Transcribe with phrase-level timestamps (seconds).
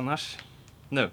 [0.00, 0.38] annars.
[0.88, 1.10] Nu.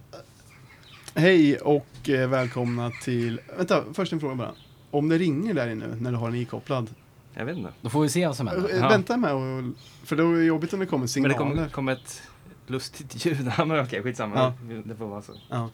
[1.16, 3.42] Hej och eh, välkomna till...
[3.58, 4.52] Vänta, först en fråga bara.
[4.92, 6.90] Om det ringer där inne när du har den ikopplad.
[7.34, 7.74] Jag vet inte.
[7.82, 8.78] Då får vi se vad som Eh, händer.
[8.80, 8.90] Ja.
[8.90, 9.64] Vänta med och,
[10.04, 11.34] För det är jobbigt om det kommer Men signaler.
[11.34, 12.22] det kommer kom ett
[12.68, 13.52] lustigt ljud.
[13.58, 14.36] Ja, men okej, skitsamma.
[14.36, 14.54] Ja.
[14.86, 15.34] Det får vara så.
[15.50, 15.70] Ja.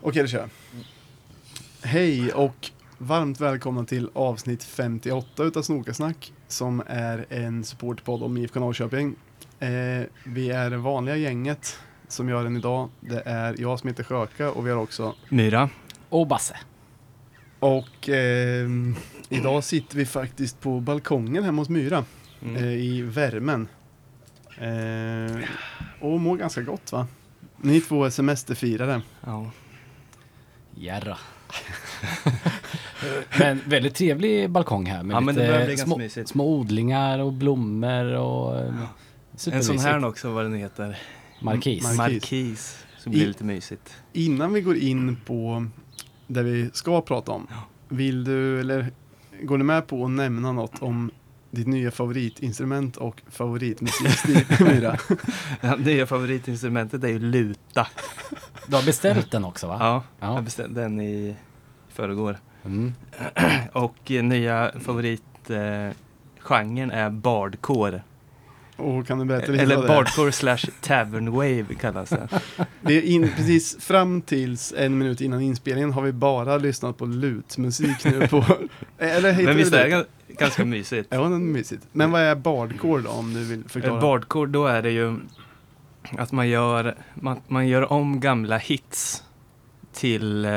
[0.00, 0.48] Okej, då kör jag.
[1.82, 8.60] Hej och varmt välkomna till avsnitt 58 utav Snokasnack som är en supportpodd om IFK
[8.60, 9.14] Norrköping.
[9.60, 12.88] Eh, vi är det vanliga gänget som gör den idag.
[13.00, 15.70] Det är jag som heter Sjöka och vi har också Myra.
[16.08, 16.56] Och Basse.
[17.58, 18.96] och ehm,
[19.28, 22.04] idag sitter vi faktiskt på balkongen hemma hos Myra
[22.42, 22.56] Mm.
[22.56, 23.68] eh, i värmen.
[24.58, 25.36] Eh,
[26.00, 27.06] och mår ganska gott va?
[27.56, 29.02] Ni två är semesterfirare.
[29.26, 29.50] Ja.
[30.74, 31.18] Järra.
[33.38, 35.20] men väldigt trevlig balkong här med Ja,
[35.66, 38.74] lite små, små odlingar och blommor och eh,
[39.52, 40.98] En sån här också, vad den heter.
[41.40, 41.96] Markis.
[41.96, 42.84] Markis.
[42.98, 43.94] Så blir I- det lite mysigt.
[44.12, 45.66] Innan vi går in på
[46.26, 47.46] det vi ska prata om.
[47.88, 48.86] Vill du, eller
[49.42, 51.10] går du med på att nämna något om
[51.50, 54.96] ditt nya favoritinstrument och favoritmusikstil, Myra?
[55.60, 57.86] Ja, är favoritinstrumentet är ju luta.
[58.66, 59.76] Du har beställt den också va?
[59.80, 60.34] Ja, Ja.
[60.34, 61.36] jag beställde den i
[61.88, 62.38] förrgår.
[62.64, 62.92] Mm.
[63.72, 68.02] Och eh, nya favoritgenren eh, är bardcore.
[68.78, 69.88] Och kan du berätta lite Eller det är?
[69.88, 72.28] bardcore slash tavern wave kallas det.
[72.82, 77.06] Det är in, precis fram tills en minut innan inspelningen har vi bara lyssnat på
[77.06, 78.44] lutmusik nu på...
[78.98, 80.04] Eller heter Men visst är det det gan-
[80.38, 81.08] ganska mysigt?
[81.12, 81.82] Ja, det är mysigt.
[81.92, 84.00] Men vad är bardcore då, om du vill Eh, förklara?
[84.00, 85.16] Bardcore, då är det ju
[86.18, 89.22] att man gör, man, man gör om gamla hits
[89.92, 90.50] till eh,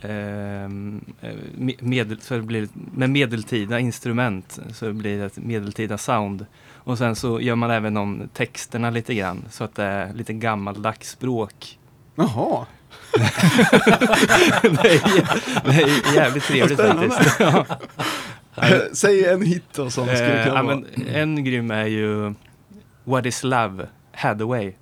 [0.00, 5.98] ehm, eh, me- medel, så det blir, med medeltida instrument så det blir ett medeltida
[5.98, 6.46] sound.
[6.84, 10.32] Och sen så gör man även om texterna lite grann så att det är lite
[10.32, 11.78] gammaldags språk.
[12.14, 12.66] Jaha,
[14.62, 17.40] det, är, det är jävligt trevligt faktiskt.
[17.40, 17.66] Ja.
[18.92, 20.82] säg en hit då som skulle Eh, kunna ja, vara.
[21.08, 22.34] en grym är ju
[23.04, 23.86] What is love?
[24.12, 24.72] Hathaway.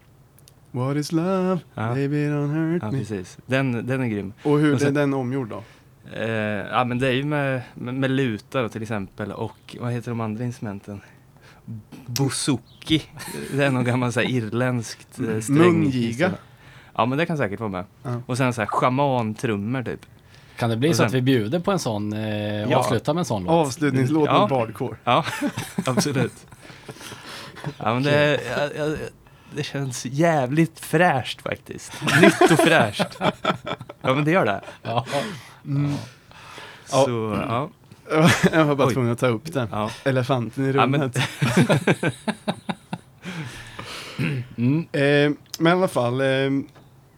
[0.70, 1.58] What is love?
[1.74, 1.88] Ja.
[1.94, 2.98] Baby don't hurt Ja, me.
[2.98, 3.38] precis.
[3.46, 4.32] Den, den är grym.
[4.42, 5.62] Och hur Och sen- är den omgjord då?
[6.16, 6.28] Eh,
[6.70, 10.20] ja, men det är ju med, med, med lutar till exempel och vad heter de
[10.20, 11.00] andra instrumenten?
[12.06, 13.02] Bouzouki.
[13.54, 15.56] Det är någon gammal så här, irländskt eh, sträng.
[15.56, 16.32] Mungiga.
[16.96, 17.84] Ja, men det kan säkert vara med.
[18.02, 18.22] Ja.
[18.26, 20.00] Och sen så här schaman-trummor typ.
[20.56, 22.76] Kan det bli Och så att sen- vi bjuder på en sån, eh, Ja.
[22.78, 23.52] avsluta med en sån låt?
[23.66, 24.40] Avslutningslåt Ja.
[24.40, 24.96] med bardcore.
[25.04, 25.24] Ja,
[25.86, 26.46] absolut.
[27.78, 28.40] Ja, men det,
[28.76, 28.86] ja,
[29.56, 31.92] det känns jävligt fräscht faktiskt.
[32.22, 33.18] Nytt och fräscht.
[34.02, 34.60] Ja, men det gör det.
[34.82, 35.06] Ja.
[35.64, 35.94] Mm.
[36.86, 37.70] Så, ja.
[38.52, 38.94] Jag var bara Oj.
[38.94, 39.68] tvungen att ta upp den.
[39.70, 39.90] ja.
[40.04, 41.16] Elefanten i Ja, men- rummet.
[44.56, 44.78] Mm.
[44.92, 46.50] Eh, men i alla fall, eh,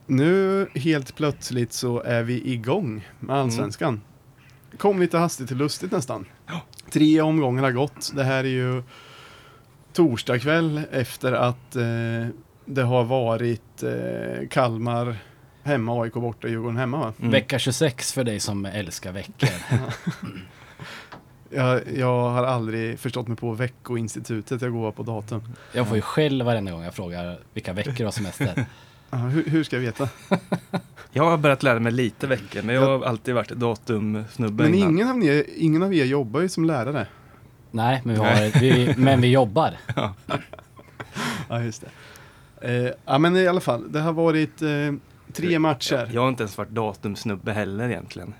[0.06, 4.00] nu helt plötsligt så är vi igång med Allsvenskan.
[4.78, 6.25] Kom lite hastigt och lustigt nästan.
[6.91, 8.12] Tre omgångar har gått.
[8.14, 8.82] Det här är ju
[9.92, 12.26] torsdag kväll efter att eh,
[12.64, 15.16] det har varit eh, Kalmar
[15.62, 17.12] hemma, AIK borta, Djurgården hemma va?
[17.19, 17.31] Mm.
[17.31, 19.48] Vecka 26 för dig som älskar veckor.
[21.54, 25.42] Jag, jag har aldrig förstått mig på veckoinstitutet, jag går på datum.
[25.72, 28.66] Jag får ju skäll varenda gång jag frågar vilka veckor du har semester.
[29.10, 30.08] Hur, hur ska jag veta?
[31.14, 34.62] Jag har börjat lära mig lite veckor, men jag har alltid varit datumsnubbe.
[34.62, 37.06] Men ingen av, er, ingen av er jobbar ju som lärare.
[37.70, 39.76] Nej, men vi, har, vi, men vi jobbar.
[41.48, 41.84] Ja, just
[42.60, 42.86] det.
[42.86, 44.69] Eh, ja, men i alla fall, det har varit eh,
[45.32, 46.10] tre matcher.
[46.12, 48.34] Jag har inte ens varit datumsnubbe heller egentligen.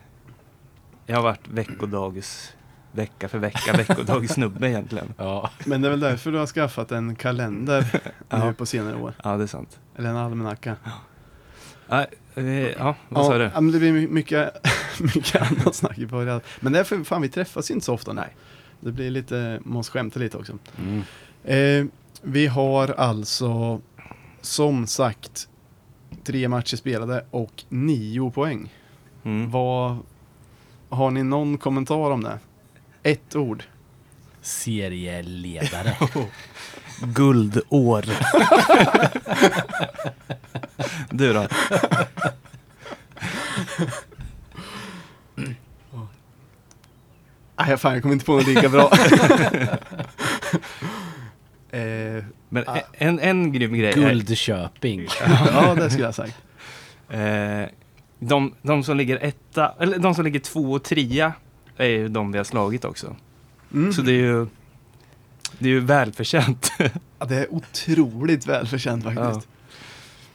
[1.06, 2.53] Jag har varit veckodags,
[2.93, 5.15] vecka för vecka, veckodagsnubbe egentligen.
[5.19, 5.50] Ja.
[5.67, 8.53] Men det är väl därför du har skaffat en kalender nu Ja.
[8.59, 9.15] på senare år.
[9.25, 9.79] Ja, det är sant.
[9.97, 10.77] Eller en almanacka.
[11.89, 12.06] Ja,
[12.79, 13.44] ja vad sa du?
[13.55, 14.55] Ja, men det blir my- mycket,
[15.00, 16.41] mycket annat snack i början.
[16.61, 18.12] Men därför, fan vi träffas ju inte så ofta.
[18.12, 18.37] Nej.
[18.81, 20.59] Det blir lite, måste skämta lite också.
[20.79, 21.03] Mm.
[21.45, 21.93] Eh,
[22.23, 23.81] vi har alltså,
[24.41, 25.49] som sagt,
[26.25, 28.73] tre matcher spelade och nio poäng.
[29.25, 29.50] Mm.
[29.50, 29.97] Vad,
[30.88, 32.38] har ni någon kommentar om det?
[33.02, 33.64] Ett ord.
[34.43, 35.96] Serieledare.
[37.02, 38.04] Guldår.
[41.10, 41.46] du då?
[47.56, 48.90] Nej, fan jag kommer inte på något lika bra.
[51.70, 52.78] eh, Men Ah.
[52.93, 55.06] en, en grym grej är, Guldköping.
[55.52, 56.37] ja, det skulle jag ha sagt.
[57.08, 57.62] eh,
[58.19, 61.32] de, de som ligger etta, eller de som ligger två och trea
[61.77, 63.17] är ju de vi har slagit också.
[63.75, 63.93] Mm.
[63.93, 64.47] Så det är ju
[65.59, 66.73] Det är ju välförtjänt.
[67.19, 69.49] Ja, det är otroligt välförtjänt faktiskt.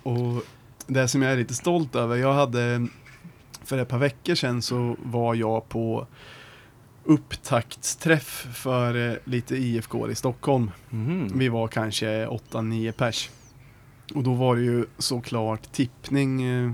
[0.03, 0.43] Och
[0.87, 2.87] det som jag är lite stolt över, jag hade
[3.63, 6.07] för ett par veckor sedan så var jag på
[7.03, 10.71] upptaktsträff för eh, lite IFK i Stockholm.
[10.89, 11.31] Mhm.
[11.39, 13.29] Vi var kanske 8-9 pers.
[14.15, 16.71] Och då var det ju såklart tippning, eh,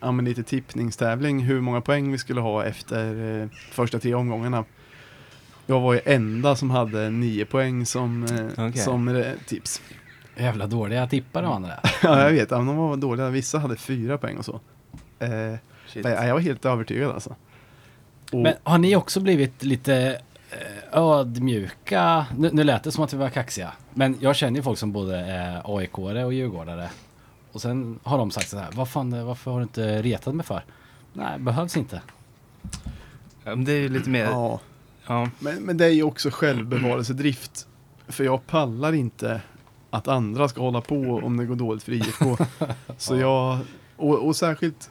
[0.00, 4.64] ja men lite tippningstävling, hur många poäng vi skulle ha efter eh, första tre omgångarna.
[5.66, 8.82] Jag var ju enda som hade 9 poäng som, eh, Okej.
[8.82, 9.82] som eh, tips.
[10.36, 11.72] Jävla dåliga tippar de andra.
[12.02, 12.50] Ja, jag vet.
[12.50, 13.30] Ja, de var dåliga.
[13.30, 14.60] Vissa hade fyra poäng och så.
[15.18, 15.28] Eh,
[15.94, 17.34] nej, jag var helt övertygad alltså.
[18.32, 22.26] Och, Men har ni också blivit lite eh, ödmjuka?
[22.36, 23.72] Nu, nu lät det som att vi var kaxiga.
[23.94, 26.90] Men jag känner ju folk som både är aik och djurgårdare.
[27.58, 30.46] Och sen har de sagt så här, vad fan, varför har du inte retat mig
[30.46, 30.64] för?
[31.12, 32.02] Nej, behövs inte.
[33.44, 34.24] Ja, men det är ju lite mer...
[34.24, 34.60] Ja.
[35.06, 37.66] ja, men, men det är ju också självbevarelsedrift.
[38.08, 39.40] För jag pallar inte
[39.90, 42.36] att andra ska hålla på om det går dåligt för IFK.
[42.98, 43.58] så jag,
[43.96, 44.90] och, och särskilt,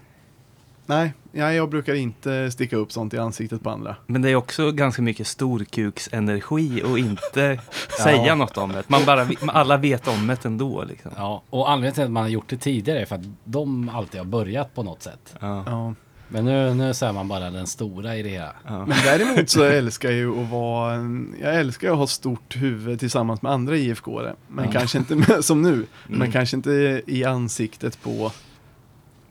[0.87, 3.95] nej, ja, jag brukar inte sticka upp sånt i ansiktet på andra.
[4.05, 7.59] Men det är också ganska mycket storkuksenergi och inte
[8.03, 8.83] säga något om det.
[8.89, 11.11] Man bara, alla vet om det ändå liksom.
[11.15, 14.19] Ja, och anledningen till att man har gjort det tidigare är för att de alltid
[14.19, 15.35] har börjat på något sätt.
[15.39, 15.63] Ja.
[15.65, 15.93] Ja.
[16.29, 18.53] Men nu, nu så är man bara den stora i det hela.
[18.67, 18.85] Ja.
[18.85, 20.95] Men däremot så älskar jag ju att vara,
[21.41, 24.35] jag älskar att ha stort huvud tillsammans med andra IFK-are.
[24.47, 24.71] Men Ja.
[24.71, 26.31] kanske inte med, som nu, men Mm.
[26.31, 28.31] kanske inte i ansiktet på,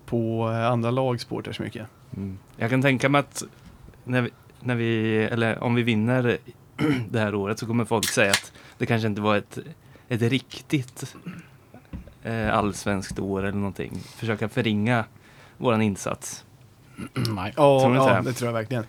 [0.06, 1.87] på eh, andra lagsporter så mycket.
[2.17, 2.38] Mm.
[2.56, 3.43] Jag kan tänka mig att
[4.05, 4.31] när vi,
[4.61, 6.38] när vi, eller om vi vinner
[7.11, 9.58] det här året så kommer folk säga att det kanske inte var ett,
[10.08, 11.17] ett riktigt
[12.23, 13.93] eh, allsvenskt år eller någonting.
[14.17, 15.05] Försöka förringa
[15.56, 16.44] våran insats.
[17.14, 17.52] Nej.
[17.52, 18.32] Tror inte ja det?
[18.32, 18.85] tror jag verkligen.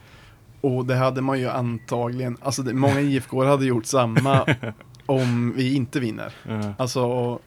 [0.62, 4.46] Och det hade man ju antagligen, alltså det, många IFK hade gjort samma
[5.06, 6.34] om vi inte vinner.
[6.44, 6.74] Ja.
[6.78, 7.40] Alltså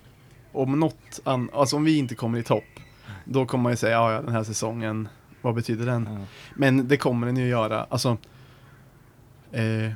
[0.52, 2.79] om något, an, alltså om vi inte kommer i topp,
[3.32, 5.08] då kommer man ju säga, ja, den här säsongen,
[5.42, 6.08] vad betyder den?
[6.10, 6.26] Ja.
[6.54, 7.86] Men det kommer den ju göra.
[7.90, 8.16] Alltså,
[9.52, 9.90] eh,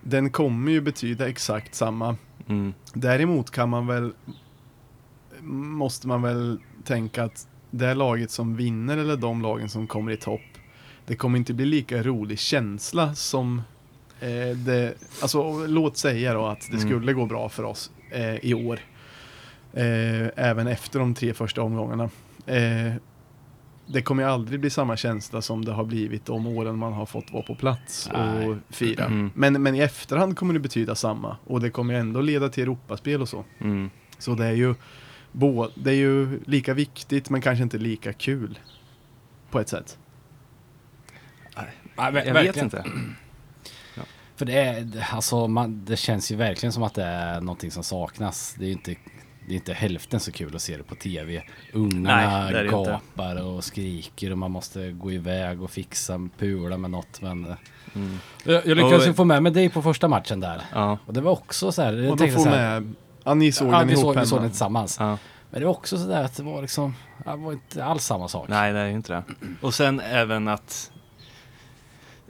[0.00, 2.16] den kommer ju betyda exakt samma.
[2.48, 2.74] Mm.
[2.94, 4.12] Däremot kan man väl,
[5.42, 10.16] måste man väl tänka att det laget som vinner eller de lagen som kommer i
[10.16, 10.40] topp,
[11.06, 13.62] det kommer inte bli lika rolig känsla som
[14.20, 16.88] eh, det, alltså låt säga då att det Mm.
[16.88, 18.78] skulle gå bra för oss eh, i år.
[19.72, 22.10] Eh, även efter de tre första omgångarna.
[22.46, 22.92] Eh,
[23.88, 27.06] det kommer ju aldrig bli samma känsla som det har blivit de åren man har
[27.06, 28.48] fått vara på plats Nej.
[28.48, 29.04] och fira.
[29.04, 29.30] Mm.
[29.34, 33.22] Men, men i efterhand kommer det betyda samma och det kommer ändå leda till Europaspel
[33.22, 33.44] och så.
[33.58, 33.90] Mm.
[34.18, 34.74] Så det är ju,
[35.32, 38.58] bo, det är ju lika viktigt men kanske inte lika kul.
[39.50, 39.98] På ett sätt.
[41.96, 42.84] Ver- Jag vet inte.
[44.36, 47.70] För det, är, det- alltså, man, det känns ju verkligen som att det är någonting
[47.70, 48.54] som saknas.
[48.58, 48.94] Det är ju inte,
[49.46, 51.42] det är inte hälften så kul att se det på tv.
[51.72, 57.20] Ungarna Nej, gapar och skriker och man måste gå iväg och fixa pula med något.
[57.22, 57.56] Men eh,
[57.94, 58.18] Mm.
[58.44, 60.62] jag, jag lyckades Och- ju få med mig dig på första matchen där.
[60.74, 60.98] Ja.
[61.06, 61.92] Och det var också så här.
[61.92, 62.94] Jag Och då får så här med,
[63.24, 64.96] ja ni såg ja, den vi ihop såg, vi såg den tillsammans.
[65.00, 65.18] Ja.
[65.50, 66.94] Men det var också så där att det var liksom,
[67.24, 68.48] ja, det var inte alls samma sak.
[68.48, 69.22] Nej, det är ju inte det.
[69.60, 70.92] Och sen även att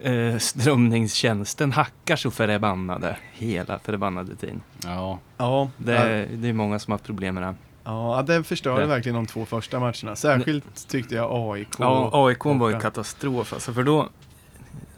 [0.03, 4.63] eh, strömningstjänsten hackar så förbannade hela förbannade tiden.
[4.85, 7.55] Ja, Ja, Det, det är många som har haft problem med det.
[7.85, 8.87] ja, den förstörde Det.
[8.87, 10.17] verkligen de två första matcherna.
[10.17, 11.69] Särskilt tyckte jag AIK.
[11.79, 14.09] Ja, AIK var ju katastrof alltså, för då...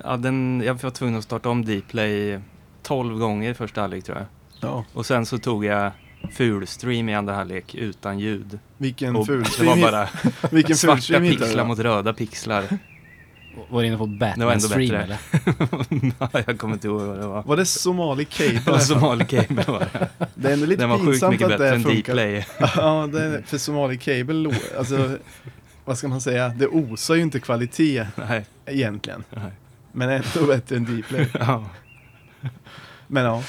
[0.05, 2.39] Ja, den, jag var tvungen att starta om Dplay
[2.83, 4.27] 12 gånger i första halvlek tror jag.
[4.71, 5.91] Ja, Och sen så tog jag
[6.33, 8.59] fulstream i andra halvlek utan ljud.
[8.77, 10.09] vilken Och det fulstream, var bara
[10.51, 12.65] vilken svarta fulstream pixlar mot röda pixlar.
[13.69, 15.03] Var du inne på Det var Batman ändå stream bättre.
[15.03, 16.13] eller?
[16.33, 17.43] Ja, jag kommer inte ihåg vad det var.
[17.43, 18.81] Var det Somali Det var Cable?
[18.81, 20.09] Somali Cable var det.
[20.35, 22.15] Det är ändå lite Den var sjukt pinsamt mycket att bättre det än funkar.
[22.77, 25.19] Ja, det är, för Somali Cable, alltså,
[25.85, 28.47] vad ska man säga, det osar ju inte kvalitet Nej.
[28.67, 29.25] egentligen.
[29.31, 29.53] Nej.
[29.93, 31.29] Men ändå bättre än Dplay.
[31.41, 31.65] Ja.
[33.07, 33.43] Men ja,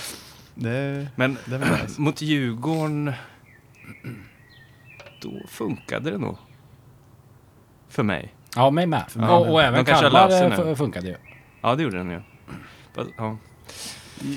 [0.55, 2.01] det, Men det väl nice.
[2.01, 3.13] mot Djurgården,
[5.21, 6.37] då funkade det nog.
[7.89, 8.33] För mig.
[8.55, 9.03] Ja, mig med.
[9.15, 11.15] Ja, och, även kanske har Kalmar eh, funkade ju.
[11.61, 12.21] Ja, det gjorde den ju.
[13.17, 13.37] Ja.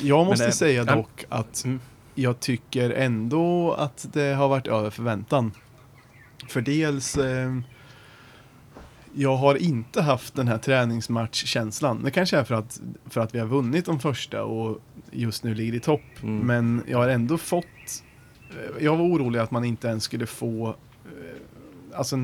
[0.03, 0.95] Jag måste det- säga ja.
[0.95, 1.81] dock att Mm.
[2.15, 5.53] jag tycker ändå att det har varit över förväntan.
[6.49, 7.57] För dels, eh,
[9.15, 12.03] jag har inte haft den här träningsmatchkänslan.
[12.05, 14.79] Det kanske är för att, för att vi har vunnit de första och
[15.11, 16.01] just nu ligger i topp.
[16.23, 16.39] Mm.
[16.39, 17.65] Men jag har ändå fått,
[18.51, 22.17] eh, jag var orolig att man inte ens skulle få, eh, alltså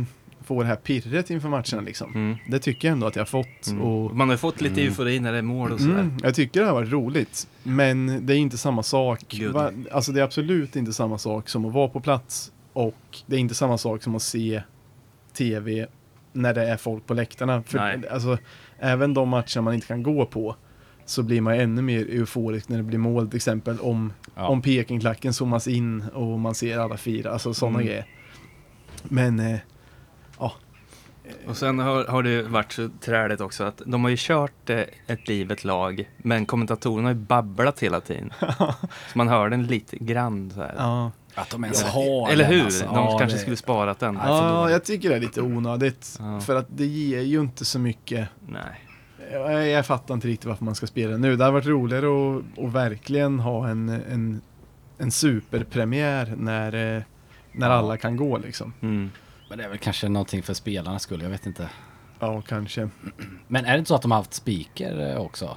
[0.48, 2.14] få det här pirret inför matcherna liksom.
[2.14, 2.36] Mm.
[2.48, 3.66] Det tycker jag ändå att jag har fått.
[3.66, 3.82] Mm.
[3.82, 4.88] Och, Man har ju fått lite Mm.
[4.88, 5.94] eufori när det är mål och sådär.
[5.94, 7.48] mm, jag tycker det har varit roligt.
[7.62, 9.40] Men det är inte samma sak.
[9.52, 12.52] Va, alltså det är absolut inte samma sak som att vara på plats.
[12.72, 12.94] Och
[13.26, 14.62] det är inte samma sak som att se
[15.36, 15.86] tv
[16.32, 17.62] när det är folk på läktarna.
[17.62, 18.08] För Nej.
[18.10, 18.38] alltså,
[18.78, 20.56] även de matcher man inte kan gå på
[21.04, 24.48] så blir man ännu mer euforisk när det blir mål till exempel om, Ja.
[24.48, 27.86] om Pekingklacken zoomas in och man ser alla fyra, alltså sådana Mm.
[27.86, 28.06] grejer.
[29.04, 29.58] Men eh,
[31.46, 34.80] Och sen har, har det varit så träligt också att de har ju kört eh,
[35.06, 38.32] ett liv, ett lag, men kommentatorerna har ju babblat hela tiden.
[39.12, 40.74] så man hör den lite grann så här.
[40.78, 42.64] ja, Att de ens Ja, har Eller den, hur?
[42.64, 42.84] alltså.
[42.84, 44.18] De Ja, kanske det- skulle sparat den.
[44.24, 46.16] Ja jag tycker det är lite onödigt.
[46.18, 46.40] Ja.
[46.40, 48.28] För att det ger ju inte så mycket.
[48.48, 48.84] Nej.
[49.32, 51.36] Jag, jag fattar inte riktigt varför man ska spela nu.
[51.36, 52.06] Det hade varit roligare
[52.38, 54.40] att, att verkligen ha en, en,
[54.98, 57.02] en superpremiär när, eh,
[57.52, 58.72] när alla kan gå liksom.
[58.80, 59.10] Mm.
[59.48, 61.68] Men det är väl kanske någonting för spelarnas skull, jag vet inte.
[62.20, 62.88] Ja, kanske.
[63.48, 65.56] Men är det inte så att de har haft speaker eh, också?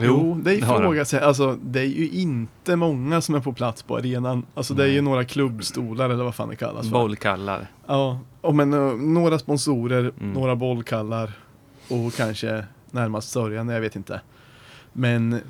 [0.00, 0.82] Jo, det det har de.
[0.82, 4.46] ifrågasätter Alltså, det är ju inte många som är på plats på arenan.
[4.54, 6.92] Alltså, det är ju några klubbstolar eller vad fan det kallas för.
[6.92, 7.70] Bollkallar.
[7.86, 10.32] Ja, och men eh, några sponsorer, Mm.
[10.32, 11.32] några bollkallar
[11.88, 14.20] och kanske närmast sörjande, jag vet inte.
[14.98, 15.40] Men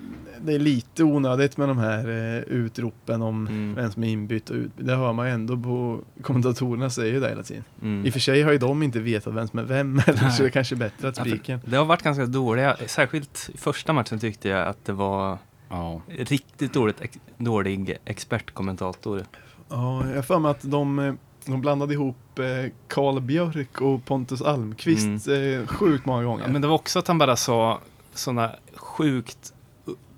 [0.40, 3.74] det är lite onödigt med de här eh, utropen om Mm.
[3.74, 4.86] vem som är inbytt och utbytt.
[4.86, 7.64] Det hör man ju ändå på kommentatorerna säger ju det hela tiden.
[7.82, 8.06] Mm.
[8.06, 10.42] I och för sig har ju de inte vetat vem som är vem eller så
[10.42, 11.60] det är kanske bättre att Ja, spiken.
[11.64, 15.38] Det har varit ganska dåliga, särskilt i första matchen tyckte jag att det var
[15.70, 16.00] Ja.
[16.08, 19.22] riktigt dåligt, ex, dålig expertkommentator.
[19.68, 21.14] Ja, jag har för mig att de, eh,
[21.46, 22.44] de blandade ihop eh,
[22.88, 26.44] Karl Björk och Pontus Almqvist eh, sjukt många gånger.
[26.46, 27.80] Ja, men det var också att han bara sa
[28.18, 29.52] sådana sjukt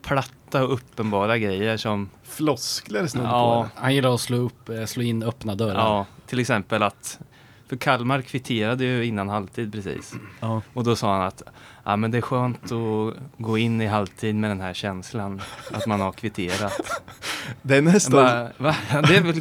[0.03, 3.69] platta och uppenbara grejer som Floskler snudd Ja.
[3.75, 5.81] på Han gillar att slå, upp, eh, slå in öppna dörrar.
[5.81, 7.19] Ja, till exempel att
[7.69, 10.15] för Kalmar kvitterade ju innan halvtid precis.
[10.41, 10.63] Ja.
[10.73, 11.43] Och då sa han att
[11.85, 15.43] ja, men det är skönt att gå in i halvtid med den här känslan
[15.73, 16.81] att man har kvitterat.
[17.63, 18.77] Det är nästan Bara, va?
[18.91, 19.41] Det är väl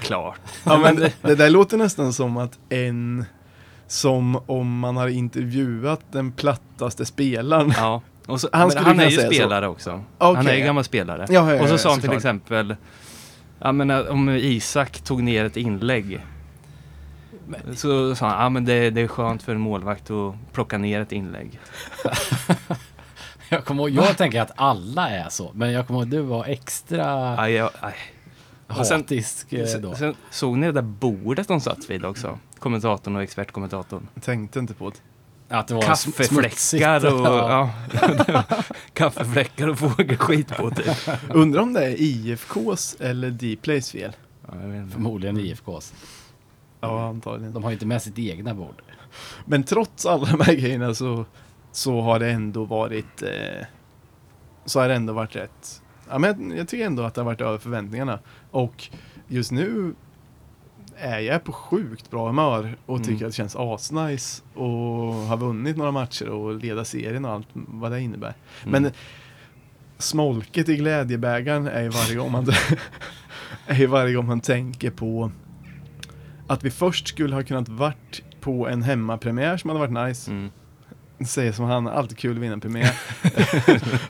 [0.00, 0.40] klart.
[0.64, 3.24] Ja, men det, det där låter nästan som att en
[3.86, 7.72] som om man har intervjuat den plattaste spelaren.
[7.76, 8.02] ja.
[8.26, 9.34] Och så, Han han, är ju säga så.
[9.34, 10.02] spelare också.
[10.18, 11.26] Han är ju gammal spelare.
[11.28, 12.16] Ja, ja, ja, och så sa han till såklart.
[12.16, 12.76] exempel
[13.58, 16.20] Ja men eh, om Isak tog ner ett inlägg
[17.74, 21.00] Så sa han, ja men det, det är skönt för en målvakt att plocka ner
[21.00, 21.60] ett inlägg.
[23.48, 26.20] Jag, kommer ihåg, jag tänker att alla är så, men jag kommer ihåg att du
[26.20, 27.94] var extra Aj, aj, aj.
[28.68, 29.66] Sen- hatisk eh, då.
[29.66, 32.38] Sen, sen såg ni det där bordet de satt vid också?
[32.58, 34.08] Kommentatorn och expertkommentatorn.
[34.14, 34.96] Jag tänkte inte på det.
[35.48, 35.82] Att det var.
[35.82, 37.70] Kaffefläckar och, ja.
[38.92, 40.96] kaffefläckar och fågelskit på typ.
[41.30, 44.12] Undrar om det är IFKs eller Dplays fel?
[44.48, 44.92] Ja, jag vet inte.
[44.92, 45.92] Förmodligen IFKs.
[46.80, 47.52] Ja, antagligen.
[47.52, 48.82] De har ju inte med sitt egna bord.
[49.44, 51.24] Men trots alla de här grejerna så,
[51.72, 53.66] så har det ändå varit eh,
[54.64, 55.82] så har det ändå varit rätt.
[56.10, 58.18] Ja, men jag, jag tycker ändå att det har varit över förväntningarna.
[58.50, 58.88] Och
[59.28, 59.94] just nu
[60.98, 63.26] är jag på sjukt bra humör och tycker Mm.
[63.26, 67.92] att det känns asnice och har vunnit några matcher och leda serien och allt vad
[67.92, 68.34] det innebär.
[68.66, 68.82] Mm.
[68.82, 68.92] Men
[69.98, 72.46] smolket i glädjebägaren är ju varje gång man
[73.66, 75.30] är varje gång man tänker på
[76.46, 80.30] att vi först skulle ha kunnat varit på en hemmapremiär som hade varit nice.
[80.30, 80.50] Mm.
[81.26, 82.94] Säger som han, alltid kul att vinna en premiär.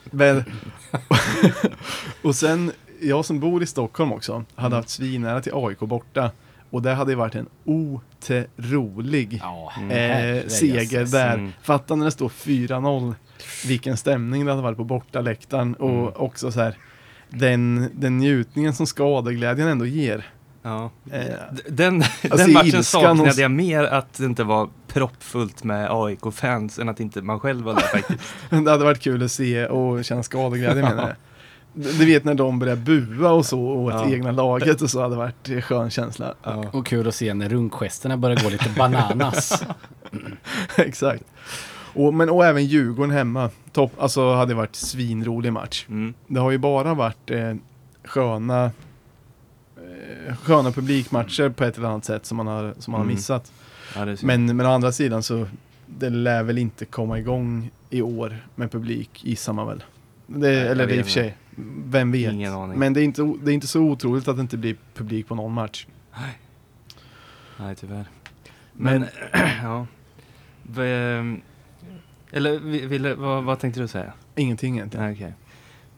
[0.10, 0.44] Men,
[2.22, 4.76] och sen, jag som bor i Stockholm också, hade Mm.
[4.76, 6.30] haft svinnära till AIK borta.
[6.70, 11.34] Och det hade ju varit en otrolig Ja, eh, seger där.
[11.34, 11.52] Mm.
[11.62, 13.14] Fatta när det står 4-0.
[13.66, 15.74] Vilken stämning det hade varit på bortaläktaren.
[15.74, 16.12] Och Mm.
[16.16, 16.76] också så här,
[17.30, 20.26] den, den njutningen som skadeglädjen ändå ger.
[20.66, 20.90] Ja.
[21.11, 21.25] Eh,
[21.68, 26.78] Den, Alltså, den matchen saknade hos- jag mer att det inte var proppfullt med AIK-fans
[26.78, 28.20] än att inte man själv var där faktiskt.
[28.50, 31.16] det hade varit kul att se och känna skadeglädje menar jag.
[31.99, 34.08] Du vet när de börjar bua och så åt Ja.
[34.11, 36.35] egna laget och så hade det varit en skön känsla.
[36.42, 36.64] Ja.
[36.73, 39.64] Och kul att se när runkgesterna börjar gå lite bananas.
[40.76, 41.25] Exakt.
[41.94, 43.50] Och, men, och även Djurgården hemma.
[43.73, 45.87] Topp, alltså hade varit svinrolig match.
[45.88, 46.14] Mm.
[46.26, 47.54] Det har ju bara varit eh,
[48.04, 48.70] sköna,
[50.42, 53.14] sköna publikmatcher på ett eller annat sätt som man har, som man har Mm.
[53.16, 53.52] missat.
[53.94, 54.16] Ja.
[54.22, 55.46] Men, men å andra sidan så
[55.86, 59.84] det lär väl inte komma igång i år med publik gissar man väl.
[60.26, 61.36] Det, Nej, eller det i och för sig,
[61.84, 62.32] vem vet.
[62.32, 62.78] Ingen aning.
[62.78, 65.34] Men det är, inte, det är inte så otroligt att det inte blir publik på
[65.34, 65.86] någon match.
[67.58, 68.04] Nej, tyvärr.
[68.72, 69.06] Men,
[69.62, 69.86] ja.
[70.62, 71.40] V-
[72.30, 74.12] Eller vi- ville, vad, vad tänkte du säga?
[74.34, 75.06] Ingenting egentligen.
[75.06, 75.34] Nej, okej.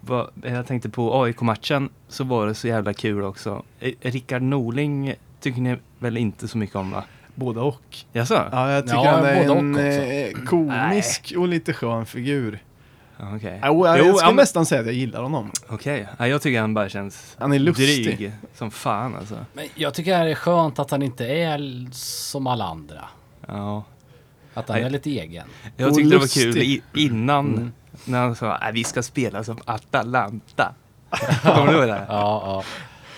[0.08, 3.62] Vad- Jag tänkte på AIK-matchen så var det så jävla kul också.
[3.80, 7.04] Eh, Rickard Norling tycker ni väl inte så mycket om va?
[7.34, 7.96] Både och.
[8.12, 8.42] Jaså?
[8.52, 12.58] Ja, jag tycker Ja, han är en eh, komisk och lite skön figur.
[13.36, 13.60] Okej.
[13.64, 15.50] Jo, jag, jag skulle nästan säga att jag gillar honom.
[15.68, 16.08] Okej.
[16.18, 18.04] Ja, jag tycker han bara känns Han är lustig.
[18.18, 19.36] dryg som fan alltså.
[19.52, 23.04] Men jag tycker det är skönt att han inte är som alla andra.
[23.46, 23.84] Ja.
[24.54, 24.86] Att han Nej.
[24.86, 25.46] är lite egen.
[25.76, 27.72] Jag tyckte det var kul innan Mm.
[28.08, 30.74] När han sa att vi ska spela som Atalanta.
[31.42, 32.06] Kommer du ihåg det?
[32.08, 32.62] Ja, ja.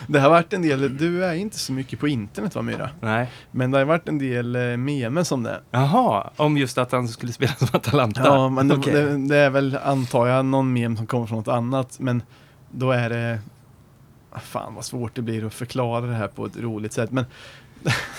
[0.06, 2.90] Det har varit en del, du är inte så mycket på internet va Myra?
[3.00, 3.30] Nej.
[3.50, 5.60] Men det har varit en del eh, memes om det.
[5.70, 8.22] Jaha, om just att han skulle spela som Atalanta.
[8.24, 8.92] Ja, men det, Okej.
[8.92, 11.98] det, det är väl, antar jag, någon mem som kommer från något annat.
[11.98, 12.22] Men
[12.70, 13.38] då är det...
[14.30, 17.10] ah, Fan vad svårt det blir att förklara det här på ett roligt sätt.
[17.10, 17.24] Men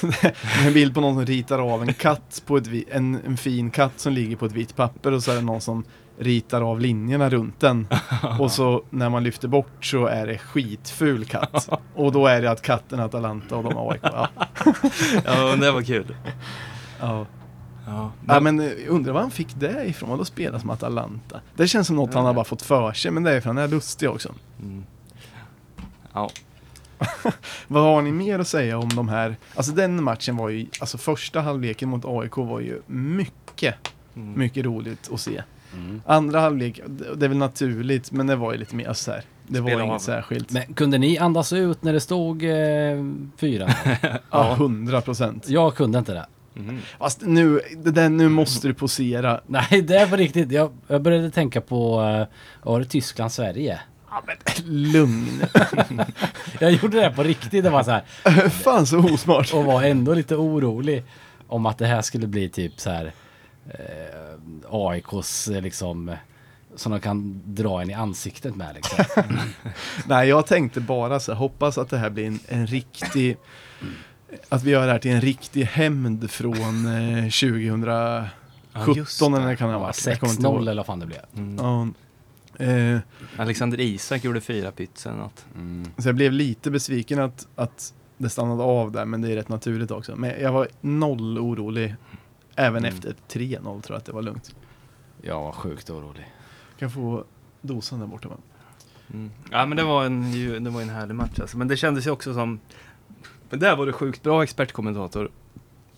[0.65, 3.99] en bild på någon som ritar av en katt på ett, en, en fin katt
[3.99, 5.83] som ligger på ett vitt papper och så är det någon som
[6.21, 7.87] ritar av linjerna runt den.
[8.39, 11.69] Och så när man lyfter bort så är det skitful katt.
[11.95, 14.01] Och då är det att katten är Atalanta och de har AIK.
[14.03, 14.27] Ja.
[15.25, 16.15] Ja, men det var kul.
[16.99, 17.25] Ja.
[17.87, 20.09] Ja, Ja, men eh, undrar var han fick det ifrån?
[20.09, 21.41] Vadå spela som Atalanta?
[21.55, 23.57] Det känns som något han har bara fått för sig, men det är för han
[23.57, 24.33] är lustig också.
[24.61, 24.83] Mm.
[26.13, 26.29] Ja.
[27.67, 29.35] Vad har ni mer att säga om de här?
[29.55, 33.75] Alltså den matchen var ju, alltså första halvleken mot AIK var ju mycket,
[34.15, 34.39] Mm.
[34.39, 35.41] mycket roligt att se.
[35.73, 36.01] Mm.
[36.05, 36.79] Andra halvlek,
[37.15, 39.23] det är väl naturligt, men det var ju lite mer så här.
[39.47, 39.99] Det var Spela inget av.
[39.99, 40.51] särskilt.
[40.51, 42.51] Men kunde ni andas ut när det stod eh,
[43.37, 43.69] fyra?
[44.31, 45.49] Ja, hundra procent.
[45.49, 46.25] Jag kunde inte det.
[46.55, 46.79] Mm.
[46.99, 49.41] Fast nu, det där, nu måste du posera.
[49.47, 50.51] Nej, det är på riktigt.
[50.51, 52.27] Jag, jag började tänka på, eh,
[52.69, 53.79] var det Tyskland, Sverige?
[54.65, 55.41] Lugn.
[56.59, 57.63] Jag gjorde det på riktigt.
[57.63, 58.49] Det var så här.
[58.49, 59.53] Fan så osmart.
[59.53, 61.03] Och var ändå lite orolig
[61.47, 63.11] om att det här skulle bli typ så här
[63.79, 66.15] eh, AIKs eh, liksom eh,
[66.75, 69.05] som de kan dra en i ansiktet med liksom.
[70.05, 73.37] Nej, jag tänkte bara så hoppas att det här blir en, en riktig,
[74.49, 78.29] att vi gör det här till en riktig hämnd från eh, 2017
[78.73, 78.79] Ja,
[79.27, 80.05] eller när det kan ha varit.
[80.05, 80.61] Jag kommer inte 6-0 ihåg.
[80.61, 81.21] eller vad fan det blev.
[81.35, 81.93] Mm.
[82.59, 82.99] Eh,
[83.37, 85.45] Alexander Isak gjorde fyra pyts eller något.
[85.55, 85.91] Mm.
[85.97, 89.49] så jag blev lite besviken att, att det stannade av där, men det är rätt
[89.49, 90.15] naturligt också.
[90.15, 91.95] Men jag var noll orolig.
[92.61, 92.93] Även Mm.
[92.95, 94.55] efter 3-0 tror jag att det var lugnt.
[95.21, 96.23] Jag var sjukt orolig.
[96.79, 97.23] Kan jag få
[97.61, 98.37] dosan där borta va?
[99.13, 99.31] Mm.
[99.51, 101.57] Ja men det var en, ju- det var en härlig match alltså.
[101.57, 102.59] Men det kändes ju också som...
[103.49, 105.31] Men där var det sjukt bra expertkommentator.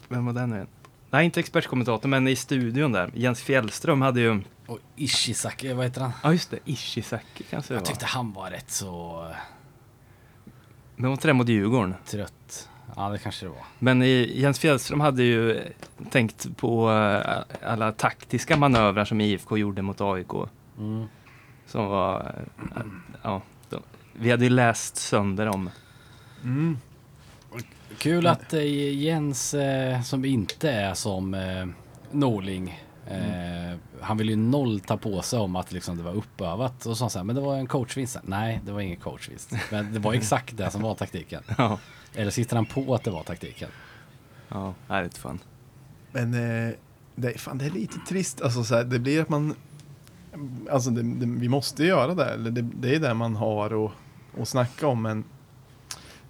[0.08, 0.68] Vem var den nu igen?
[1.10, 3.12] Nej inte expertkommentator men i studion där.
[3.14, 4.42] Jens Fjällström hade ju...
[4.68, 6.12] Och Ishizaki, vad heter han?
[6.24, 7.86] Ja just det, Ishizaki kanske det Jag var.
[7.88, 9.28] tyckte han var rätt så
[10.96, 11.96] Men var inte det mot Djurgården?
[12.06, 12.70] trött.
[12.96, 13.66] Ja, det kanske det var.
[13.80, 15.62] Men i, Jens Fjällström hade ju
[16.10, 20.32] tänkt på eh, alla taktiska manövrar som IFK gjorde mot AIK.
[20.78, 21.06] Mm.
[21.68, 22.36] Som var...
[22.76, 22.82] eh,
[23.24, 23.82] ja, de,
[24.14, 25.70] vi hade ju läst sönder om.
[26.44, 26.78] Mm.
[27.98, 29.56] Kul att eh, Jens,
[30.04, 31.36] som inte är som
[32.12, 36.86] Norling, eh, han vill ju noll ta på sig om att liksom, det var uppövat.
[36.86, 38.18] Och så så här, men det var en coachvinst.
[38.24, 39.52] Nej, det var ingen coachvinst.
[39.72, 41.44] Men det var exakt det som var taktiken.
[41.58, 41.80] Ja,
[42.16, 43.70] Eller sitter han på att det var taktiken?
[44.50, 45.40] ja, härligt fan.
[46.12, 46.74] Men eh,
[47.16, 48.42] det, fan, det är lite trist.
[48.42, 49.56] Alltså, så här, det blir att man...
[50.72, 52.26] Alltså det, det, vi måste göra det.
[52.26, 53.92] Eller det, det är det man har att,
[54.42, 55.02] att snacka om.
[55.02, 55.24] Men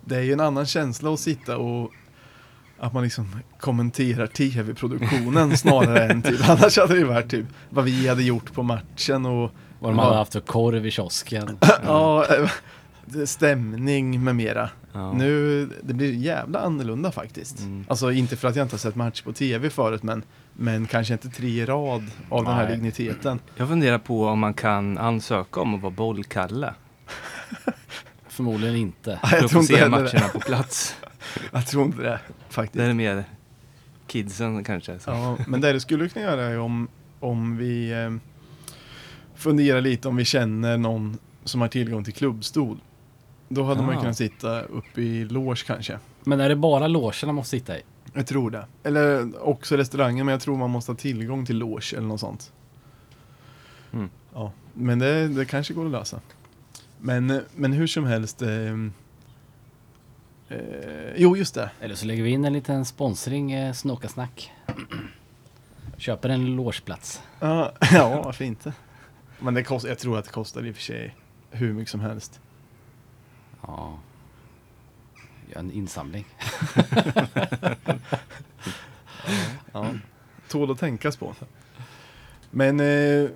[0.05, 1.91] det är ju en annan känsla att sitta och
[2.79, 6.49] att man liksom kommenterar tv-produktionen snarare än typ.
[6.49, 9.99] Annars hade det ju varit typ vad vi hade gjort på matchen och Vad de
[9.99, 11.57] hade haft för korv i kiosken.
[11.85, 12.49] ja, eh,
[13.05, 14.69] det- stämning med mera.
[14.93, 15.13] Ja.
[15.13, 17.59] Nu, det blir jävla annorlunda faktiskt.
[17.59, 17.85] Mm.
[17.87, 21.13] Alltså inte för att jag inte har sett match på tv förut men, men kanske
[21.13, 22.75] inte tre i rad av den här Nej.
[22.75, 23.39] digniteten.
[23.55, 26.73] Jag funderar på om man kan ansöka om att vara bollkalle.
[28.27, 29.19] Förmodligen inte.
[29.21, 30.29] Jag För tror att få inte se matcherna det.
[30.33, 30.95] på plats.
[31.51, 32.81] Jag tror inte det Det faktiskt.
[32.81, 33.23] är mer
[34.07, 34.99] kidsen kanske.
[34.99, 35.09] Så.
[35.11, 36.87] Ja, men det du skulle kunna göra är om,
[37.19, 38.11] om vi eh,
[39.35, 42.77] funderar lite om vi känner någon som har tillgång till klubbstol.
[43.53, 44.01] Då hade man ju Ah.
[44.01, 45.99] kunnat sitta uppe i loge kanske.
[46.23, 47.81] Men är det bara logerna man måste sitta i?
[48.13, 48.65] Jag tror det.
[48.83, 52.51] Eller också restaurangen, men jag tror man måste ha tillgång till loge eller något sånt.
[53.93, 54.09] Mm.
[54.33, 56.19] Ja, men det, det kanske går att lösa.
[56.99, 58.41] Men, men hur som helst.
[58.41, 58.49] Eh,
[60.49, 60.57] eh,
[61.15, 61.69] jo, just det.
[61.81, 64.51] Eller så lägger vi in en liten sponsring, eh, Snåkasnack.
[65.97, 67.21] Köper en logeplats.
[67.39, 68.73] Ja, ja, varför inte?
[69.39, 71.15] Men det kost, jag tror att det kostar i och för sig
[71.51, 72.39] hur mycket som helst.
[73.67, 73.99] Ja.
[75.55, 76.25] En insamling.
[79.71, 79.87] Ja.
[80.47, 81.35] Tål att tänkas på.
[82.51, 83.29] Men eh,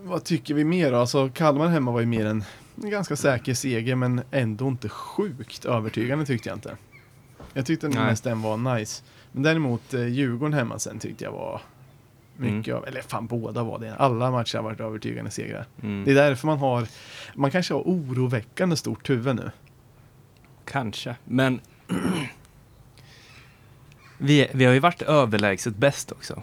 [0.00, 0.98] vad tycker vi mer då?
[0.98, 2.44] Alltså Kalmar hemma var ju mer en,
[2.82, 6.76] en ganska säker seger men ändå inte sjukt övertygande tyckte jag inte.
[7.52, 8.04] Jag tyckte Nej.
[8.04, 9.02] mest den var nice.
[9.32, 11.60] Men däremot eh, Djurgården hemma sen tyckte jag var
[12.36, 12.82] mycket Mm.
[12.82, 13.94] av, eller fan båda var det.
[13.96, 15.66] Alla matcher har varit övertygande segrar.
[15.82, 16.04] Mm.
[16.04, 16.86] Det är därför man har,
[17.34, 19.50] man kanske har oroväckande stort huvud nu.
[20.64, 21.60] Kanske, men
[24.18, 26.42] vi, vi har ju varit överlägset bäst också.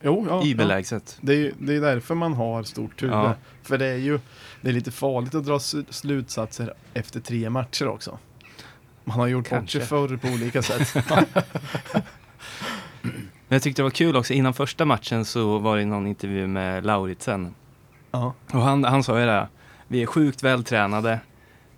[0.00, 0.36] Jo, ja.
[0.36, 0.46] ja.
[0.46, 1.18] Iberlägset.
[1.20, 3.14] Det är, det är därför man har stort huvud.
[3.14, 3.34] Ja.
[3.62, 4.20] För det är ju
[4.60, 5.58] det är lite farligt att dra
[5.90, 8.18] slutsatser efter tre matcher också.
[9.04, 10.94] Man har gjort bort sig förr på olika sätt.
[13.52, 16.46] Men jag tyckte det var kul också, innan första matchen så var det någon intervju
[16.46, 17.54] med Lauritsen.
[18.10, 18.34] ja.
[18.52, 19.48] Och han, han sa ju det, här,
[19.88, 21.20] vi är sjukt vältränade,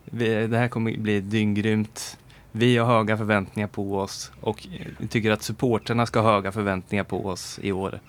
[0.04, 2.18] vi, det här kommer bli dynggrymt,
[2.52, 4.66] vi har höga förväntningar på oss och
[5.08, 8.00] tycker att supporterna ska ha höga förväntningar på oss i år.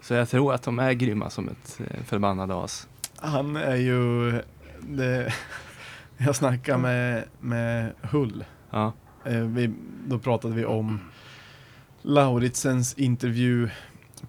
[0.00, 2.88] Så jag tror att de är grymma som ett eh, förbannat as.
[3.16, 4.32] Han är ju...
[4.80, 5.34] Det,
[6.18, 8.44] jag snackade med, med Hull.
[8.70, 8.92] Ja,
[9.24, 9.70] Eh, vi,
[10.06, 11.00] då pratade vi om
[12.02, 13.68] Lauritsens intervju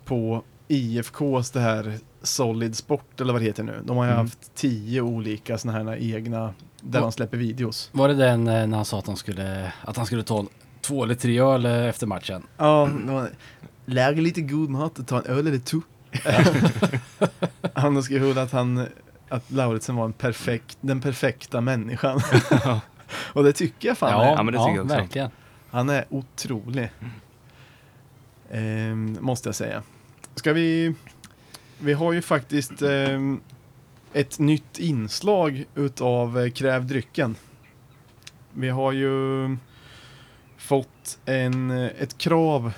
[0.06, 3.82] på IFKs det här Solid Sport eller vad det heter nu.
[3.86, 4.26] De har ju Mm.
[4.26, 6.40] haft tio olika sådana här egna
[6.82, 7.02] där Ja.
[7.06, 7.90] de släpper videos.
[7.94, 10.46] Var det den eh, när han sa att han skulle, att han skulle ta
[10.82, 12.44] två eller tre öl eh, efter matchen?
[12.58, 12.90] Ja,
[13.86, 15.82] lägga lite god mat och ta en öl eller två.
[17.74, 18.88] han skrev Hull att han
[19.30, 22.22] att Lauritsen var en perfekt, den perfekta människan.
[23.34, 24.26] och det tycker jag fan är.
[24.26, 24.96] ja, men det tycker jag också.
[24.98, 25.30] verkligen.
[25.70, 26.92] Han är otrolig.
[28.52, 29.84] Ehm, måste jag säga.
[30.36, 30.94] Ska vi...
[31.80, 33.42] Vi har ju faktiskt ehm,
[34.14, 37.36] ett nytt inslag utav eh, Kräv drycken.
[38.54, 39.58] Vi har ju
[40.58, 42.72] fått en, eh, ett krav.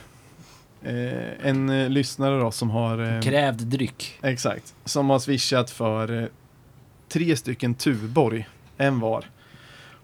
[0.84, 2.98] Eh, en eh, lyssnare då som har...
[2.98, 4.20] ehm, Krävd dryck.
[4.22, 4.76] Exakt.
[4.86, 6.28] Som har swishat för eh,
[7.10, 9.26] tre stycken Tuborg, en var.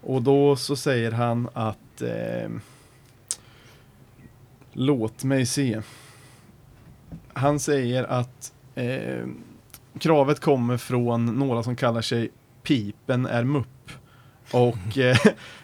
[0.01, 2.49] Och då så säger han att eh,
[4.73, 5.81] Låt mig se.
[7.33, 9.25] Han säger att eh,
[9.99, 12.29] kravet kommer från några som kallar sig
[12.63, 13.91] Pipen är mupp.
[14.51, 15.17] Och eh,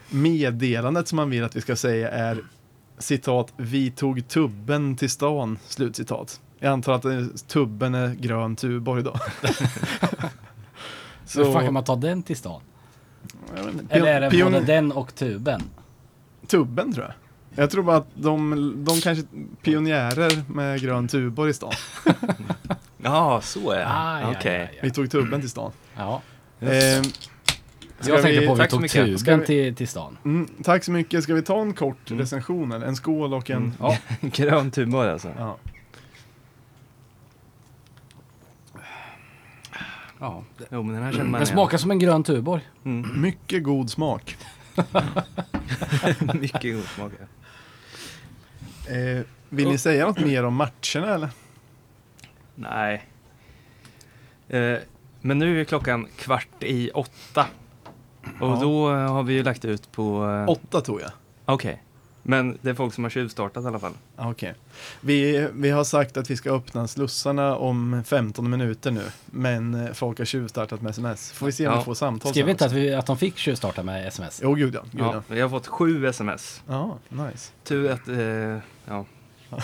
[0.09, 2.43] meddelandet som han vill att vi ska säga är
[2.97, 6.41] citat Vi tog tubben till stan, slutcitat.
[6.59, 9.15] Jag antar att eh, tubben är grön Tuborg då.
[11.25, 12.61] Så Hur fan kan man ta den till stan?
[13.89, 15.61] Eller är det både den och tuben?
[16.47, 17.13] Tubben tror jag.
[17.55, 19.25] Jag tror bara att de, de kanske
[19.61, 21.73] pionjärer med grön Tuborg i stan.
[22.97, 23.87] Ja, så är det.
[23.87, 24.59] Ah, ja, Okej.
[24.61, 24.79] ja, ja.
[24.83, 25.71] Vi tog tubben till stan.
[25.95, 26.21] Ja.
[26.59, 27.03] Ehm,
[27.99, 28.89] ska Jag tänkte vi- på att vi tog.
[28.89, 30.17] Ska tuben vi- till, till stan.
[30.25, 31.23] Mm, tack så mycket.
[31.23, 32.19] Ska vi ta en kort Mm.
[32.19, 32.87] recension eller?
[32.87, 33.57] En skål och en...
[33.57, 33.73] Mm.
[33.79, 33.97] Ja.
[34.21, 35.31] Grön Tuborg alltså.
[35.37, 35.57] Ja.
[40.19, 40.43] ja.
[40.71, 42.61] Jo, men den här känner man Den smakar som en grön Tuborg.
[42.85, 43.21] Mm.
[43.21, 44.37] Mycket god smak.
[46.41, 47.11] Mycket god smak.
[47.19, 47.25] ja.
[48.87, 51.29] Eh, vill ni säga något mer om matcherna eller?
[52.55, 53.05] Nej.
[54.49, 54.77] Eh,
[55.21, 57.45] men nu är klockan kvart i åtta.
[58.41, 58.57] Och Ja.
[58.61, 60.25] då eh, har vi ju lagt ut på...
[60.25, 61.11] eh, Åtta tror jag.
[61.45, 61.81] Okej.
[62.27, 63.93] Men det är folk som har tjuvstartat i alla fall.
[64.15, 64.53] Ah, Okej.
[65.01, 69.01] Vi, vi har sagt att vi ska öppna slussarna om 15 minuter nu.
[69.25, 71.31] Men eh, folk har tjuvstartat med sms.
[71.31, 71.79] Får vi se om Ja.
[71.79, 74.39] vi får samtal Skrev sen inte att, vi, att de fick tjuvstarta med sms?
[74.43, 74.81] Jo, gud ja.
[74.91, 75.21] Gud, Ja, ja.
[75.27, 76.63] vi har fått sju sms.
[76.67, 77.51] ja, nice.
[77.63, 78.07] Tur att...
[78.07, 79.05] Eh, ja.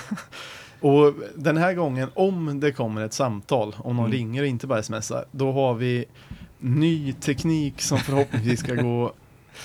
[0.80, 4.18] Och den här gången, om det kommer ett samtal, om någon Mm.
[4.18, 6.06] ringer och inte bara smsar, då har vi
[6.60, 9.14] ny teknik som förhoppningsvis ska gå...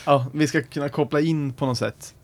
[0.07, 2.15] Ja, vi ska kunna koppla in på något sätt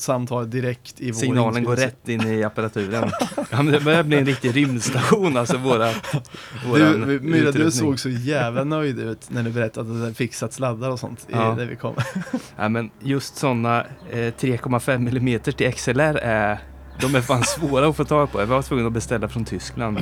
[0.00, 3.10] samtalet direkt i vår Signalen går rätt in i apparaturen.
[3.50, 5.86] ja, men det börjar bli en riktig rymdstation alltså våra...
[5.86, 10.14] Du, våran Myra, du såg så jävla nöjd ut när du berättade att du hade
[10.14, 11.54] fixat sladdar och sånt i Ja.
[11.58, 11.94] där vi kom.
[12.56, 16.58] Ja, men just sådana eh, 3,5 mm till XLR är...
[17.00, 18.40] De är fan svåra att få tag på.
[18.40, 19.98] Jag var tvungen att beställa från Tyskland.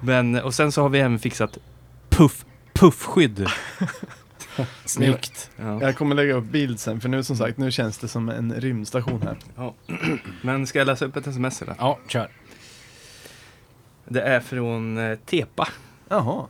[0.00, 1.58] Men, och sen så har vi även fixat
[2.10, 3.46] puff, puffskydd.
[4.84, 5.50] Snyggt.
[5.56, 5.82] Ja.
[5.82, 8.54] Jag kommer lägga upp bild sen, för nu som sagt, nu känns det som en
[8.54, 9.36] rymdstation här.
[9.56, 9.74] Ja.
[10.42, 11.74] Men ska jag läsa upp ett sms eller?
[11.78, 12.30] Ja, kör.
[14.04, 15.68] Det är från eh, Tepa.
[16.08, 16.46] Jaha.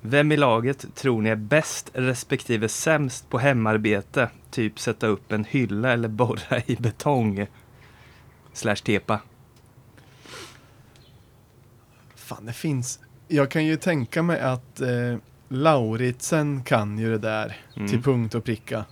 [0.00, 4.28] Vem i laget tror ni är bäst respektive sämst på hemarbete?
[4.50, 7.46] Typ sätta upp en hylla eller borra i betong.
[8.52, 9.20] Slash Tepa.
[12.14, 13.00] Fan, det finns...
[13.28, 15.16] Jag kan ju tänka mig att eh,
[15.52, 17.88] Lauritsen kan ju det där Mm.
[17.88, 18.84] till punkt och pricka.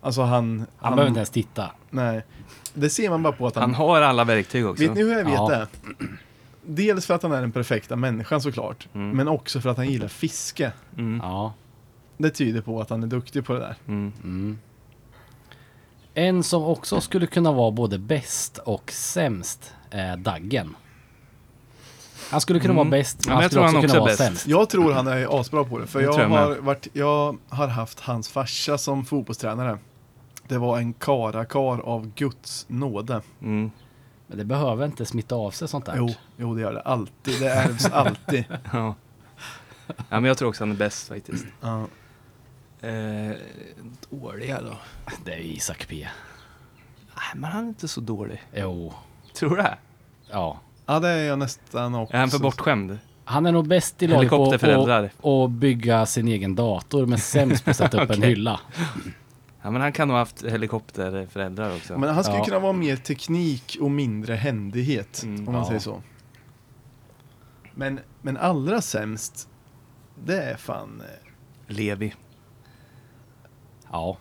[0.00, 0.66] Alltså han...
[0.76, 1.70] Han behöver inte ens titta.
[1.90, 2.24] Nej.
[2.74, 3.62] Det ser man bara på att han...
[3.62, 4.82] Han har alla verktyg också.
[4.82, 5.48] vet ni hur jag vet Ja.
[5.48, 5.66] det?
[6.66, 8.88] Dels för att han är den perfekta människan såklart.
[8.94, 9.10] Mm.
[9.16, 10.72] Men också för att han gillar fiske.
[10.98, 11.20] Mm.
[11.22, 11.52] Ja.
[12.16, 13.74] Det tyder på att han är duktig på det där.
[13.88, 14.12] Mm.
[14.24, 14.58] Mm.
[16.14, 20.76] En som också skulle kunna vara både bäst och sämst är Daggen.
[22.30, 22.76] Han skulle kunna Mm.
[22.90, 24.18] vara bäst, Ja, men han jag skulle tror också han kunna också är vara bäst.
[24.18, 24.46] sämst.
[24.46, 26.38] Jag tror han är asbra på det, för Det jag tror jag med.
[26.40, 29.78] har, varit, jag har haft hans farsa som fotbollstränare.
[30.48, 33.20] Det var en karakar av Guds nåde.
[33.42, 33.70] Mm.
[34.26, 35.94] Men det behöver inte smitta av sig sånt där.
[35.96, 37.40] Jo, jo, det gör det alltid.
[37.40, 38.44] Det ärvs alltid.
[38.72, 38.94] Ja.
[39.86, 41.44] ja, men jag tror också han är bäst faktiskt.
[41.60, 41.86] Ja.
[42.88, 43.36] Eh,
[44.10, 44.76] dåliga då?
[45.24, 46.08] Det är ju Isak P.
[47.16, 48.42] Nej, men han är inte så dålig.
[48.54, 48.94] Jo,
[49.34, 49.78] Tror du det?
[50.30, 50.60] ja.
[50.86, 52.14] Ja, det är jag nästan också.
[52.14, 52.98] Är han för bortskämd?
[53.24, 57.70] Han är nog bäst i laget på att- bygga sin egen dator, men sämst på
[57.70, 58.28] att sätta upp en Okej.
[58.30, 58.60] hylla.
[59.62, 61.98] Ja, men han kan nog ha haft helikopterföräldrar också.
[61.98, 62.44] Men han skulle Ja.
[62.44, 65.38] kunna vara mer teknik och mindre händighet, Mm.
[65.48, 65.66] om man Ja.
[65.68, 66.02] säger så.
[67.74, 69.48] Men, men allra sämst,
[70.24, 71.00] det är fan...
[71.00, 71.30] eh,
[71.74, 72.14] Levi.
[73.92, 74.16] Ja.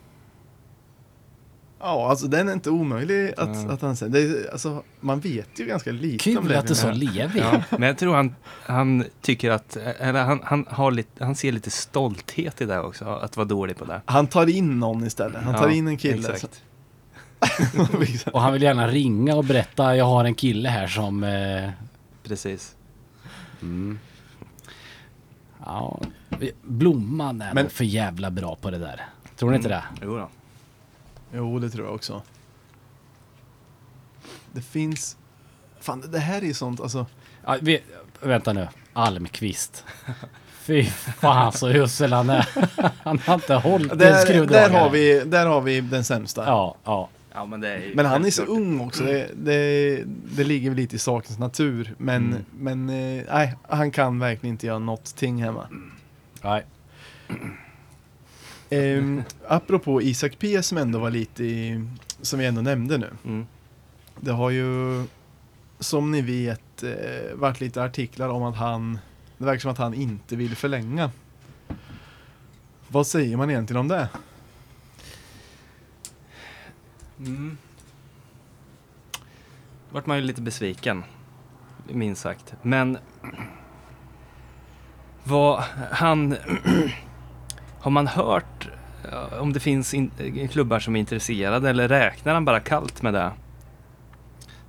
[1.86, 3.72] Ja, alltså den är inte omöjlig att, Ja.
[3.74, 4.12] att han säger.
[4.14, 7.06] Det är, alltså, man vet ju ganska lite om Kul att du sa Levi.
[7.06, 7.40] Levi.
[7.40, 11.52] Ja, men jag tror han, han tycker att, eller han, han, har lite, han ser
[11.52, 14.02] lite stolthet i det också, att vara dålig på det.
[14.06, 15.44] Han tar in någon istället.
[15.44, 16.30] Han tar Ja, in en kille.
[16.34, 16.64] Exakt.
[18.32, 21.24] Och han vill gärna ringa och berätta, jag har en kille här som...
[21.24, 21.70] Eh,
[22.24, 22.76] Precis.
[23.62, 24.00] mm.
[25.66, 26.02] Ja,
[26.64, 29.02] Blomman är Men- för jävla bra på det där.
[29.36, 29.84] Tror ni inte det?
[30.02, 30.30] Jo då.
[31.34, 32.22] Jo, det tror jag också.
[34.52, 35.18] Det finns...
[35.80, 37.06] Fan, det- här är ju sånt, alltså.
[37.46, 37.84] Ja, vi,
[38.22, 38.68] vänta nu.
[38.94, 39.86] Almqvist.
[40.62, 40.84] Fy
[41.20, 42.48] fan så usel han är.
[43.04, 44.72] Han har inte hållit en Där, där, skruvdragare.
[44.74, 46.46] har vi, där har vi den sämsta.
[46.46, 47.10] Ja, ja.
[47.36, 48.58] Ja, men, det är ju Men han är så självklart.
[48.62, 49.04] ung också.
[49.04, 50.04] Det, det,
[50.36, 51.96] det ligger väl lite i sakens natur.
[51.98, 52.24] Men,
[52.56, 52.86] Mm.
[52.88, 55.68] men eh, nej, han kan verkligen inte göra någonting hemma.
[56.42, 56.66] Nej.
[58.74, 61.88] Ehm, apropå Isak P som ändå var lite i,
[62.22, 63.12] som vi ändå nämnde nu.
[63.26, 63.46] Mm.
[64.20, 65.04] Det har ju,
[65.80, 69.00] som ni vet, eh, varit lite artiklar om att han,
[69.38, 71.12] det verkar som att han inte vill förlänga.
[72.88, 74.10] Vad säger man egentligen om det?
[77.20, 77.58] Mm.
[79.90, 81.04] Vart man ju lite besviken,
[81.88, 82.54] minst sagt.
[82.62, 82.98] Men
[85.24, 86.36] vad han...
[87.84, 88.68] har man hört
[89.12, 93.02] eh, om det finns in, eh, klubbar som är intresserade eller räknar han bara kallt
[93.02, 93.32] med det?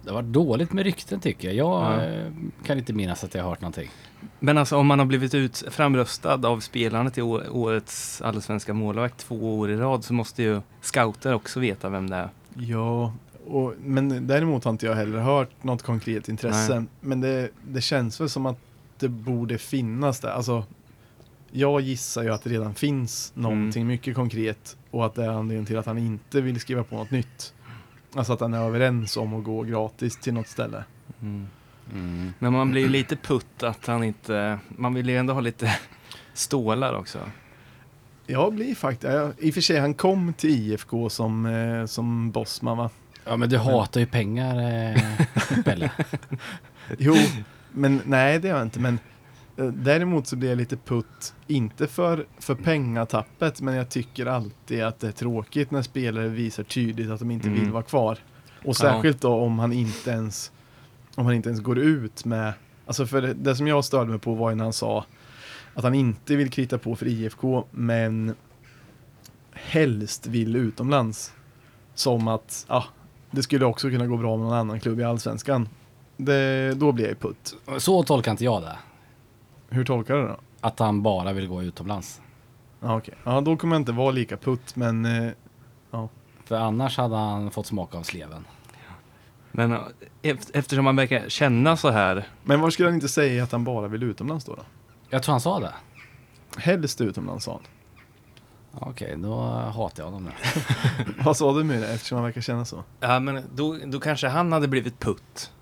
[0.02, 1.56] Det har varit dåligt med rykten tycker jag.
[1.56, 2.02] Jag Ja.
[2.04, 2.26] eh,
[2.66, 3.90] kan inte minnas att jag har hört någonting.
[4.40, 9.58] Men alltså om man har blivit ut, framröstad av spelarna till årets allsvenska målvakt två
[9.58, 12.28] år i rad så måste ju scouter också veta vem det är.
[12.58, 13.12] Ja,
[13.46, 16.74] och, men däremot har inte jag heller hört något konkret intresse.
[16.80, 16.88] Nej.
[17.00, 18.58] Men det, det känns väl som att
[18.98, 20.30] det borde finnas där.
[20.30, 20.64] Alltså,
[21.56, 25.66] jag gissar ju att det redan finns någonting mycket konkret och att det är anledningen
[25.66, 27.54] till att han inte vill skriva på något nytt.
[28.14, 30.84] Alltså att han är överens om att gå gratis till något ställe.
[31.22, 31.46] Mm.
[31.92, 32.32] Mm.
[32.38, 35.78] Men man blir lite putt att han inte, man vill ju ändå ha lite
[36.32, 37.18] stålar också.
[38.26, 42.78] Jag blir faktiskt, i och för sig han kom till IFK som, eh, som bossman
[42.78, 42.90] va?
[43.24, 44.56] Ja men du hatar ju pengar
[44.90, 45.00] eh,
[45.64, 45.90] Pelle.
[46.98, 47.14] Jo,
[47.72, 48.80] men nej det gör jag inte.
[48.80, 48.98] Men
[49.56, 55.00] däremot så blir jag lite putt, inte för, för pengatappet, men jag tycker alltid att
[55.00, 57.60] det är tråkigt när spelare visar tydligt att de inte Mm.
[57.60, 58.18] vill vara kvar.
[58.64, 60.52] Och särskilt då om han inte ens
[61.14, 62.52] om han inte ens går ut med,
[62.86, 65.04] alltså för det, det som jag störde mig på var ju när han sa
[65.74, 68.34] att han inte vill krita på för IFK, men
[69.52, 71.32] helst vill utomlands.
[71.94, 72.84] Som att, ja,
[73.30, 75.68] det skulle också kunna gå bra med någon annan klubb i Allsvenskan.
[76.16, 77.56] Det, då blir jag ju putt.
[77.78, 78.76] Så tolkar inte jag det.
[79.68, 80.36] Hur tolkar du det då?
[80.60, 82.20] Att han bara vill gå utomlands.
[82.80, 83.14] Ja, okej.
[83.24, 85.30] Ja, då kommer jag inte vara lika putt, men eh,
[86.44, 88.44] För annars hade han fått smaka av sleven.
[89.52, 89.78] Men eh,
[90.22, 93.64] eft- eftersom man verkar känna så här, Men var skulle han inte säga att han
[93.64, 94.54] bara vill utomlands då?
[94.54, 94.62] då?
[95.10, 95.74] Jag tror han sa det.
[96.56, 97.62] Helst utomlands sa han.
[98.88, 100.30] Okej, då hatar jag honom nu.
[101.24, 102.84] Vad sa du med det eftersom han verkar känna så?
[103.00, 105.52] ja men då, då kanske han hade blivit putt.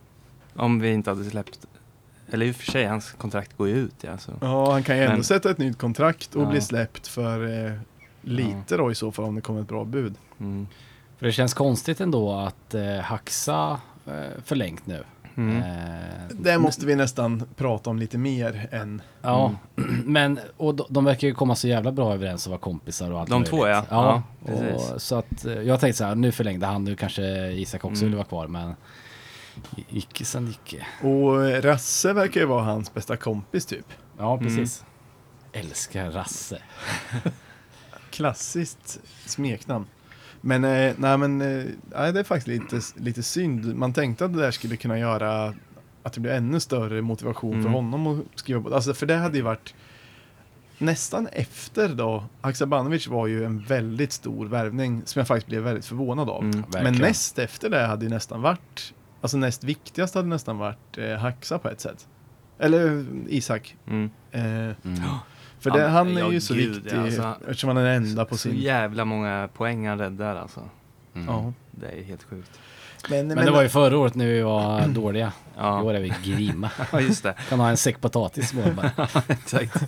[0.54, 1.66] Om vi inte hade släppt,
[2.32, 4.18] eller i och för sig, hans kontrakt går ju ut ja.
[4.18, 4.32] Så.
[4.40, 6.46] Ja, han kan ju ändå Men- sätta ett nytt kontrakt och Ja.
[6.46, 7.72] bli släppt för eh,
[8.22, 10.14] lite då i så fall om det kommer ett bra bud.
[10.40, 10.66] Mm.
[11.18, 14.12] För det känns konstigt ändå att eh, Haxa eh,
[14.44, 15.04] förlängt nu.
[15.36, 15.56] Mm.
[15.56, 19.02] Eh, Det måste vi nästan prata om lite mer än...
[19.22, 19.54] Ja,
[20.04, 23.20] men och de, de verkar ju komma så jävla bra överens och vara kompisar och
[23.20, 23.50] allt De möjligt.
[23.50, 23.84] två, ja.
[23.90, 27.22] Ja, Ja, och, så att eh, jag tänkte så här, nu förlängde han, nu kanske
[27.52, 28.10] Isak också Mm.
[28.10, 28.74] vill vara kvar, men
[29.88, 30.86] icke sen icke.
[31.02, 33.86] Och eh, Rasse verkar ju vara hans bästa kompis typ.
[34.18, 34.46] Ja, Mm.
[34.46, 34.84] precis.
[35.52, 36.58] Älskar Rasse.
[38.10, 39.86] Klassiskt smeknamn.
[40.40, 41.64] Men, eh, nej, men eh,
[42.12, 43.76] det är faktiskt lite, lite synd.
[43.76, 45.54] Man tänkte att det där skulle kunna göra
[46.02, 47.72] att det blir ännu större motivation för Mm.
[47.72, 48.74] honom att skriva på.
[48.74, 49.74] Alltså, för det hade ju varit
[50.78, 52.24] nästan efter då.
[52.40, 56.42] Haksabanovic var ju en väldigt stor värvning som jag faktiskt blev väldigt förvånad av.
[56.44, 56.64] Mm.
[56.72, 61.16] Men näst efter det hade ju nästan varit, alltså näst viktigast hade nästan varit eh,
[61.16, 62.08] Haxa på ett sätt.
[62.58, 63.76] Eller Isak.
[63.86, 64.10] Mm.
[64.32, 64.74] Eh, Mm.
[65.60, 67.34] för det, han är ja, ju så gud, viktig alltså.
[67.40, 68.56] eftersom han är den enda på Så sin...
[68.56, 70.60] jävla många poäng han räddar alltså.
[71.14, 71.26] Mm.
[71.28, 71.52] Ja.
[71.70, 72.50] Det är helt sjukt.
[73.10, 75.26] Men, Men det var ju förra året när vi var dåliga.
[75.26, 76.70] I Ja, år är vi grima.
[76.92, 77.34] ja just det.
[77.48, 79.08] Kan ha en säck potatis i mål bara.
[79.28, 79.82] Exakt.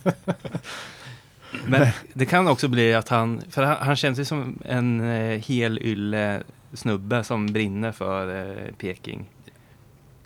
[1.67, 5.39] Men det kan också bli att han, för han, han känns ju som en eh,
[5.41, 6.43] hel ylle
[6.75, 9.31] snubbe som brinner för eh, Peking.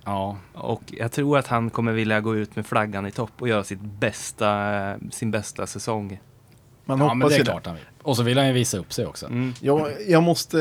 [0.05, 3.49] Ja, Och jag tror att han kommer vilja gå ut med flaggan i topp och
[3.49, 6.21] göra sitt bästa, sin bästa säsong.
[6.85, 7.85] Man ja hoppas men det är klart han vill.
[8.03, 9.27] Och så vill han ju visa upp sig också.
[9.27, 9.53] Mm.
[9.61, 10.57] Jag, jag måste,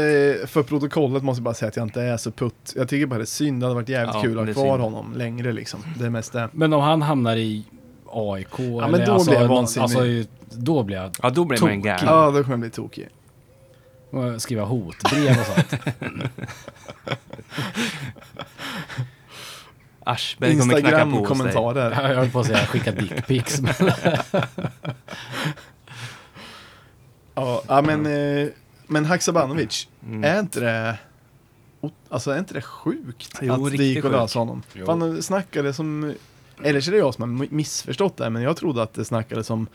[0.48, 2.74] för protokollet måste jag bara säga att jag inte är så putt.
[2.76, 4.64] Jag tycker bara det är synd, det hade varit jävligt Ja, kul att ha kvar
[4.78, 4.82] synd.
[4.84, 5.80] honom längre liksom.
[6.00, 6.50] Det mesta.
[6.52, 7.66] Men om han hamnar i
[8.12, 9.84] AIK men eller då alltså, blir jag vansinnig.
[9.84, 11.84] alltså, då blir jag Ja, då blir man en Tokig.
[11.92, 12.06] galen.
[12.16, 13.10] Ja, då kommer jag bli tokig.
[14.40, 15.74] Skriva hotbrev och sånt.
[20.04, 21.48] Aschberg kommer knacka på hos dig.
[21.48, 21.92] Instagram-kommentarer.
[22.10, 23.62] jag höll på att säga skicka dickpics.
[23.62, 23.74] men-
[27.36, 28.48] Ja, ja, men, eh,
[28.88, 30.24] men Haksabanovic, Mm.
[30.24, 30.98] är inte det
[32.10, 34.14] Alltså är inte det sjukt Jo, att det riktigt gick att sjukt.
[34.16, 34.64] lösa honom?
[34.74, 34.86] Jo.
[34.86, 36.14] Fan, snackade som,
[36.64, 39.50] eller så är det jag som har missförstått det, men jag trodde att det snackades
[39.50, 39.68] om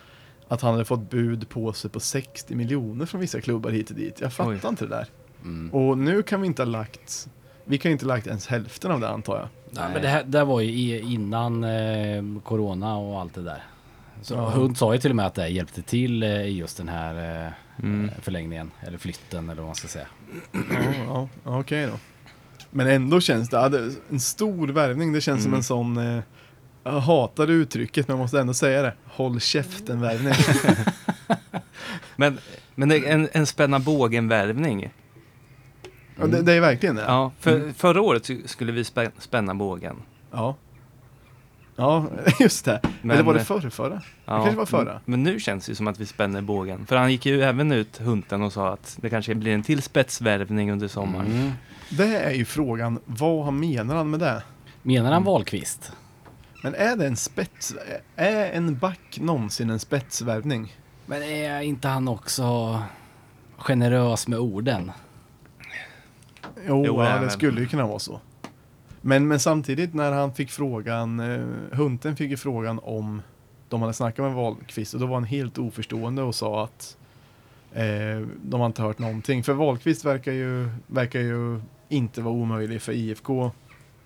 [0.53, 3.97] att han hade fått bud på sig på 60 miljoner från vissa klubbar hit och
[3.97, 4.21] dit.
[4.21, 4.61] Jag fattar Oj.
[4.69, 5.07] inte det där.
[5.45, 5.75] Mm.
[5.75, 7.29] Och nu kan vi inte ha lagt,
[7.65, 9.49] vi kan ju inte ha lagt ens hälften av det antar jag.
[9.71, 13.63] Nej, men det här det var ju i- innan eh, Corona och allt det där.
[14.23, 14.51] Så Ja.
[14.51, 17.45] Hund sa ju till och med att det hjälpte till eh, i just den här
[17.47, 18.11] eh, Mm.
[18.23, 18.71] förlängningen.
[18.81, 20.07] Eller flytten eller vad man ska säga.
[21.09, 21.93] Ja, ja, okej då.
[22.71, 25.59] Men ändå känns det, en stor värvning, det känns som Mm.
[25.59, 26.23] en sån, eh,
[26.85, 30.35] jag hatar uttrycket men jag måste ändå säga det, håll käften värvning.
[32.17, 32.39] Men,
[32.75, 34.91] men det är en, en spänna bågen-värvning.
[36.21, 37.03] Ja, det, det är verkligen det.
[37.03, 37.75] Ja, för, Mm.
[37.75, 39.97] Förra året skulle vi spä, spänna bågen.
[40.31, 40.57] Ja,
[41.77, 42.07] ja
[42.41, 42.81] just det.
[43.03, 44.03] Men, Eller var det förra, förra?
[44.25, 44.93] ja, kanske var förra.
[44.93, 46.87] Men, men nu känns det som att vi spänner bågen.
[46.87, 49.83] För han gick ju även ut, Hunten, och sa att det kanske blir en till
[49.83, 51.27] spetsvärvning under sommaren.
[51.33, 51.53] Mm.
[51.91, 54.43] Det är ju frågan, vad menar han med det?
[54.83, 55.25] Menar han Mm.
[55.33, 55.93] Wahlqvist?
[56.63, 57.75] Men är det en spets,
[58.17, 60.77] är en back någonsin en spetsvärvning?
[61.07, 62.83] Men är inte han också
[63.57, 64.93] generös med orden?
[66.67, 68.21] Jo, Jo, det ja, det skulle ju kunna vara så.
[69.01, 73.23] Men, men samtidigt när han fick frågan, eh, Hunten fick ju frågan om
[73.69, 76.97] de hade snackat med Wahlqvist och då var han helt oförstående och sa att
[77.73, 79.43] eh, de har inte hört någonting.
[79.45, 83.43] För Wahlqvist verkar ju, verkar ju inte vara omöjlig för IFK.
[83.43, 83.53] Ja, I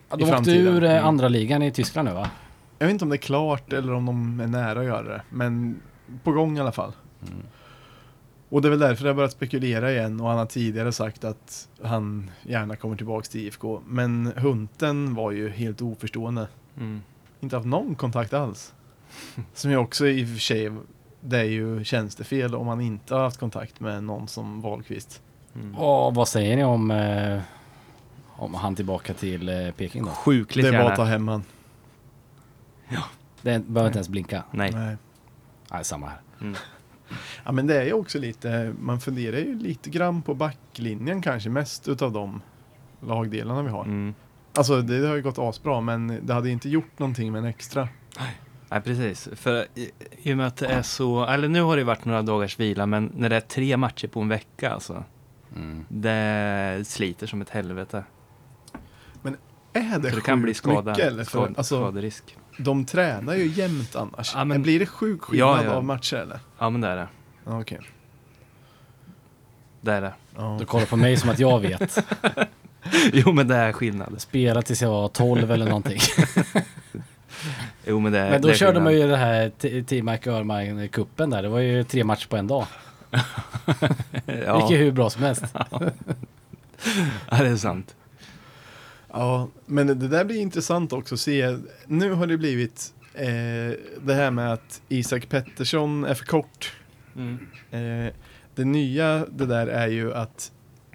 [0.09, 0.67] de åkte framtiden.
[0.67, 1.05] ur eh, Mm.
[1.05, 2.31] andra ligan i Tyskland nu va?
[2.79, 5.23] Jag vet inte om det är klart eller om de är nära att göra det,
[5.31, 5.81] men
[6.25, 6.93] på gång i alla fall.
[7.23, 7.43] Mm.
[8.49, 11.25] Och det är väl därför jag har börjat spekulera igen och han har tidigare sagt
[11.25, 13.81] att han gärna kommer tillbaks till IFK.
[13.87, 16.49] Men Hunten var ju helt oförstående.
[16.77, 17.03] Mm.
[17.41, 18.75] Inte haft någon kontakt alls.
[19.55, 20.73] Som ju också i och för sig,
[21.21, 25.23] det är ju tjänstefel om man inte har haft kontakt med någon som Wahlqvist.
[25.55, 25.75] Mm.
[25.75, 27.41] Och vad säger ni om, eh,
[28.37, 30.11] om han tillbaka till eh, Peking då?
[30.11, 30.91] Sjukligt det är bara gärna.
[30.91, 31.45] att ta hem han.
[33.43, 34.43] Det behöver inte ens blinka.
[34.51, 34.73] Nej.
[34.73, 34.97] Nej.
[35.73, 36.21] Nej, samma här.
[36.41, 36.55] Mm.
[37.45, 41.51] Ja men det är ju också lite, man funderar ju lite grann på backlinjen kanske
[41.51, 42.43] mest utav de
[43.01, 43.85] lagdelarna vi har.
[43.85, 44.15] Mm.
[44.55, 47.89] Alltså det har ju gått asbra men det hade inte gjort någonting med en extra.
[48.69, 49.29] Nej, precis.
[49.33, 49.91] För i,
[50.23, 52.87] i och med att det är så, eller nu har det varit några dagars vila,
[52.87, 55.05] men när det är tre matcher på en vecka alltså.
[55.57, 55.85] Mm.
[55.89, 58.05] Det sliter som ett helvete.
[59.73, 61.25] Är det För det kan bli skada, mycket eller?
[61.25, 62.37] För, skad, alltså, skaderisk.
[62.57, 64.33] De tränar ju jämt annars.
[64.35, 65.71] Ja, men- Blir det sjuk skillnad Ja, ja.
[65.71, 66.39] av matcher eller?
[66.59, 67.09] Ja, men det är det.
[67.45, 67.81] Ja, Okej.
[69.81, 70.13] Det är det.
[70.37, 70.57] Ja.
[70.61, 71.99] Du kollar på mig som att jag vet.
[73.13, 74.15] Jo, men det är skillnad.
[74.21, 75.99] Spela tills jag var 12 eller någonting.
[77.87, 78.83] Jo, men det är Men då det är körde skillnad.
[78.85, 81.43] man ju det här T-Mac Öhrman kuppen där.
[81.43, 82.67] Det var ju tre matcher på en dag.
[84.27, 85.45] Det Ja, gick ju hur bra som helst.
[87.31, 87.95] ja, det är sant.
[89.17, 91.59] Ja, men det där blir intressant också att se.
[91.87, 96.75] Nu har det blivit eh, det här med att Isak Pettersson är för kort.
[97.17, 97.39] Mm.
[97.71, 98.13] Eh,
[98.55, 100.53] det nya det där är ju att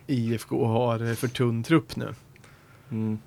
[0.07, 2.13] IFK har för tunn trupp nu.
[2.91, 3.19] Mm.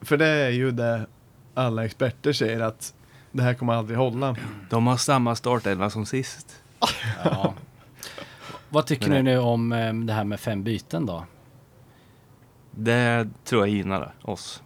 [0.00, 1.06] För det är ju det
[1.54, 2.94] alla experter säger att
[3.32, 4.36] det här kommer aldrig hålla.
[4.70, 6.62] De har samma startelva som sist.
[7.24, 7.54] Ja.
[8.68, 11.24] Vad tycker Men ni nu om eh, det här med fem byten då?
[12.76, 14.62] Det tror jag gynnar oss.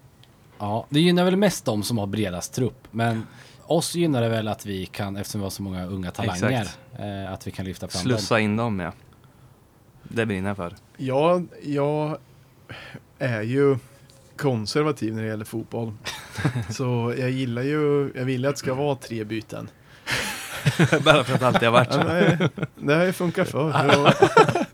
[0.59, 3.27] Ja, det gynnar väl mest de som har bredast trupp, men
[3.67, 7.33] oss gynnar det väl att vi kan, eftersom vi har så många unga talanger, eh,
[7.33, 8.93] att vi kan lyfta fram Slussa in dem ja.
[10.03, 10.75] Det brinner jag för.
[10.97, 12.19] Ja, jag
[13.19, 13.77] är ju
[14.37, 15.93] konservativ när det gäller fotboll.
[16.71, 19.71] Så jag gillar ju, jag vill att det ska vara tre byten.
[21.05, 21.99] Bara för att det alltid har varit så.
[21.99, 24.15] det, det har ju funkat förr.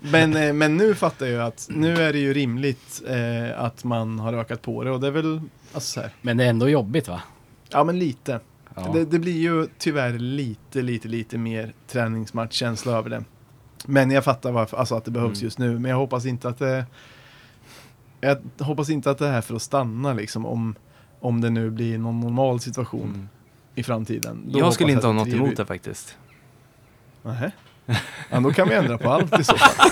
[0.00, 4.18] Men, eh, men nu fattar jag att nu är det ju rimligt eh, att man
[4.18, 5.40] har ökat på det och det är väl,
[5.72, 7.22] alltså så här, Men det är ändå jobbigt va?
[7.70, 8.40] ja men lite.
[8.74, 8.90] Ja.
[8.94, 13.24] Det, det blir ju tyvärr lite, lite, lite mer träningsmatchkänsla över det.
[13.86, 15.44] Men jag fattar varför, alltså att det behövs Mm.
[15.44, 15.78] just nu.
[15.78, 16.86] Men jag hoppas inte att det...
[18.20, 20.74] Jag hoppas inte att det är för att stanna liksom om,
[21.20, 23.28] om det nu blir någon normal situation Mm.
[23.74, 24.44] i framtiden.
[24.52, 26.16] Då Jag skulle inte ha något emot det faktiskt.
[27.22, 27.52] Nähä.
[28.30, 29.90] Ja, då kan vi ändra på allt i så fall.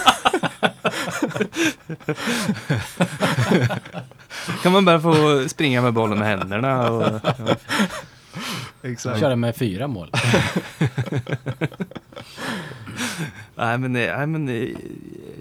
[4.63, 7.21] Kan man bara få springa med bollen med händerna och...
[7.23, 7.57] Ja.
[8.83, 9.21] Exakt.
[9.21, 10.11] Köra med fyra mål.
[13.55, 14.75] Nej men, nej, men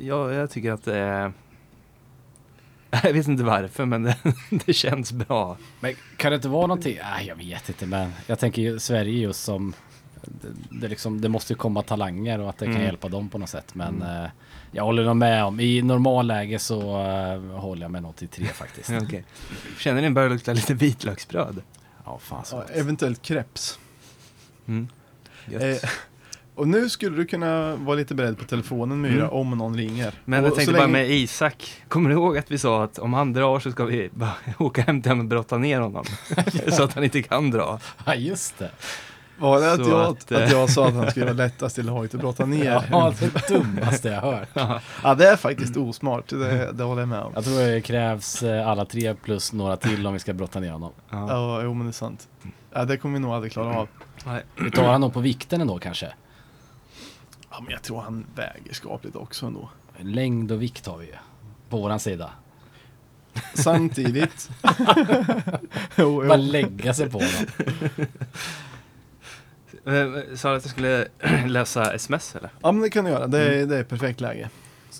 [0.01, 1.31] jag, jag tycker att det är...
[3.03, 4.17] Jag vet inte varför men det,
[4.65, 5.57] det känns bra.
[5.79, 6.99] Men kan det inte vara någonting?
[7.01, 9.73] Nej, jag vet inte, men jag tänker ju Sverige just som
[10.21, 10.47] det,
[10.81, 12.85] det, liksom, det måste ju komma talanger och att det kan Mm.
[12.85, 13.75] hjälpa dem på något sätt.
[13.75, 14.29] Men eh,
[14.71, 18.45] jag håller nog med om, i normalläge så eh, håller jag med nog till tre
[18.53, 18.89] faktiskt.
[19.03, 19.23] Okej.
[19.79, 21.61] Känner ni börjar lukta lite vitlöksbröd?
[22.05, 23.79] Ja, fan så Ja, eventuellt kreps.
[24.67, 24.87] Mm.
[25.51, 25.77] Eh,
[26.55, 29.29] och nu skulle du kunna vara lite beredd på telefonen Myra Mm.
[29.29, 30.13] om någon ringer.
[30.25, 31.71] Men jag tänkte bara länge- med Isak.
[31.87, 34.81] Kommer du ihåg att vi sa att om han drar så ska vi bara åka
[34.81, 36.05] hem till honom och brotta ner honom?
[36.71, 37.79] så att han inte kan dra.
[38.05, 38.71] Ja, just det.
[39.39, 41.83] Var det att jag, att, att, eh, jag sa att han skulle vara lättast i
[41.83, 42.87] laget att brotta ner?
[42.91, 44.49] Ja, det dummaste jag hört.
[45.03, 46.29] Ja, det är faktiskt osmart.
[46.29, 47.31] Det, det håller jag med om.
[47.35, 50.71] Jag tror det krävs eh, alla tre plus några till om vi ska brotta ner
[50.71, 50.91] honom.
[51.09, 51.27] Ja.
[51.29, 52.27] Ja, jo men det är sant.
[52.73, 53.87] Ja, det kommer vi nog aldrig klara av.
[54.25, 54.43] Nej.
[54.55, 56.13] Vi tar han nog på vikten ändå kanske.
[57.51, 59.69] Ja, men jag tror han väger skapligt också ändå.
[59.99, 61.13] Längd och vikt har vi ju.
[61.69, 62.29] På våran sida.
[63.53, 64.49] Samtidigt.
[65.95, 66.43] jo, Bara jo.
[66.43, 67.45] lägga sig på honom.
[69.85, 71.07] Eh, Sa du att jag skulle
[71.47, 72.49] läsa sms eller?
[72.61, 73.27] Ja, men det kan du göra.
[73.27, 73.61] Det Mm.
[73.63, 74.49] är, det är perfekt läge.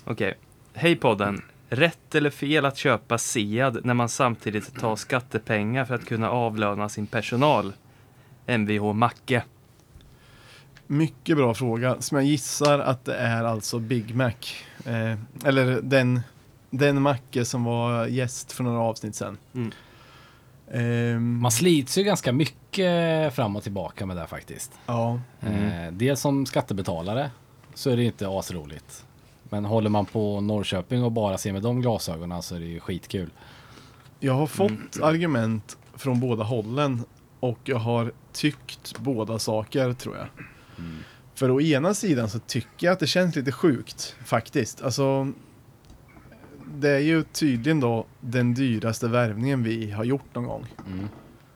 [0.04, 0.34] Okej.
[0.74, 1.42] Hej podden.
[1.68, 6.88] Rätt eller fel att köpa Sead när man samtidigt tar skattepengar för att kunna avlöna
[6.88, 7.72] sin personal?
[8.46, 9.42] Mvh Macke.
[10.86, 12.00] Mycket bra fråga.
[12.00, 14.32] Som jag gissar att det är alltså Big Mac.
[14.84, 16.20] Eh, eller den,
[16.70, 19.38] den Macke som var gäst för några avsnitt sedan.
[19.54, 19.70] Mm.
[20.72, 22.56] Ehm, Man slits ju ganska mycket
[23.32, 24.72] fram och tillbaka med det faktiskt.
[24.86, 25.86] ja, Mm.
[25.86, 27.30] Eh, dels som skattebetalare
[27.74, 29.04] så är det inte asroligt.
[29.42, 32.80] Men håller man på Norrköping och bara ser med de glasögonen så är det ju
[32.80, 33.30] skitkul.
[34.20, 35.08] jag har fått Mm.
[35.08, 37.04] argument från båda hållen
[37.40, 40.26] och jag har tyckt båda saker tror jag.
[41.34, 44.82] För å ena sidan så tycker jag att det känns lite sjukt faktiskt.
[44.82, 45.32] Alltså,
[46.74, 50.66] det är ju tydligen då den dyraste värvningen vi har gjort någon gång.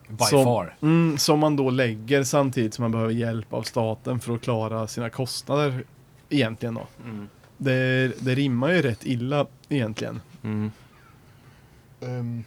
[0.09, 0.75] By Som- far.
[0.81, 4.87] Mm, som man då lägger samtidigt som man behöver hjälp av staten för att klara
[4.87, 5.83] sina kostnader
[6.29, 6.87] egentligen då.
[7.05, 7.27] Mm.
[7.57, 10.21] Det, det rimmar ju rätt illa egentligen.
[10.43, 10.71] Mm.
[12.01, 12.43] Ehm,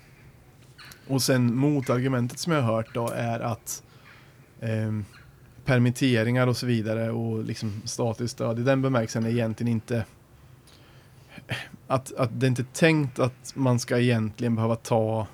[1.06, 3.82] och sen motargumentet som jag har hört då är att
[4.60, 5.04] ehm,
[5.64, 10.04] permitteringar och så vidare och liksom statligt stöd i den bemärkelsen är egentligen inte
[11.86, 15.26] att, att det är inte tänkt att man ska egentligen behöva ta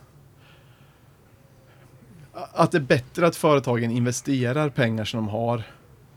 [2.53, 5.62] att det är bättre att företagen investerar pengar som de har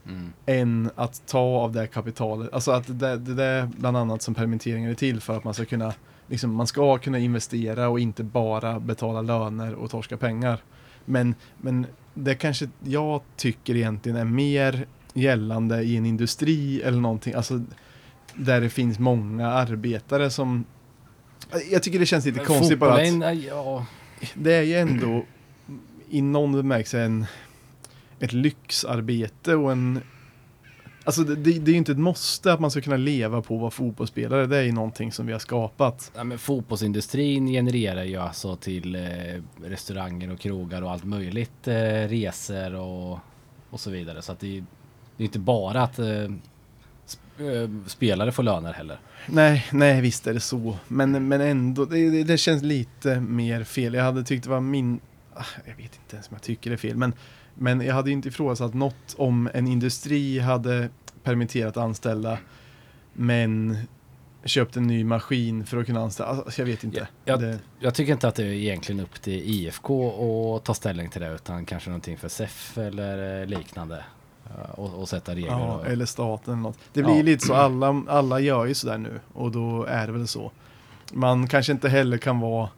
[0.08, 0.32] Mm.
[0.46, 2.52] än att ta av det kapitalet.
[2.52, 5.54] Alltså att det, det, det är bland annat som permitteringar är till för att man
[5.54, 5.94] ska kunna
[6.26, 10.62] liksom, man ska kunna investera och inte bara betala löner och torska pengar.
[11.04, 17.34] Men, men det kanske jag tycker egentligen är mer gällande i en industri eller någonting,
[17.34, 17.64] alltså
[18.34, 20.64] där det finns många arbetare som
[21.70, 23.86] jag tycker det känns lite konstigt bara att ja,
[24.34, 25.24] det är ju ändå
[26.10, 27.26] i någon bemärkelse en,
[28.20, 30.00] ett lyxarbete och en
[31.04, 33.54] Alltså det, det, det är ju inte ett måste att man ska kunna leva på
[33.54, 34.46] att vara fotbollsspelare.
[34.46, 36.12] Det är ju någonting som vi har skapat.
[36.16, 39.00] Ja, men fotbollsindustrin genererar ju alltså till eh,
[39.64, 41.68] restauranger och krogar och allt möjligt.
[41.68, 41.74] Eh,
[42.08, 43.18] resor och,
[43.70, 44.22] och så vidare.
[44.22, 44.64] Så att det, är-
[45.16, 46.08] det är inte bara att eh,
[47.38, 48.98] eh, spelare får löner heller.
[49.26, 50.76] Nej, nej visst är det så.
[50.88, 53.94] Men, men ändå, det, det, det känns lite mer fel.
[53.94, 55.00] Jag hade tyckt det var min...
[55.38, 56.96] ah, Jag vet inte ens om jag tycker det är fel.
[56.96, 57.12] Men,
[57.54, 60.88] men jag hade ju inte ifrågasatt något om en industri hade
[61.22, 62.38] permitterat anställda
[63.12, 63.76] Men
[64.44, 66.28] köpt en ny maskin för att kunna anställa.
[66.28, 66.98] Alltså, jag vet inte.
[66.98, 70.74] Ja, jag- det, Jag tycker inte att det är egentligen upp till IFK att ta
[70.74, 74.04] ställning till det utan kanske någonting för SEF eller eh, liknande.
[74.46, 75.50] eh, Och, och sätta regler.
[75.50, 76.78] ja, och, eller staten eller något.
[76.92, 77.22] Det blir Ja.
[77.22, 80.52] lite så, alla, alla gör ju sådär nu och då är det väl så.
[81.12, 82.68] Man kanske inte heller kan vara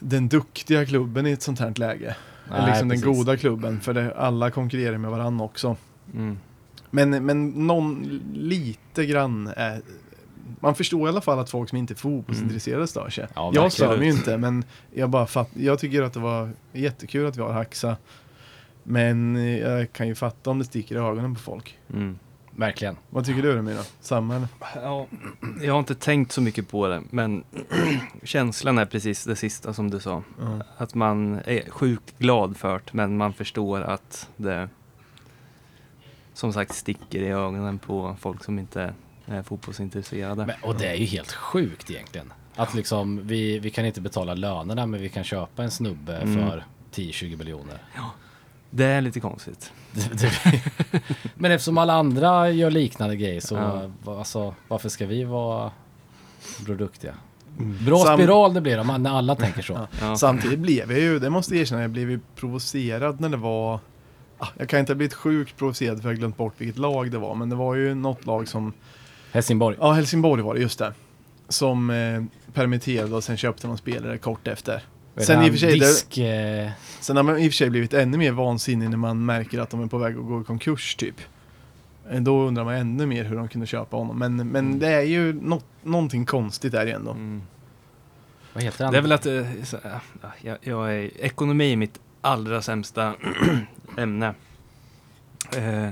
[0.00, 2.16] den duktiga klubben i ett sånt här läge.
[2.50, 3.18] Nej, eller liksom den precis.
[3.18, 5.76] goda klubben, för det, alla konkurrerar med varandra också.
[6.14, 6.38] Mm.
[6.90, 9.82] Men, men någon lite grann är,
[10.60, 13.26] man förstår i alla fall att folk som inte är fotbollsintresserade stör sig.
[13.34, 16.50] Ja, jag stör mig ju inte, men jag, bara fatt, jag tycker att det var
[16.72, 17.96] jättekul att vi har Haxa.
[18.82, 21.78] Men jag kan ju fatta om det sticker i ögonen på folk.
[21.94, 22.18] Mm.
[22.58, 22.96] Verkligen.
[23.10, 23.82] Vad tycker du Ramiro?
[24.00, 24.48] Samma eller?
[24.74, 25.06] Ja,
[25.62, 27.44] jag har inte tänkt så mycket på det, men
[28.22, 30.22] känslan är precis det sista som du sa.
[30.40, 30.60] Ja.
[30.76, 34.68] Att man är sjukt glad för det, men man förstår att det
[36.34, 38.94] som sagt sticker i ögonen på folk som inte
[39.26, 40.46] är fotbollsintresserade.
[40.46, 42.32] Men, och det är ju helt sjukt egentligen.
[42.56, 46.34] Att liksom vi, vi kan inte betala lönerna men vi kan köpa en snubbe Mm.
[46.50, 47.78] för 10-20 miljoner.
[48.70, 49.72] Det är lite konstigt.
[51.34, 53.90] Men eftersom alla andra gör liknande grejer så Ja.
[54.18, 55.70] alltså, varför ska vi vara
[56.66, 57.14] produktiga?
[57.86, 59.88] Bra Sam- spiral det blir det när alla tänker så.
[60.00, 60.16] Ja.
[60.16, 63.80] Samtidigt blev jag ju, det måste jag erkänna, jag blev ju provocerad när det var
[64.38, 67.10] ah, jag kan inte ha blivit sjukt provocerad för jag har glömt bort vilket lag
[67.10, 68.72] det var, men det var ju något lag som
[69.32, 69.76] Helsingborg.
[69.80, 70.92] Ja, Helsingborg var det, just det.
[71.48, 72.22] Som eh,
[72.54, 74.82] permitterade och sen köpte någon spelare kort efter.
[75.20, 76.18] Sen i och för sig, det, Disk...
[76.18, 79.58] Eh, sen har man i och för sig blivit ännu mer vansinnig när man märker
[79.58, 81.14] att de är på väg att gå i konkurs typ.
[82.10, 84.18] Eh, Då undrar man ännu mer hur de kunde köpa honom.
[84.18, 87.10] Men, men det är ju något, någonting konstigt där igen då.
[87.10, 87.42] Mm.
[88.52, 88.92] vad heter han?
[88.92, 93.14] Det är väl att eh, så, ja, jag, jag är, ekonomi är mitt allra sämsta
[93.96, 94.34] ämne.
[95.56, 95.88] Eh,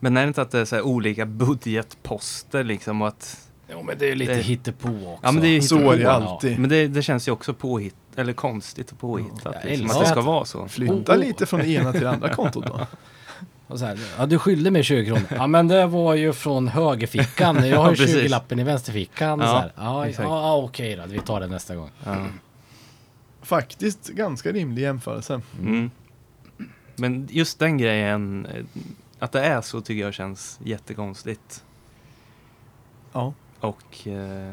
[0.00, 3.82] men är det inte att det är så här olika budgetposter liksom och att Jo
[3.82, 5.18] men det är ju lite det- hittepå också.
[5.22, 6.10] Ja, men det är Så är det Ja.
[6.10, 6.58] alltid.
[6.58, 9.56] Men det, det känns ju också påhitt, eller konstigt och påhittat.
[9.62, 10.68] Jag liksom, att det ska att- vara så.
[10.68, 11.18] Flytta Oh, oh.
[11.18, 12.80] lite från det ena till det andra kontot då.
[13.66, 15.22] Och så här, ja du skyllde mig 20 kronor.
[15.30, 17.56] Ja men det var ju från högerfickan.
[17.68, 18.16] Jag har ju Ja, precis.
[18.16, 19.40] 20-lappen i vänsterfickan.
[19.40, 19.72] Ja, så här.
[19.76, 20.28] Ja, exakt.
[20.28, 21.90] ja okej då, vi tar det nästa gång.
[22.04, 22.16] Ja.
[23.42, 25.40] Faktiskt ganska rimlig jämförelse.
[25.60, 25.90] Mm.
[26.96, 28.64] Men just den grejen, eh,
[29.18, 31.64] att det är så tycker jag känns jättekonstigt.
[33.12, 33.32] Ja.
[33.60, 34.52] Och eh,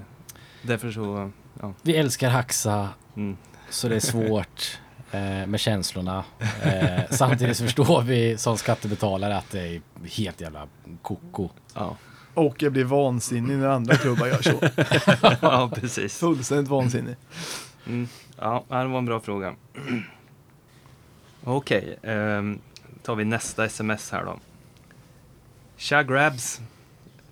[0.62, 1.32] därför så,
[1.62, 1.74] ja.
[1.82, 3.38] Vi älskar Haxa, Mm.
[3.70, 4.80] så det är svårt
[5.12, 6.24] eh, med känslorna.
[6.64, 10.68] Eh, samtidigt så förstår vi som skattebetalare att det är helt jävla
[11.01, 11.49] koko.
[11.74, 11.95] Ja.
[12.34, 14.60] Och jag blir vansinnig när andra klubbar gör så.
[15.41, 16.18] ja, precis.
[16.18, 17.16] Fullständigt vansinnig.
[17.88, 18.08] Mm.
[18.39, 19.55] Ja, det var en bra fråga.
[21.43, 22.60] Okej, ehm,
[23.03, 24.39] tar vi nästa sms här då.
[25.78, 26.62] Tja grabs!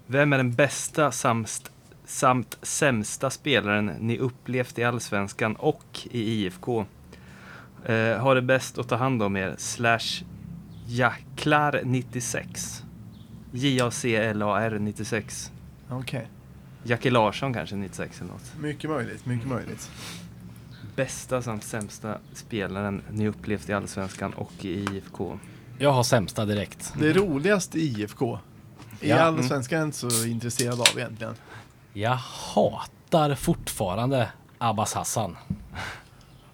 [0.08, 1.72] Vem är den bästa samt,
[2.06, 6.86] samt sämsta spelaren ni upplevt i Allsvenskan och i IFK?
[7.86, 10.24] Eh, har det bäst att ta hand om er, slash
[10.88, 12.84] Jacklar 96.
[13.52, 15.52] J-A-C-L-A-R 96.
[15.90, 16.28] Okej.
[16.84, 18.54] Jackie Larsson kanske 96 eller något.
[18.60, 19.92] Mycket möjligt, mycket möjligt.
[20.96, 25.40] Bästa samt sämsta spelaren ni upplevt i Allsvenskan och i IFK?
[25.80, 26.94] Jag har sämsta direkt.
[27.00, 28.40] Det roligaste i IFK.
[29.06, 29.20] I Ja.
[29.20, 31.34] Allsvenskan är jag inte så intresserad av egentligen.
[31.94, 32.16] Jag
[32.54, 35.38] hatar fortfarande Abbas Hassan.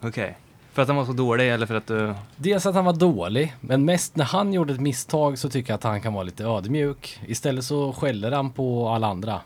[0.01, 0.37] Okej.
[0.73, 2.13] För att han var så dålig eller för att du...
[2.35, 5.75] Dels att han var dålig, men mest när han gjorde ett misstag så tycker jag
[5.77, 7.19] att han kan vara lite ödmjuk.
[7.27, 9.41] Istället så skäller han på alla andra.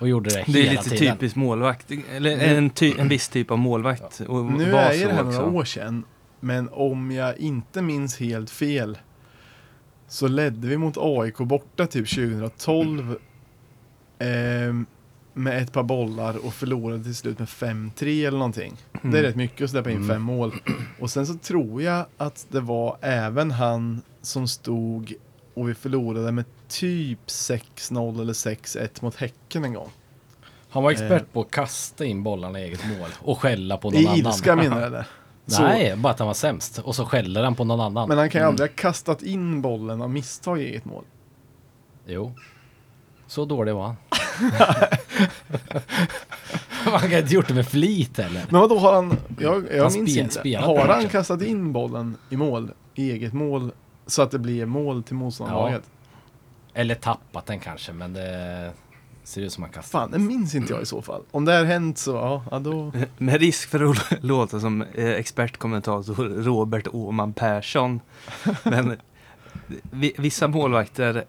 [0.00, 1.16] Och gjorde det, Det är hela lite tiden.
[1.16, 1.86] typiskt målvakt.
[2.12, 4.20] Eller en, ty, en viss typ av målvakt.
[4.20, 6.04] Och Nu är det här några år sedan,
[6.40, 8.98] men om jag inte minns helt fel
[10.08, 13.16] så ledde vi mot AIK borta typ 2012
[14.18, 14.86] ehm,
[15.34, 18.76] med ett par bollar och förlorade till slut med 5-3 eller någonting.
[19.02, 20.08] Det är rätt mycket att släppa in Mm.
[20.08, 20.54] fem mål.
[21.00, 25.14] Och sen så tror jag att det var även han som stod
[25.54, 29.90] och vi förlorade med typ 6-0 eller 6-1 mot Häcken en gång.
[30.70, 31.28] Han var expert Eh.
[31.32, 34.18] på att kasta in bollarna i eget mål och skälla på någon I annan.
[34.18, 35.06] ilska menar jag eller?
[35.50, 36.78] Så- Nej, bara att han var sämst.
[36.78, 38.08] Och så skäller han på någon annan.
[38.08, 38.52] Men han kan ju Mm.
[38.52, 41.04] aldrig ha kastat in bollen av misstag i eget mål.
[42.06, 42.32] Jo.
[43.26, 43.96] Så dålig var han.
[46.90, 48.44] Man kan inte gjort det med flit eller?
[48.50, 50.34] Men vad då har han, jag, jag Han minns spe- inte.
[50.34, 53.72] spelat Har han kastat in bollen i mål, i eget mål,
[54.06, 55.82] så att det blir mål till motståndarlaget?
[56.74, 58.72] Eller tappat den kanske, men det
[59.28, 59.98] ser ut som han kastar.
[59.98, 61.22] Fan, det minns inte jag i så fall.
[61.30, 62.92] Om det har hänt så, ja, ja då...
[63.18, 68.00] Med risk för att låta som eh, expertkommentator Robert Åman Persson.
[68.64, 68.96] Men
[69.90, 71.24] vi- vissa målvakter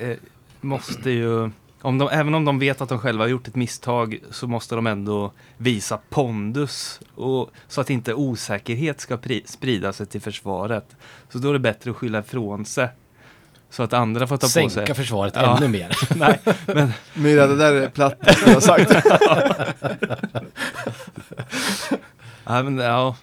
[0.00, 0.16] eh,
[0.60, 1.50] måste ju
[1.82, 4.74] om de, även om de vet att de själva har gjort ett misstag så måste
[4.74, 10.96] de ändå visa pondus och, så att inte osäkerhet ska pri, sprida sig till försvaret.
[11.28, 12.88] Så då är det bättre att skylla ifrån sig.
[13.72, 14.70] Så att andra får ta på sig.
[14.70, 15.56] Sänka försvaret Ja.
[15.56, 15.96] ännu mer.
[16.16, 18.92] Nej, men Myra, det där är platt, som jag har sagt.
[22.44, 23.16] Ja, men, ja.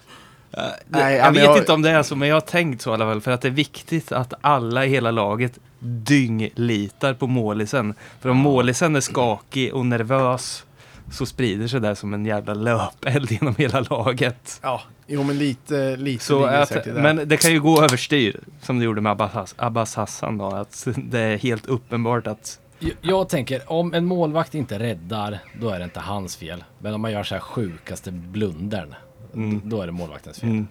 [0.56, 2.82] Nej, ja, jag men vet jag- inte om det är så, men jag har tänkt
[2.82, 3.20] så i alla fall.
[3.20, 7.94] För att det är viktigt att alla i hela laget dynglitar på målisen.
[8.20, 10.64] För om målisen är skakig och nervös
[11.12, 14.60] så sprider sig det som en jävla löpeld genom hela laget.
[14.62, 14.82] Ja,
[15.12, 16.92] jo men lite, lite Så att, där.
[16.92, 20.46] men det kan ju gå överstyr, som det gjorde med Abbas, Abbas Hassan då.
[20.46, 25.70] Att det är helt uppenbart att Jag, jag tänker, om en målvakt inte räddar, då
[25.70, 26.64] är det inte hans fel.
[26.78, 28.94] Men om man gör så här sjukaste blundern,
[29.34, 29.60] Mm.
[29.64, 30.50] då är det målvaktens fel.
[30.50, 30.68] mm,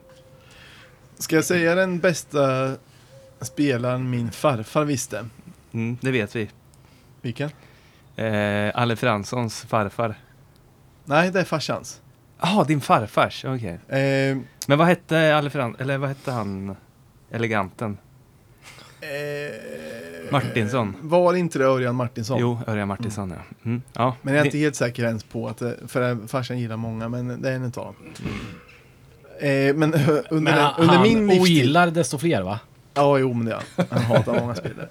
[1.18, 2.72] Ska jag säga den bästa
[3.42, 5.26] spelaren min farfar visste?
[5.72, 6.50] mm, det vet vi.
[7.22, 7.50] Vilken?
[8.16, 10.16] Eh, Alle Franssons farfar.
[11.06, 12.02] Nej, det är farsans.
[12.42, 13.80] Jaha, din farfars, okej.
[13.88, 14.38] Eh,
[14.68, 16.76] Men vad hette Frans, eller vad hette han,
[17.32, 17.98] eleganten?
[19.02, 20.96] eh, Martinsson.
[21.02, 22.40] Var inte det Örjan Martinsson?
[22.40, 23.56] Jo, Örjan Martinsson ja.
[23.66, 24.16] Mm, ja.
[24.22, 27.42] Men jag är inte helt säker ens på att, det- för farsan gillar många, men
[27.42, 27.96] det är en utav dem.
[29.50, 31.42] Eh, men eh, under, Men den, han, under han min livstid...
[31.42, 32.60] ogillar desto fler va?
[32.94, 33.86] Ja, jo men det gör han.
[33.90, 34.90] Han hatar många spelare.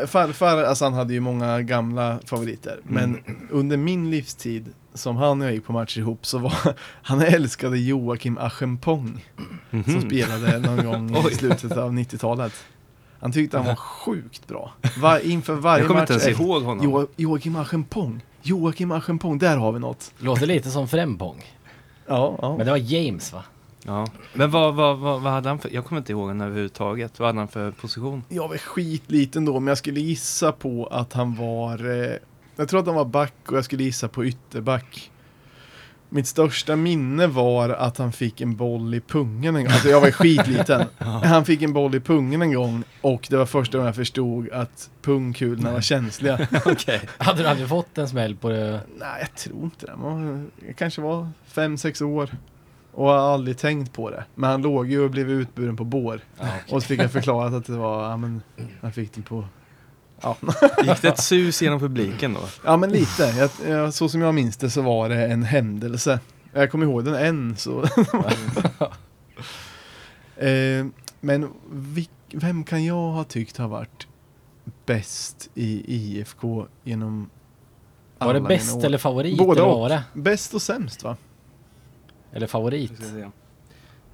[0.00, 2.80] Eh, farfar, alltså han hade ju många gamla favoriter.
[2.82, 3.18] Men
[3.50, 6.54] under min livstid, som han och jag gick på matcher ihop, så var
[7.02, 9.24] han älskade Joakim Aschempong.
[9.70, 9.84] Mhm.
[9.84, 12.52] Som spelade någon gång i slutet av 90-talet.
[13.20, 14.72] Han tyckte han var sjukt bra.
[14.98, 16.10] Var, inför varje Jag kommer match.
[16.10, 16.84] inte ens ihåg honom.
[16.84, 18.20] Jo, Joakim Aschempong.
[18.42, 20.12] Joakim Aschempong, där har vi något.
[20.18, 21.44] Låter lite som Frempong.
[22.06, 22.56] Ja, ja.
[22.56, 23.42] Men det var James va?
[23.84, 24.06] Ja.
[24.34, 27.18] Men vad, vad, vad, vad hade han för, jag kommer inte ihåg honom överhuvudtaget.
[27.18, 28.24] Vad hade han för position?
[28.28, 31.90] Jag var skitliten då, men jag skulle gissa på att han var...
[31.90, 32.12] Eh,
[32.56, 35.10] jag tror att han var back och jag skulle gissa på ytterback.
[36.10, 39.72] Mitt största minne var att han fick en boll i pungen en gång.
[39.72, 40.86] Alltså jag var skitliten.
[41.22, 44.50] Han fick en boll i pungen en gång och det var första gången jag förstod
[44.50, 46.48] att pungkulorna var känsliga.
[46.66, 47.00] Okej.
[47.18, 48.80] Hade du aldrig fått en smäll på det?
[48.98, 49.96] Nej, jag tror inte det.
[49.96, 52.30] Man, jag kanske var fem sex år
[52.98, 54.24] och har aldrig tänkt på det.
[54.34, 56.20] Men han låg ju och blev utburen på bår.
[56.70, 58.42] Och så fick jag förklarat att det var, ja men,
[58.80, 59.44] han fick det på
[60.20, 60.36] Ja.
[60.82, 62.40] Gick det ett sus genom publiken då?
[62.64, 63.22] ja, men lite.
[63.22, 66.20] Jag, jag, så som jag minns det så var det en händelse.
[66.52, 67.82] Jag kommer ihåg den än så.
[70.36, 70.86] eh,
[71.20, 74.06] men vilk, vem kan jag ha tyckt har varit
[74.86, 77.30] bäst i IFK genom
[78.18, 78.84] Var det alla bäst år?
[78.84, 79.38] eller favorit?
[79.38, 80.02] Både eller var det?
[80.12, 81.16] Bäst och sämst va?
[82.32, 83.02] Eller favorit?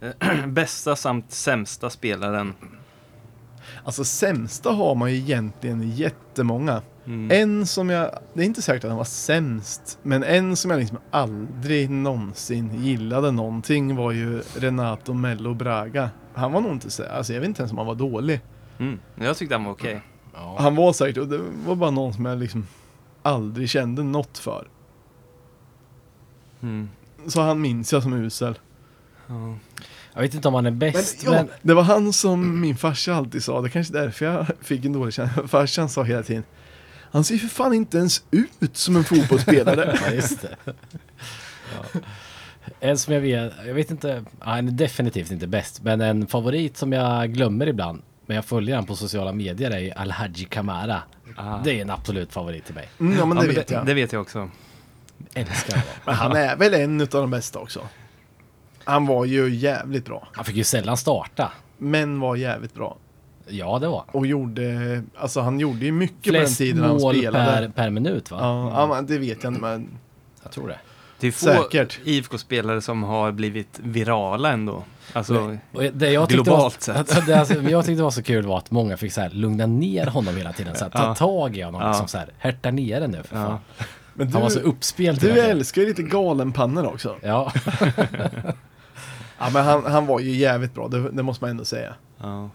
[0.01, 2.55] Eh, Bästa samt sämsta spelaren.
[3.85, 6.83] Alltså sämsta har man ju egentligen jättemånga.
[7.07, 7.31] Mm.
[7.31, 10.81] En som jag, det är inte säkert att han var sämst, men en som jag
[10.81, 16.11] liksom aldrig någonsin gillade någonting var ju Renato Mello Braga.
[16.35, 18.41] Han var nog inte så, alltså jag vet inte ens om han var dålig.
[18.79, 19.01] Mm.
[19.15, 20.01] Jag tyckte han var okej.
[20.35, 20.57] Ja.
[20.59, 22.67] Han var säkert, och det var bara någon som jag liksom
[23.23, 24.69] aldrig kände något för.
[26.63, 26.89] Mm.
[27.27, 28.59] Så han minns jag som usel.
[29.27, 29.55] Ja.
[30.15, 31.49] Jag vet inte om han är Men, bäst, ja, men...
[31.63, 34.85] det var han som min farsa alltid sa, det är kanske är därför jag fick
[34.85, 35.49] en dålig känsla.
[35.49, 36.45] Farsan sa hela tiden,
[37.11, 39.99] han ser för fan inte ens ut som en fotbollsspelare.
[40.07, 40.57] Ja, just det.
[40.65, 42.01] Ja.
[42.81, 46.27] En som jag vet, jag vet inte, ja, han är definitivt inte bäst, men en
[46.27, 50.45] favorit som jag glömmer ibland, men jag följer han på sociala medier är ju Alhaji
[50.45, 51.03] Kamara.
[51.37, 51.59] Ah.
[51.65, 52.89] Det är en absolut favorit till mig.
[53.01, 53.87] Mm, ja men Ja, det men vet jag.
[53.87, 54.51] Det vet jag också.
[55.35, 55.89] Älskar honom.
[56.05, 57.81] Men han är väl en av de bästa också.
[58.85, 60.29] Han var ju jävligt bra.
[60.33, 61.53] Han fick ju sällan starta.
[61.79, 62.97] Men var jävligt bra.
[63.49, 64.07] Ja, det var han.
[64.21, 67.45] Och gjorde, alltså han gjorde ju mycket på den Flest tiden han mål spelade.
[67.45, 68.39] per, per minut va?
[68.41, 69.89] Ja, ja, men det vet jag inte men
[70.43, 70.79] Jag tror det.
[71.21, 72.01] Det är få Säkert.
[72.05, 74.85] IFK-spelare som har blivit virala ändå.
[75.13, 77.27] Alltså, Och det jag tyckte Globalt var, sett.
[77.27, 80.07] Det alltså, jag tyckte var så kul var att många fick så här lugna ner
[80.07, 80.77] honom hela tiden.
[80.77, 81.15] Så här, ta Ja.
[81.15, 81.81] tag i honom.
[81.81, 81.89] Ja.
[81.89, 83.47] Liksom så här, härta ner det nu för Ja.
[83.47, 83.59] fan.
[84.15, 87.17] Men Han var så du, uppspelt du älskar ju lite galenpannor också.
[87.23, 87.53] Ja,
[89.39, 91.95] Ja men han, han var ju jävligt bra, det, det måste man ändå säga.
[92.21, 92.51] ja.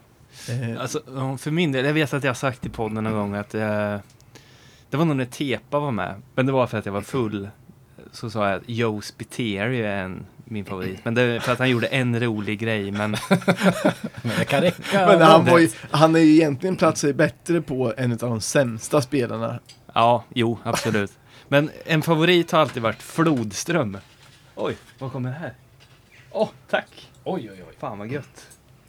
[0.50, 1.02] Eh, Alltså,
[1.38, 4.00] för min del, jag vet att jag har sagt i podden någon gång att jag,
[4.90, 7.50] det var nog när Tepa var med, men det var för att jag var full.
[8.12, 11.60] Så sa jag att Joe Spiteri är en, min favorit, men det är för att
[11.60, 13.12] han gjorde en rolig grej, men
[14.22, 15.08] men det kan räcka.
[15.08, 19.02] men han, var ju, han är ju egentligen platsar bättre på en av de sämsta
[19.02, 19.60] spelarna.
[19.94, 21.12] ja, jo, absolut.
[21.52, 23.98] Men en favorit har alltid varit Flodström.
[24.56, 25.54] Oj, vad kommer det här?
[26.32, 27.10] Åh, tack!
[27.24, 27.74] Oj, oj, oj.
[27.80, 28.48] Fan vad gött.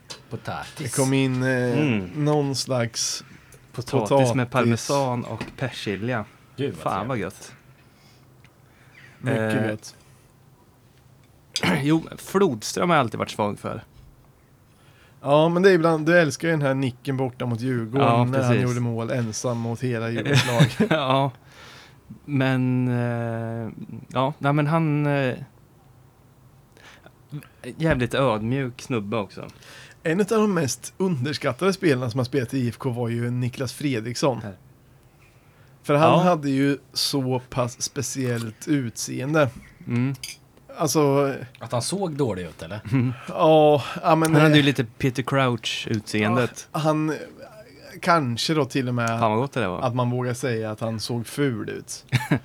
[0.08, 0.96] Det Potatis.
[0.96, 2.10] kom in eh, Mm.
[2.14, 3.24] någon slags
[3.72, 4.34] Potatis, Potatis.
[4.34, 6.24] med parmesan och persilja.
[6.56, 7.52] Gud Fan vad gött.
[9.18, 9.94] Mycket Eh, gött.
[11.82, 13.84] Jo, Flodström har jag alltid varit svag för.
[15.22, 18.24] Ja, men det är ibland, du älskar ju den här nicken borta mot Djurgården Ja,
[18.24, 18.62] när han precis.
[18.62, 20.86] gjorde mål ensam mot hela Djurgårdens lag.
[20.90, 21.30] ja.
[22.24, 23.70] Men, eh,
[24.08, 25.06] ja, nej men han...
[25.06, 25.34] Eh,
[27.76, 29.48] jävligt ödmjuk snubbe också.
[30.02, 34.40] En av de mest underskattade spelarna som har spelat i IFK var ju Niklas Fredriksson.
[34.42, 34.56] Här.
[35.82, 36.22] För han Ja.
[36.22, 39.50] hade ju så pass speciellt utseende.
[39.86, 40.14] Mm.
[40.76, 42.80] Alltså, Att han såg dålig ut eller?
[43.28, 44.32] ja, ja men...
[44.34, 46.68] Han hade ju eh, lite Peter Crouch-utseendet.
[46.72, 47.14] han,
[48.00, 49.80] kanske då till och med Fan vad gott det där var.
[49.80, 52.04] att man vågar säga att han såg ful ut.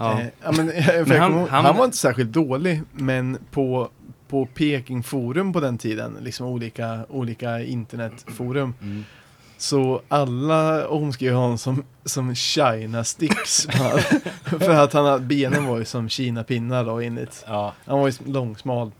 [0.00, 0.20] Ja.
[0.20, 3.88] Eh, ja, men, för jag han- ihåg- han- han var inte särskilt dålig, men på,
[4.28, 9.04] på Peking Forum på den tiden, liksom olika, olika internetforum, Mm.
[9.56, 13.66] så alla omskrev honom som, som China Sticks.
[14.44, 17.44] för att han benen var ju som Kina-pinnar då enligt.
[17.48, 18.90] Ja, Han var ju långsmal.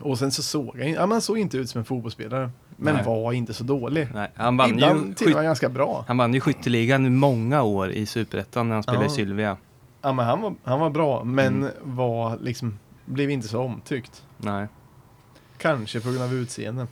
[0.00, 2.50] Och sen så såg han, ja, men han såg inte ut som en fotbollsspelare.
[2.82, 3.04] Men Nej.
[3.04, 4.08] var inte så dålig.
[4.14, 6.04] Nej, han vann ju, Ibland till och med ganska bra.
[6.08, 9.10] han vann ju skytteligan i många år i Superettan när han spelade Ja.
[9.10, 9.56] i Sylvia.
[10.02, 11.70] Ja, men han var, han var bra, men Mm.
[11.82, 14.24] var liksom, blev inte så omtyckt.
[14.36, 14.66] Nej.
[15.58, 16.86] Kanske på grund av utseende.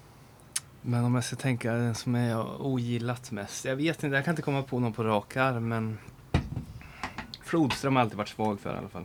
[0.82, 3.64] Men om jag ska tänka den som jag ogillat mest.
[3.64, 5.98] Jag vet inte, jag kan inte komma på någon på rak arm men
[7.44, 9.04] Flodström har alltid varit svag för i alla fall.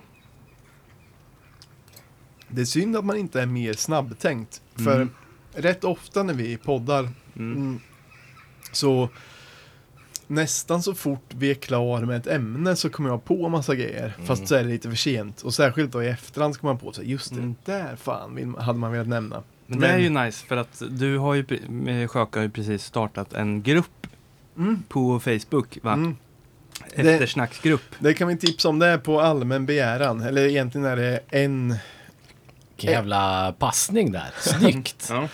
[2.48, 4.62] Det är synd att man inte är mer snabbtänkt.
[4.76, 5.10] För Mm.
[5.56, 7.56] Rätt ofta när vi poddar Mm.
[7.58, 7.80] mm,
[8.72, 9.10] så
[10.28, 14.14] nästan så fort vi är klar med ett ämne så kommer jag på massa grejer.
[14.16, 14.28] Mm.
[14.28, 15.42] Fast så är det lite för sent.
[15.42, 17.56] Och särskilt då i efterhand så kommer man på så just det Mm.
[17.66, 19.44] där fan hade man velat nämna.
[19.68, 21.46] Men det är ju nice för att du har ju,
[22.08, 24.08] Sjöka har ju precis startat en grupp
[24.58, 24.84] Mm.
[24.90, 25.94] på Facebook va?
[25.94, 26.16] Mm.
[26.96, 27.96] Det- Eftersnacksgrupp.
[28.00, 30.22] Det kan vi tipsa om det är på allmän begäran.
[30.22, 31.76] Eller egentligen är det en
[32.76, 34.32] vilken jävla passning där.
[34.40, 35.08] Snyggt!
[35.10, 35.28] Ja.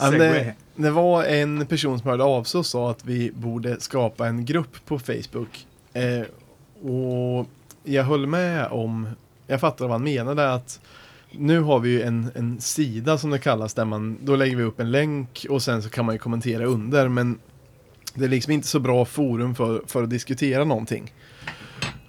[0.00, 3.32] Ja, men det, det var en person som hörde av sig och sa att vi
[3.34, 5.66] borde skapa en grupp på Facebook.
[5.92, 6.22] Eh,
[6.90, 7.46] och
[7.84, 9.08] jag höll med om,
[9.46, 10.80] jag fattar vad han menade att
[11.30, 14.62] nu har vi ju en, en sida som det kallas där man, då lägger vi
[14.62, 17.38] upp en länk och sen så kan man ju kommentera under men
[18.14, 21.12] det är liksom inte så bra forum för, för att diskutera någonting.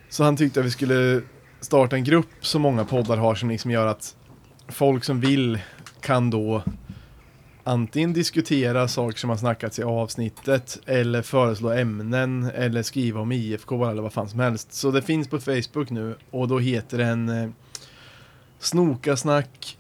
[0.10, 1.22] Så han tyckte att vi skulle
[1.62, 4.16] starta en grupp som många poddar har som liksom gör att
[4.68, 5.60] folk som vill
[6.02, 6.64] kan då
[7.64, 13.86] antingen diskutera saker som har snackats i avsnittet eller föreslå ämnen eller skriva om IFK
[13.86, 14.74] eller vad fan som helst.
[14.74, 17.50] Så det finns på Facebook nu och då heter den eh,
[18.60, 19.78] Snokasnack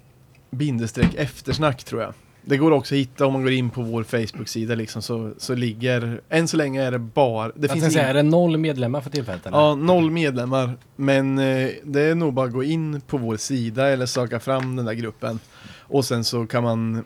[0.49, 2.13] bindestreck eftersnack tror jag.
[2.47, 5.55] Det går också att hitta om man går in på vår Facebook-sida liksom så, så
[5.55, 8.57] ligger, än så länge är det bara, det Jag finns säga, in, är det noll
[8.57, 9.57] medlemmar för tillfället eller?
[9.57, 10.77] Ja, noll medlemmar.
[10.95, 14.75] Men eh, det är nog bara att gå in på vår sida eller söka fram
[14.75, 15.39] den där gruppen.
[15.79, 17.03] Och sen så kan man...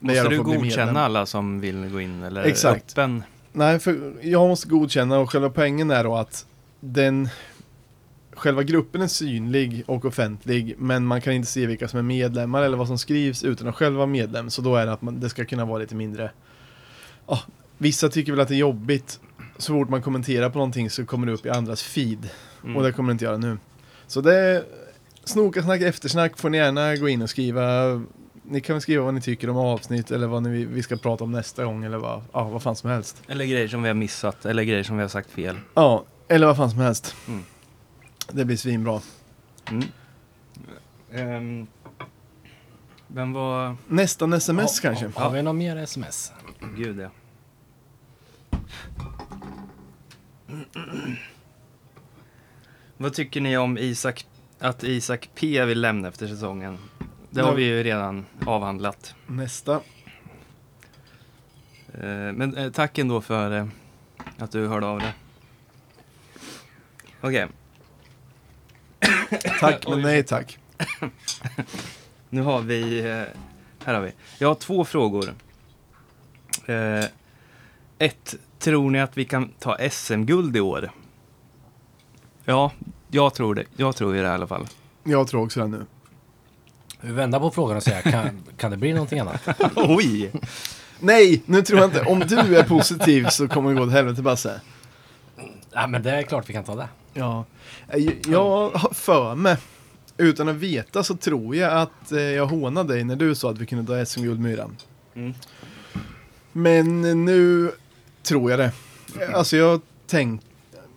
[0.00, 2.92] Måste du godkänna alla som vill gå in eller Exakt.
[2.92, 3.22] öppen?
[3.52, 6.46] Nej, för jag måste godkänna och själva poängen är då att
[6.80, 7.28] den...
[8.40, 12.62] Själva gruppen är synlig och offentlig men man kan inte se vilka som är medlemmar
[12.62, 14.50] eller vad som skrivs utan att själv vara medlem.
[14.50, 16.30] Så då är det att man, det ska kunna vara lite mindre...
[17.26, 17.40] Ja,
[17.78, 19.20] vissa tycker väl att det är jobbigt.
[19.58, 22.28] Så fort man kommenterar på någonting så kommer det upp i andras feed.
[22.64, 22.76] Mm.
[22.76, 23.58] Och det kommer det inte göra nu.
[24.06, 24.64] Så det är
[25.24, 27.62] Snokasnack, eftersnack får ni gärna gå in och skriva.
[28.42, 31.24] Ni kan väl skriva vad ni tycker om avsnitt eller vad ni, vi ska prata
[31.24, 33.22] om nästa gång eller vad, ja, vad fan som helst.
[33.28, 35.56] Eller grejer som vi har missat, eller grejer som vi har sagt fel.
[35.74, 37.14] Ja, eller vad fan som helst.
[37.28, 37.44] Mm.
[38.32, 39.00] Det blir svinbra.
[39.70, 39.84] Mm.
[41.12, 41.66] Ehm,
[43.06, 43.76] vem var...
[43.88, 45.04] Nästan sms kanske.
[45.06, 46.32] Har, har vi någon mer sms?
[46.76, 47.10] Gud ja.
[52.96, 54.26] Vad tycker ni om Isak,
[54.58, 56.78] att Isak P vill lämna efter säsongen?
[57.30, 57.54] Det har Ja.
[57.54, 59.14] vi ju redan avhandlat.
[59.26, 59.74] Nästa.
[61.94, 63.66] Eh, Men eh, tack ändå för eh,
[64.38, 65.12] att du hörde av dig.
[67.20, 67.46] Okej,
[69.60, 70.58] Tack men nej tack.
[72.30, 72.98] nu har vi...
[73.00, 73.22] eh,
[73.84, 74.12] Här har vi.
[74.38, 75.34] Jag har två frågor.
[76.66, 77.04] Eh,
[77.98, 80.90] ett, tror ni att vi kan ta SM-guld i år?
[82.44, 82.72] Ja,
[83.10, 83.64] jag tror det.
[83.76, 84.66] Jag tror ju det i alla fall.
[85.04, 85.86] Jag tror också det nu.
[87.00, 89.48] Vi vänder på frågan och säger, kan, kan det bli någonting annat?
[89.76, 90.32] Oj!
[91.00, 92.02] Nej, nu tror jag inte.
[92.02, 94.60] Om du är positiv så kommer det gå åt helvete Basse.
[95.72, 96.88] Ja, men det är klart vi kan ta det.
[97.14, 97.44] Ja,
[98.26, 99.56] jag, har för mig,
[100.16, 103.58] utan att veta så tror jag att eh, jag hånade dig när du sa att
[103.58, 104.76] vi kunde ta SM-guld Myran.
[105.14, 105.34] Mm.
[106.52, 107.72] Men nu
[108.22, 108.72] tror jag det.
[109.34, 110.42] Alltså jag tänk,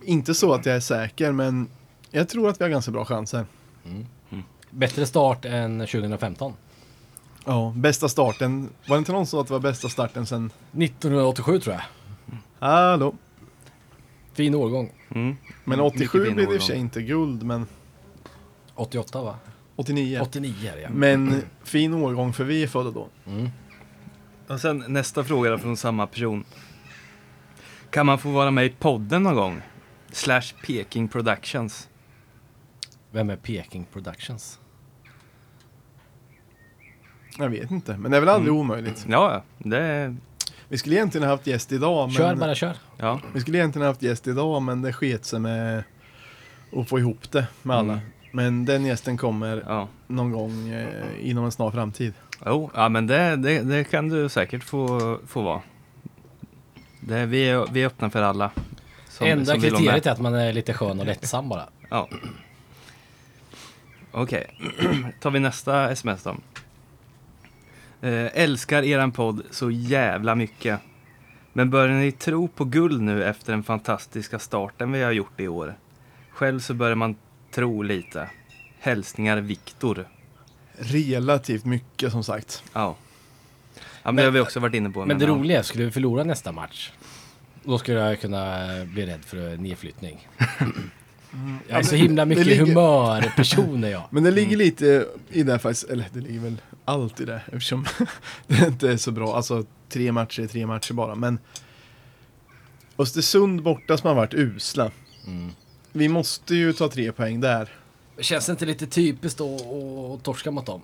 [0.04, 1.68] inte så att jag är säker, men
[2.10, 3.46] jag tror att vi har ganska bra chanser.
[4.70, 6.52] Bättre start än 2015.
[7.44, 8.68] Ja, bästa starten.
[8.86, 10.50] Var det inte någon som sa att det var bästa starten sen...
[10.72, 11.82] 1987 tror jag.
[12.58, 13.14] Hallå?
[14.34, 14.92] Fin årgång.
[15.08, 15.36] Mm.
[15.64, 17.66] Men Mycket 87 fin blev det i och för sig inte guld, men
[18.74, 19.36] 88 va?
[19.76, 20.20] 89.
[20.22, 20.88] 89 är det ja.
[20.90, 23.08] Men fin årgång för vi är födda då.
[23.26, 23.48] Mm.
[24.46, 26.44] Och sen nästa fråga då från samma person.
[27.90, 29.62] Kan man få vara med i podden någon gång?
[30.12, 31.88] Slash Peking Productions.
[33.10, 34.60] Vem är Peking Productions?
[37.38, 39.06] Jag vet inte, men det är väl aldrig omöjligt.
[39.08, 40.16] Ja, ja, det är...
[40.74, 42.14] Vi skulle egentligen ha haft gäst idag, men...
[42.16, 42.76] Kör bara kör.
[42.96, 43.20] Ja.
[43.34, 45.84] Vi skulle egentligen ha haft gäst idag, men det sket sig med
[46.76, 47.92] att få ihop det med alla.
[47.92, 48.04] Mm.
[48.32, 49.88] Men den gästen kommer ja.
[50.06, 50.88] någon gång eh,
[51.30, 52.12] inom en snar framtid.
[52.46, 55.62] Jo, ja men det, det, det kan du säkert få, få vara.
[57.00, 58.50] Det, vi, är, vi är öppna för alla.
[59.08, 61.68] som- Enda som kriteriet är att man är lite skön och lättsam bara.
[61.90, 62.08] Ja.
[64.12, 64.46] Okej,
[65.20, 66.36] tar vi nästa sms då.
[68.04, 70.80] Eh, älskar eran podd så jävla mycket.
[71.52, 75.48] Men börjar ni tro på guld nu efter den fantastiska starten vi har gjort i
[75.48, 75.74] år?
[76.30, 77.16] Själv så börjar man
[77.50, 78.30] tro lite.
[78.78, 80.08] Hälsningar Viktor.
[80.78, 82.62] Relativt mycket som sagt.
[82.72, 82.96] Ja.
[83.74, 85.06] Ja men, Men- det har vi också varit inne på.
[85.06, 85.30] Men det ja.
[85.30, 86.92] roliga skulle vi förlora nästa match,
[87.62, 90.28] då skulle jag kunna bli rädd för nedflyttning.
[91.68, 94.02] Jag är så himla mycket ligger- humörperson är jag.
[94.10, 97.86] Men det ligger lite i det faktiskt, eller det ligger väl allt i det eftersom
[98.46, 99.36] det inte är så bra.
[99.36, 101.14] Alltså tre matcher är tre matcher bara.
[101.14, 101.38] Men
[102.98, 104.90] Östersund borta som har varit usla.
[105.26, 105.50] Mm.
[105.92, 107.68] Vi måste ju ta tre poäng där.
[108.20, 110.80] Känns det inte lite typiskt att torska mot dem?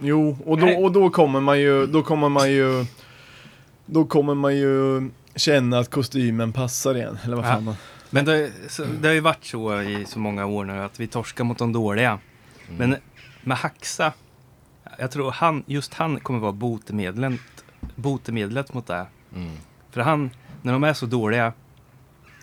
[0.00, 2.86] Jo, och då, och då kommer man ju, då kommer man ju,
[3.86, 7.18] då kommer man ju känna att kostymen passar igen.
[7.24, 7.74] Eller vad fan man...
[8.10, 11.06] Men det, så, det har ju varit så i så många år nu att vi
[11.06, 12.18] torskar mot de dåliga.
[12.78, 12.96] Men
[13.42, 14.12] med Haxa,
[14.98, 17.40] jag tror han, just han kommer vara botemedlet,
[17.94, 19.06] botemedlet mot det.
[19.34, 19.50] Mm.
[19.90, 20.30] För han,
[20.62, 21.52] när de är så dåliga,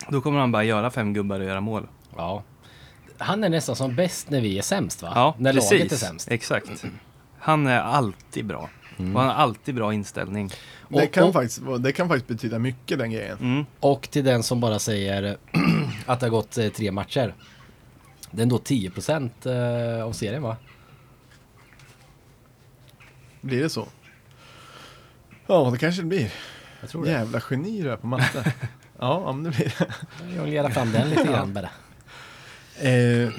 [0.08, 1.86] då kommer han bara göra fem gubbar och göra mål.
[2.16, 2.42] Ja.
[3.18, 5.12] Han är nästan som bäst när vi är sämst va?
[5.14, 5.70] Ja, när precis.
[5.70, 6.30] laget är sämst.
[6.30, 6.84] Exakt.
[7.38, 8.70] Han är alltid bra.
[8.98, 9.16] Mm.
[9.16, 10.50] Och han har alltid bra inställning.
[10.88, 13.38] Det, Och- kan och- faktiskt, det kan faktiskt betyda mycket den grejen.
[13.40, 13.64] Mm.
[13.80, 15.36] Och till den som bara säger
[16.06, 17.34] att det har gått eh, tre matcher.
[18.30, 20.56] Det är ändå 10% eh, av serien va?
[23.40, 23.88] Blir det så?
[25.46, 26.32] Ja, det kanske det blir.
[26.80, 27.10] Jag tror det.
[27.10, 28.52] Jävla geni du är på matte.
[28.98, 29.94] ja, men det blir det.
[30.28, 31.70] Jag jonglerar fram den lite grann bara.
[32.80, 33.30] Eh,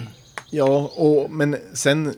[0.50, 2.14] ja, och, men sen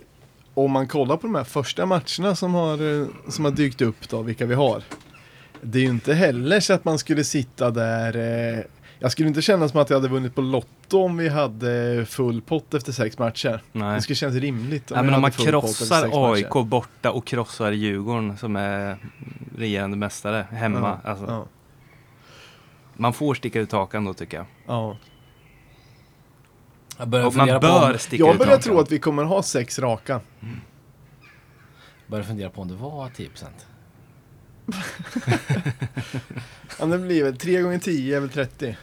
[0.53, 4.09] om man kollar på de här första matcherna som har, eh, som har dykt upp
[4.09, 4.83] då, vilka vi har.
[5.61, 8.15] Det är ju inte heller så att man skulle sitta där.
[8.15, 8.63] Eh,
[8.99, 12.41] jag skulle inte känna som att jag hade vunnit på Lotto om vi hade full
[12.41, 13.61] pott efter sex matcher.
[13.71, 13.95] Nej.
[13.95, 14.83] Det skulle kännas rimligt.
[14.89, 16.33] Ja, men vi om man krossar matcher.
[16.33, 18.97] AIK borta och krossar Djurgården som är
[19.57, 20.99] regerande mästare hemma.
[21.03, 21.47] Ja, alltså, ja,
[22.93, 24.45] Man får sticka ut hakan då tycker jag.
[24.67, 24.97] ja.
[26.99, 29.43] Jag börjar Och man bör på, sticka Jag ut börjar tro att vi kommer ha
[29.43, 30.15] sex raka.
[30.39, 30.61] om,
[32.07, 33.45] börjar fundera på om det var 10%.
[36.79, 38.77] Ja, det blir väl 3 gånger 10 är väl 30.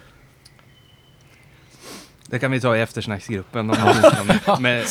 [2.28, 3.76] Det kan vi ta i eftersnacksgruppen om
[4.46, 4.84] någon med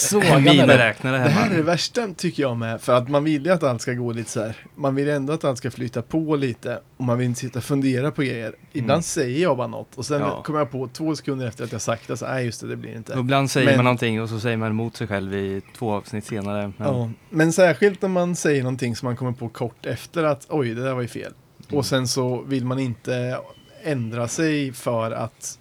[0.44, 1.54] miniräknare Det här hemma.
[1.54, 4.12] är det värsta tycker jag med, för att man vill ju att allt ska gå
[4.12, 4.56] lite så här.
[4.76, 7.66] Man vill ändå att allt ska flyta på lite och man vill inte sitta och
[7.66, 8.56] fundera på grejer.
[8.74, 9.02] Ibland Mm.
[9.04, 10.44] säger jag bara något och sen Ja.
[10.44, 12.76] kommer jag på två sekunder efter att jag sagt det, så nej just det, det
[12.76, 13.14] blir inte.
[13.14, 15.92] Och ibland säger Men- man någonting och så säger man emot sig själv i två
[15.92, 16.74] avsnitt senare.
[16.78, 20.46] Men, Ja, men särskilt när man säger någonting som man kommer på kort efter att
[20.50, 21.34] oj, det där var ju fel.
[21.70, 21.78] Mm.
[21.78, 23.38] Och sen så vill man inte
[23.84, 25.60] ändra sig för att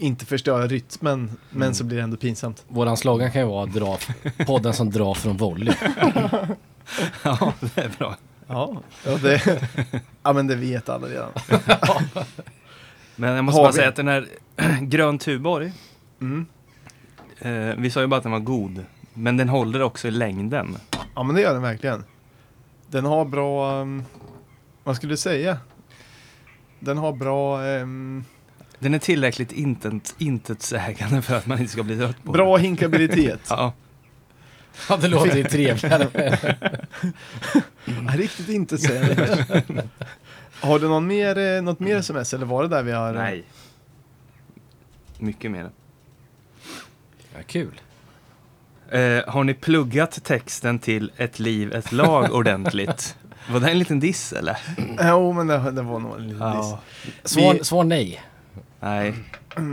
[0.00, 1.74] inte förstöra rytmen, men Mm.
[1.74, 2.64] så blir det ändå pinsamt.
[2.68, 3.98] Våran slogan kan ju vara dra,
[4.46, 5.74] podden som drar från volley.
[7.24, 8.16] ja, det är bra.
[8.46, 9.60] Ja, ja, det,
[10.22, 11.30] ja men det vet alla redan.
[13.16, 14.28] Men jag måste Har bara vi- säga att den här
[14.80, 15.72] Grön Tuborg,
[16.20, 16.46] Mm.
[17.38, 18.84] eh, vi sa ju bara att den var god.
[19.14, 20.76] Men den håller också i längden.
[21.14, 22.04] Ja men det gör den verkligen.
[22.86, 24.04] Den har bra, um,
[24.84, 25.58] vad skulle du säga?
[26.78, 28.24] Den har bra, um,
[28.82, 32.64] Den är tillräckligt intet, intetsägande för att man inte ska bli trött på bra den.
[32.64, 33.40] hinkabilitet.
[33.48, 33.72] Ja,
[34.88, 36.38] Ja, det låter ju trevligare.
[38.14, 39.26] Riktigt inte säga
[40.60, 43.14] Har du någon mer, eh, något mer sms eller var det där vi har?
[43.14, 43.44] eh, nej.
[45.18, 45.70] Mycket mer.
[47.34, 47.80] Ja, kul.
[48.90, 53.16] Eh, har ni pluggat texten till Ett liv, ett lag ordentligt?
[53.50, 54.56] Var det en liten diss eller?
[55.02, 56.74] Jo men det, det var nog en liten diss.
[57.32, 58.20] Svar, Vi- svar nej.
[58.80, 59.14] Nej,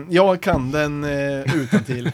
[0.09, 2.11] Jag kan den eh, utan till.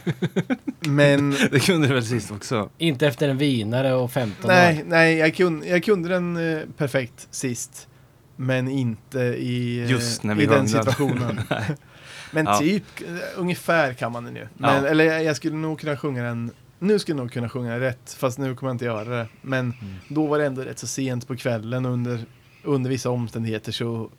[0.79, 2.69] Men det kunde du väl sist också?
[2.77, 4.83] Inte efter en vinare och 15 nej, år.
[4.87, 7.87] nej jag, kunde, jag kunde den eh, perfekt sist.
[8.35, 11.41] Men inte i, eh, Just när vi i den situationen.
[12.31, 12.59] men Ja.
[12.59, 14.47] typ, eh, ungefär kan man den ju.
[14.57, 14.89] Men, Ja.
[14.89, 17.79] Eller jag, jag skulle nog kunna sjunga den nu skulle jag nog kunna sjunga den
[17.79, 19.27] rätt, fast nu kommer jag inte göra det.
[19.41, 19.73] Men Mm.
[20.07, 22.19] då var det ändå rätt så sent på kvällen under,
[22.63, 24.09] under vissa omständigheter så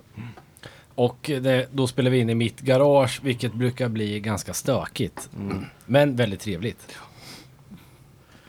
[0.95, 5.30] Och det, då spelar vi in i mitt garage, vilket brukar bli ganska stökigt.
[5.36, 5.64] Mm.
[5.86, 6.97] Men väldigt trevligt.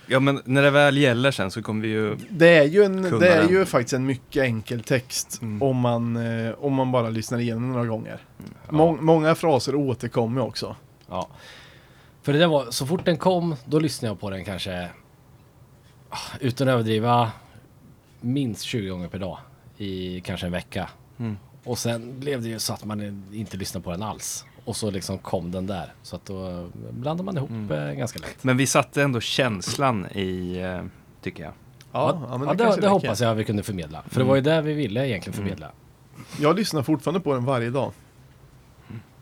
[0.07, 2.15] Ja men när det väl gäller sen så kommer vi ju...
[2.29, 3.49] Det är ju, en, det är den.
[3.49, 5.61] ju faktiskt en mycket enkel text Mm.
[5.63, 8.19] om, man, eh, om man bara lyssnar igenom några gånger.
[8.69, 10.75] Må, många fraser återkommer också.
[11.09, 11.27] Ja.
[12.23, 14.89] För det där var, så fort den kom, då lyssnade jag på den kanske,
[16.09, 17.31] ah, utan att överdriva,
[18.21, 19.37] minst 20 gånger per dag
[19.77, 20.89] i kanske en vecka.
[21.19, 21.37] Mm.
[21.66, 24.45] Och sen blev det ju så att man inte lyssnade på den alls.
[24.66, 25.93] Och så liksom kom den där.
[26.03, 27.72] Så att då blandar man ihop Mm.
[27.89, 28.43] eh, ganska lätt.
[28.43, 30.84] Men vi satte ändå känslan i, eh,
[31.22, 31.53] tycker jag.
[31.91, 34.03] Ja, ja, men det, det, det, hoppas jag vi kunde förmedla.
[34.07, 35.72] För det var ju det vi ville egentligen förmedla.
[36.39, 37.91] Jag lyssnar fortfarande på den varje dag.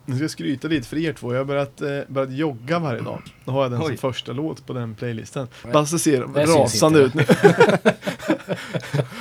[0.05, 1.33] Nu ska jag skryta lite för er två.
[1.33, 3.21] Jag har börjat, eh, börjat jogga varje dag.
[3.45, 3.97] Då har jag den som Oj.
[3.97, 5.47] första låt på den playlisten.
[5.73, 7.25] Basse ser Det syns rasande ut nu.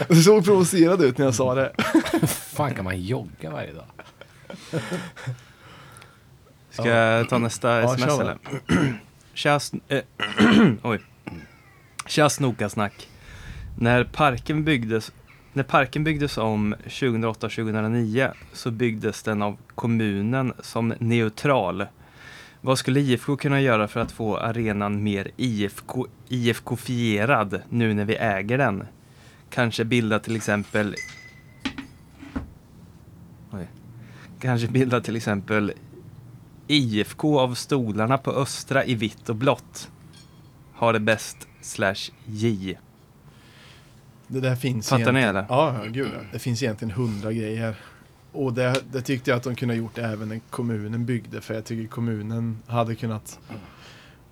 [0.09, 1.73] Du såg provocerad ut när jag sa det.
[2.27, 3.85] fan kan man jogga varje dag?
[6.71, 8.39] Ska jag ta nästa Ja, sms kör eller?
[9.35, 10.03] Tja, sn- eh,
[10.91, 11.01] oj.
[12.07, 13.09] Tja snokasnack.
[13.79, 15.13] När parken byggdes
[15.53, 21.87] när parken byggdes om 2008-2009 så byggdes den av kommunen som neutral.
[22.61, 28.17] Vad skulle IFK kunna göra för att få arenan mer IFK, IFK-fierad nu när vi
[28.17, 28.87] äger den?
[29.51, 30.95] Kanske bilda till exempel
[33.53, 33.67] Oj.
[34.41, 35.73] Kanske bilda till exempel
[36.67, 39.91] IFK av stolarna på Östra i vitt och blått.
[40.75, 42.77] Ha det bäst slash J.
[44.33, 45.47] Det där finns Fattar ni, eller?
[45.49, 46.11] Ja, gud.
[46.33, 47.77] Det finns egentligen hundra grejer.
[48.33, 51.41] Och det, det tyckte jag att de kunde ha gjort även när kommunen byggde.
[51.41, 53.39] För jag tycker kommunen hade kunnat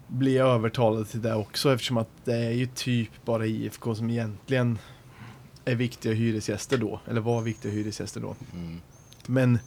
[0.06, 1.74] bli övertalade till det också.
[1.74, 4.78] Eftersom att det är ju typ bara IFK som egentligen
[5.64, 7.00] är viktiga hyresgäster då.
[7.08, 8.36] Eller var viktiga hyresgäster då.
[8.54, 8.80] Mm.
[9.26, 9.58] Men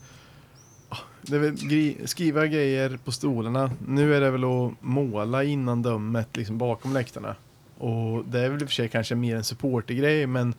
[0.89, 3.71] ah, det är väl gri- skriva grejer på stolarna.
[3.87, 7.35] Nu är det väl att måla innan dömet liksom bakom läktarna.
[7.83, 10.53] Och det är väl i och för sig kanske mer en supportergrej men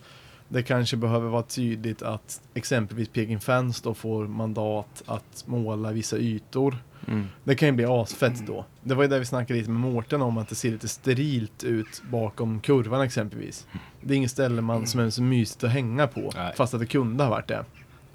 [0.47, 6.17] det kanske behöver vara tydligt att exempelvis Peking Fans då får mandat att måla vissa
[6.17, 6.77] ytor.
[7.07, 7.27] Mm.
[7.43, 8.65] Det kan ju bli asfett då.
[8.83, 11.63] Det var ju där vi snackade lite med Mårten om att det ser lite sterilt
[11.63, 13.67] ut bakom kurvan exempelvis.
[14.01, 16.31] Det är inget ställe man, som är så mysigt att hänga på.
[16.35, 16.53] Nej.
[16.55, 17.65] Fast att det kunde ha varit det.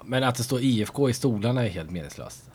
[0.05, 2.51] Men att det står IFK i stolarna är helt meningslöst.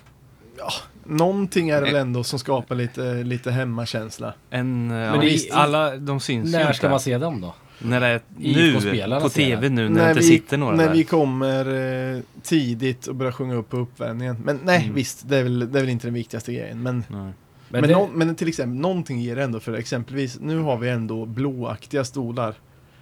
[1.09, 4.35] Någonting är det väl ändå som skapar lite, lite hemmakänsla.
[4.51, 6.75] En, eh, ja, det är- visst, alla de syns ju När inte.
[6.75, 7.55] ska man se dem då?
[7.79, 10.87] När det är nu, IFK-spelarna på ser tv nu när, det inte sitter några när
[10.87, 10.95] där.
[10.95, 14.37] vi kommer eh, tidigt och börjar sjunga upp på uppvärmningen.
[14.45, 14.95] Men nej, Mm.
[14.95, 16.83] visst, det är, väl, det är väl inte den viktigaste grejen.
[16.83, 17.21] Men, Nej.
[17.21, 17.33] Men,
[17.81, 20.89] men, det, nå- men till exempel, någonting ger det ändå för exempelvis, nu har vi
[20.89, 22.55] ändå blåaktiga stolar.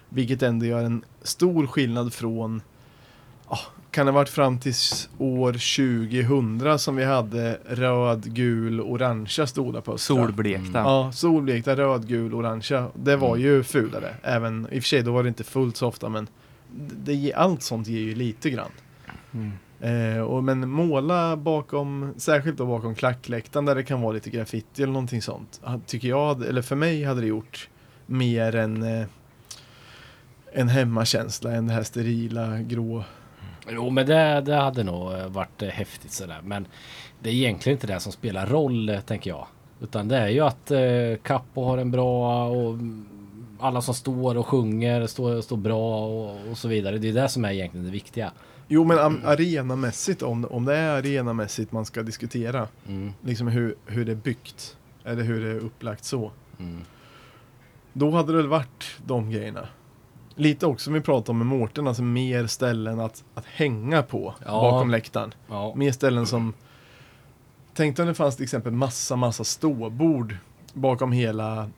[0.09, 2.61] Vilket ändå gör en stor skillnad från,
[3.95, 4.73] kan det ha varit fram till
[5.17, 10.15] år 2000 som vi hade röd, gul, orangea stolar på Östra.
[10.15, 10.79] Solblekta.
[10.79, 12.87] Ja, solblekta, röd, gul, orangea.
[12.95, 13.41] Det var Mm.
[13.41, 14.15] ju fulare.
[14.23, 16.27] Även, i och för sig, då var det inte fullt så ofta, men
[17.03, 18.71] det, allt sånt ger ju lite grann.
[19.33, 19.51] Mm.
[20.15, 24.83] Eh, och, men måla bakom, särskilt då bakom klackläktaren där det kan vara lite graffiti
[24.83, 25.61] eller någonting sånt.
[25.85, 27.69] Tycker jag, eller för mig hade det gjort
[28.05, 29.05] mer än eh,
[30.53, 33.03] en hemmakänsla än det här sterila, grå.
[33.69, 36.39] Jo, men det, det hade nog eh, varit eh, häftigt sådär.
[36.43, 36.67] Men
[37.19, 39.47] det är egentligen inte det som spelar roll, eh, tänker jag.
[39.81, 40.79] Utan det är ju att eh,
[41.23, 42.77] Kappo har en bra och
[43.59, 46.97] alla som står och sjunger står, står bra och, och så vidare.
[46.97, 48.31] Det är det som är egentligen det viktiga.
[48.67, 53.75] Jo men am- arenamässigt, om, om det är arenamässigt man ska diskutera, Mm, liksom hur,
[53.85, 56.31] hur det är byggt, eller hur det är upplagt så.
[56.59, 56.81] mm.
[57.93, 59.67] Då hade det väl varit de grejerna.
[60.35, 64.33] Lite också som vi pratade om med Mårten, alltså mer ställen att, att hänga på
[64.45, 64.51] Ja.
[64.51, 65.33] bakom läktaren.
[65.49, 65.73] Ja.
[65.75, 66.53] Mer ställen som...
[67.73, 70.35] Tänk dig om det fanns till exempel massa, massa ståbord
[70.73, 71.69] bakom hela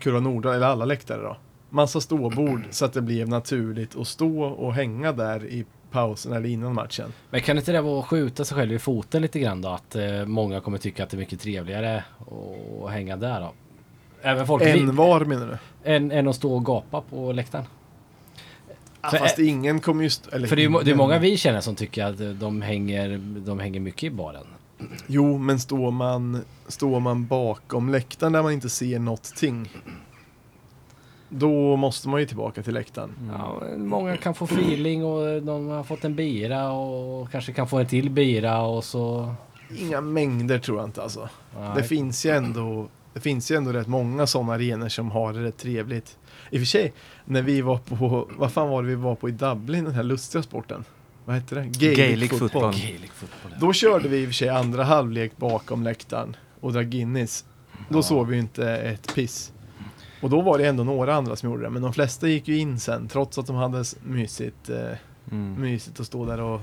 [0.00, 1.36] Kurva Norda, eller alla läktare då.
[1.70, 6.48] Massa ståbord så att det blev naturligt att stå och hänga där i pausen eller
[6.48, 7.12] innan matchen.
[7.30, 9.68] Men kan inte det vara att skjuta sig själv i foten lite grann då?
[9.68, 12.04] Att eh, många kommer tycka att det är mycket trevligare
[12.84, 13.52] att hänga där då?
[14.22, 15.58] Även folk En var menar du?
[15.84, 17.64] Än, än att stå och gapa på läktaren.
[19.02, 20.26] Ja, För- fast ingen kommer just...
[20.26, 23.58] Eller För det är, det är många vi känner som tycker att de hänger, de
[23.58, 24.46] hänger mycket i baren.
[25.06, 29.70] Jo, men står man, står man bakom läktaren där man inte ser någonting.
[31.28, 33.10] Då måste man ju tillbaka till läktaren.
[33.38, 37.78] Ja, många kan få feeling och de har fått en bira och kanske kan få
[37.78, 39.34] en till bira och så...
[39.78, 41.28] Inga mängder tror jag inte alltså.
[41.58, 41.70] Nej.
[41.76, 45.42] Det finns ju ändå, det finns ju ändå rätt många sådana arenor som har det
[45.42, 46.18] rätt trevligt.
[46.50, 46.92] I och för sig,
[47.24, 50.02] när vi var på, vad fan var det vi var på i Dublin, den här
[50.02, 50.84] lustiga sporten?
[51.24, 51.64] Vad hette det?
[51.96, 52.62] Gaelic fotboll.
[52.62, 53.50] Gaelic fotboll.
[53.52, 53.56] ja.
[53.60, 57.44] Då körde vi i och för sig andra halvlek bakom läktaren och drack Guinness.
[57.88, 58.02] Då Ja.
[58.02, 59.52] såg vi ju inte ett piss.
[60.22, 62.56] Och då var det ändå några andra som gjorde det, men de flesta gick ju
[62.58, 64.76] in sen trots att de hade mysigt, eh,
[65.32, 65.54] Mm.
[65.60, 66.60] mysigt att stå där och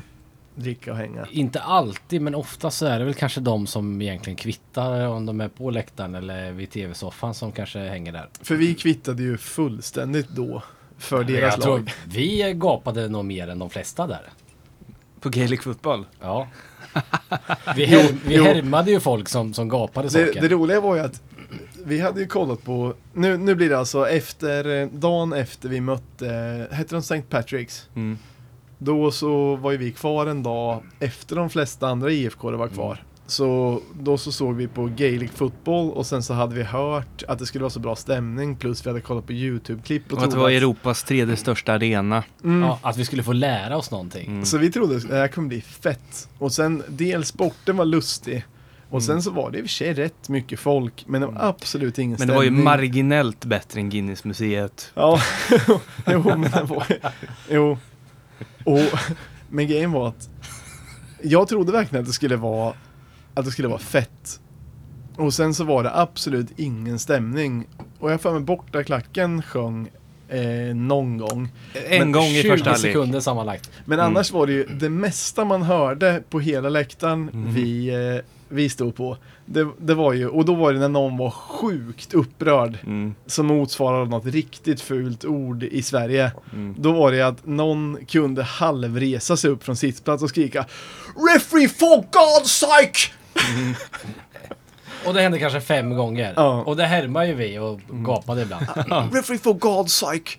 [0.58, 1.28] dricka och hänga.
[1.32, 5.42] Inte alltid, men ofta så är det väl kanske de som egentligen kvittar om de
[5.42, 8.30] är på läktaren eller vid tv-soffan som kanske hänger där.
[8.42, 10.64] För vi kvittade ju fullständigt då
[10.98, 11.92] för deras Jag tror lag.
[12.08, 14.22] vi gapade nog mer än de flesta där.
[15.20, 16.06] På Gaelic fotboll?
[16.22, 16.48] Ja.
[17.76, 18.44] Vi, här, vi jo.
[18.44, 20.42] härmade ju folk som, som gapade Det, saker.
[20.42, 21.22] det roliga var ju att
[21.86, 25.82] vi hade ju kollat på, nu, nu blir det alltså efter, eh, dagen efter vi
[25.82, 26.28] mötte,
[26.72, 27.22] hette de St.
[27.30, 27.84] Patrick's?
[27.96, 28.18] Mm.
[28.78, 33.04] Då så var ju vi kvar en dag efter de flesta andra IFK var kvar.
[33.30, 37.40] Så då så såg vi på Gaelic fotboll och sen så hade vi hört att
[37.40, 40.32] det skulle vara så bra stämning plus vi hade kollat på YouTube-klipp och Och att
[40.32, 42.24] det var Europas tredje största arena.
[42.44, 42.62] Mm.
[42.62, 44.28] Ja, att vi skulle få lära oss någonting.
[44.28, 44.46] Mm.
[44.46, 46.30] Så vi trodde att det här kommer bli fett.
[46.40, 48.46] Och sen dels sporten var lustig.
[48.90, 49.02] Och Mm.
[49.02, 52.00] sen så var det i och för sig rätt mycket folk men det var absolut
[52.00, 52.64] ingen Men det var ju stämning.
[52.64, 54.92] marginellt bättre än Guinness-museet.
[54.94, 55.20] Ja,
[56.12, 56.86] jo men det var
[57.50, 57.78] Jo.
[58.68, 59.00] Och,
[59.50, 60.30] men grejen var att
[61.24, 62.74] jag trodde verkligen att det skulle vara
[63.34, 64.40] att det skulle vara fett.
[65.16, 67.68] Och sen så var det absolut ingen stämning.
[68.00, 69.90] Och jag för mig borta klacken sjöng
[70.30, 71.50] eh, någon gång.
[71.90, 72.92] En Men gång i 20 första halvlek.
[72.94, 73.72] sekunder sammanlagt.
[73.86, 74.12] Men Mm.
[74.12, 77.54] annars var det ju det mesta man hörde på hela läktaren Mhm.
[77.54, 79.18] vi, eh, vi stod på.
[79.46, 83.16] Det, det var ju, och då var det när någon var sjukt upprörd Mm.
[83.26, 86.32] som motsvarade något riktigt fult ord i Sverige.
[86.54, 86.76] Mm.
[86.80, 90.66] Då var det att någon kunde halvresa sig upp från sittplats och skrika
[91.36, 93.14] Referee for God's sake!
[95.06, 96.34] Och det hände kanske fem gånger.
[96.36, 96.64] Ja.
[96.64, 98.66] Och det härmade ju vi och gapade ibland.
[99.14, 100.32] Referee for God's sake!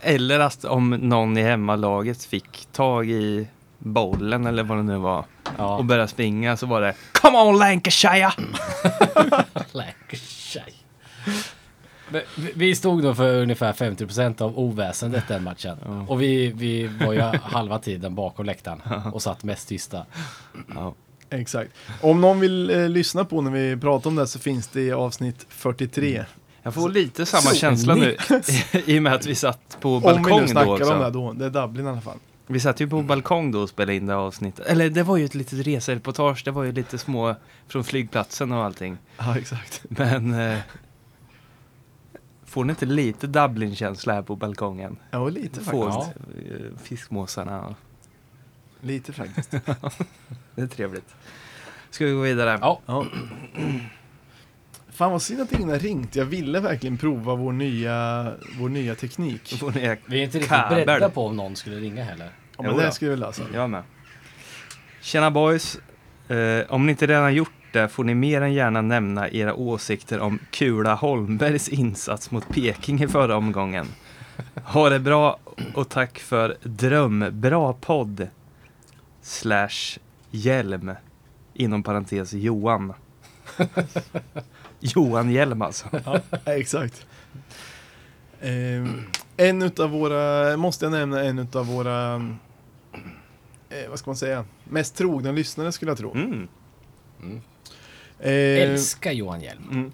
[0.00, 3.46] Eller att om någon i hemmalaget fick tag i
[3.86, 5.26] bollen eller vad det nu var och
[5.58, 5.82] Ja.
[5.82, 8.32] började springa så var det Come on Lancashire!
[9.72, 10.64] Lancashire.
[12.08, 12.22] Men
[12.54, 15.76] vi- stod nog för ungefär 50% av oväsendet den matchen.
[15.84, 16.04] Ja.
[16.08, 18.82] Och vi, vi var ju halva tiden bakom läktaren
[19.12, 20.06] och satt mest tysta.
[20.74, 20.94] Ja.
[21.30, 21.70] Exakt.
[22.00, 24.92] Om någon vill eh, lyssna på när vi pratar om det så finns det i
[24.92, 26.24] avsnitt 43.
[26.62, 28.16] Jag får lite samma Så känsla nu
[28.86, 31.32] i och med att vi satt på Om vi nu då snackar om det då.
[31.32, 32.18] Det är Dublin i alla fall.
[32.46, 34.66] Vi satt ju på balkong då och spelade in det avsnittet.
[34.66, 36.42] Eller det var ju ett litet resereportage.
[36.44, 37.34] Det var ju lite små
[37.68, 38.98] från flygplatsen och allting.
[39.18, 39.82] Ja, exakt.
[39.88, 40.58] Men eh,
[42.44, 44.96] får ni inte lite Dublin-känsla här på balkongen?
[45.10, 46.16] Ja, lite Få faktiskt.
[46.50, 47.74] eh, fiskmåsarna.
[48.80, 49.50] Lite faktiskt.
[50.54, 51.14] Det är trevligt.
[51.90, 52.58] Ska vi gå vidare?
[52.60, 53.06] Ja, Ja.
[54.96, 56.16] Fan vad synd att ingen har ringt.
[56.16, 59.58] Jag ville verkligen prova vår nya, vår nya teknik.
[59.60, 60.86] Får ni vi är inte riktigt Kabel.
[60.86, 62.30] beredda på om någon skulle ringa heller.
[62.56, 62.90] Ja, men Jo det då.
[62.90, 63.42] ska vi lösa.
[63.54, 63.82] Jag med.
[65.00, 65.78] Tjena boys.
[66.28, 70.20] Eh, om ni inte redan gjort det får ni mer än gärna nämna era åsikter
[70.20, 73.86] om Kula Holmbergs insats mot Peking i förra omgången.
[74.64, 75.38] Ha det bra
[75.74, 78.28] och tack för drömbra podd.
[79.22, 79.98] Slash
[80.30, 80.92] hjälm.
[81.54, 82.92] Inom parentes Johan.
[84.80, 85.86] Johan Hjelm alltså.
[86.04, 87.06] Ja, exakt.
[88.40, 89.02] Ehm,
[89.36, 92.14] en utav våra, måste jag nämna en utav våra,
[93.68, 96.14] eh, vad ska man säga, mest trogna lyssnare skulle jag tro.
[96.14, 96.48] Mm.
[98.20, 99.70] Ehm, Älskar Johan Hjelm.
[99.70, 99.92] Mm.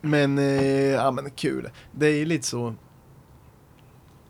[0.00, 1.70] Men, eh, ja men kul.
[1.92, 2.74] Det är ju lite så.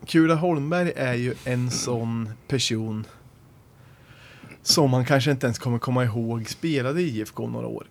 [0.05, 3.05] Kula Holmberg är ju en sån person
[4.61, 7.87] som man kanske inte ens kommer komma ihåg spelade i IFK några år.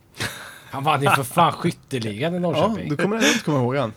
[0.70, 2.88] Han vann ju för fan skytteligan i Ja, Norrköping.
[2.88, 3.92] du kommer inte komma ihåg han.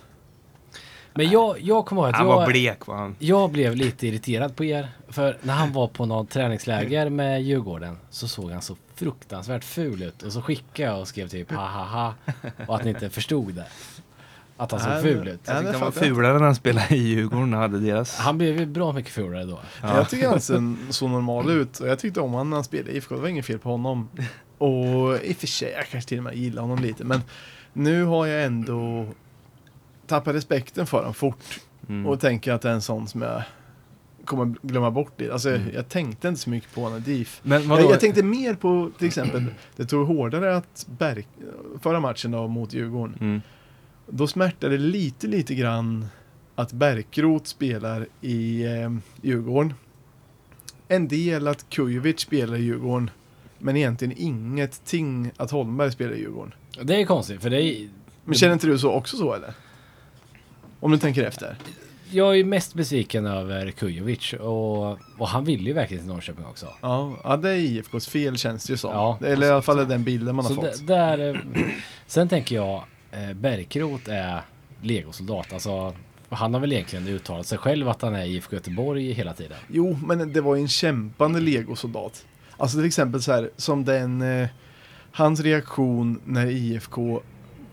[1.16, 3.16] Men jag, jag kommer ihåg att Han var jag, blek var han.
[3.20, 4.88] jag blev lite irriterad på er.
[5.10, 10.04] För när han var på något träningsläger med Djurgården så såg han så fruktansvärt ful
[10.04, 10.24] ut.
[10.24, 12.14] Och så skickade jag och skrev typ ha ha ha.
[12.68, 13.66] Och att ni inte förstod det.
[14.58, 15.40] Att han såg ful ut.
[15.45, 18.18] Ja, Jag tyckte han var fulare när han spelade i Djurgården och hade deras...
[18.18, 19.60] Han blev ju bra mycket fulare då.
[19.82, 19.98] Ja.
[19.98, 22.91] Jag tycker han ser så normal ut och jag tyckte om honom när han spelade
[22.91, 23.16] i IFK.
[23.16, 24.10] Det var inget fel på honom.
[24.64, 27.03] Och i och för sig, jag kanske till och med gillar honom lite.
[27.03, 27.22] Men
[27.73, 29.07] nu har jag ändå
[30.07, 31.60] tappat respekten för honom fort.
[31.90, 32.06] Mm.
[32.06, 33.44] Och tänker att det är en sån som jag
[34.26, 35.31] kommer glömma bort det.
[35.31, 37.02] Alltså, jag, jag tänkte inte så mycket på.
[37.44, 37.81] Men vadå?
[37.81, 39.45] Jag, jag tänkte mer på till exempel,
[39.76, 41.27] det tog hårdare att Berg,
[41.81, 43.18] förra matchen då mot Djurgården.
[43.19, 43.41] Mm.
[44.07, 46.06] Då smärtade det lite, lite grann
[46.56, 48.91] att Bärkroth spelar i eh,
[49.22, 49.73] Djurgården.
[50.88, 53.10] En del att Kujovic spelar i Djurgården.
[53.64, 56.53] Men egentligen ingenting att Holmberg spelar i Djurgården.
[56.81, 57.90] Det är konstigt, för det är...
[58.26, 59.53] Men känner inte du så också så eller?
[60.80, 61.57] Om du tänker efter.
[62.11, 66.68] Jag är mest besviken över Kujovic och, och han vill ju verkligen till Norrköping också.
[66.81, 68.91] Ja, ja det är IFKs fel känns det ju som.
[68.91, 69.19] Ja.
[69.26, 70.88] Eller i alla fall är den bilden man har fått.
[70.88, 71.61] där, eh,
[72.07, 73.30] sen tänker jag, eh,
[74.10, 74.41] är
[74.81, 75.53] legosoldat.
[75.53, 75.94] Alltså,
[76.30, 79.57] han har väl egentligen uttalat sig själv att han är IFK Göteborg hela tiden.
[79.68, 82.26] Jo, men det var ju en kämpande legosoldat.
[82.58, 84.22] Alltså till exempel så här, som den...
[84.22, 84.48] Eh,
[85.16, 87.22] hans reaktion när IFK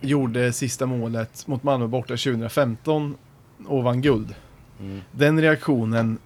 [0.00, 3.16] gjorde sista målet mot Malmö borta 2015
[3.66, 4.34] och vann guld.
[4.80, 5.00] Mm.
[5.12, 6.18] Den reaktionen,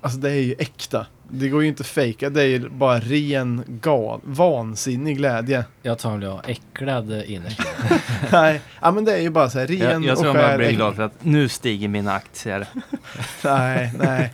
[0.00, 1.06] alltså det är ju äkta.
[1.28, 5.64] Det går ju inte att fejka, det är ju bara ren gal, vansinnig glädje.
[5.82, 8.00] Jag tror han blir äcklad innerst inne.
[8.32, 10.42] Nej, ja, men det är ju bara så här ren Jag, jag tror och han
[10.42, 10.76] bara skär blir äkta.
[10.76, 12.66] glad för att nu stiger mina aktier.
[13.44, 14.30] Nej, nej.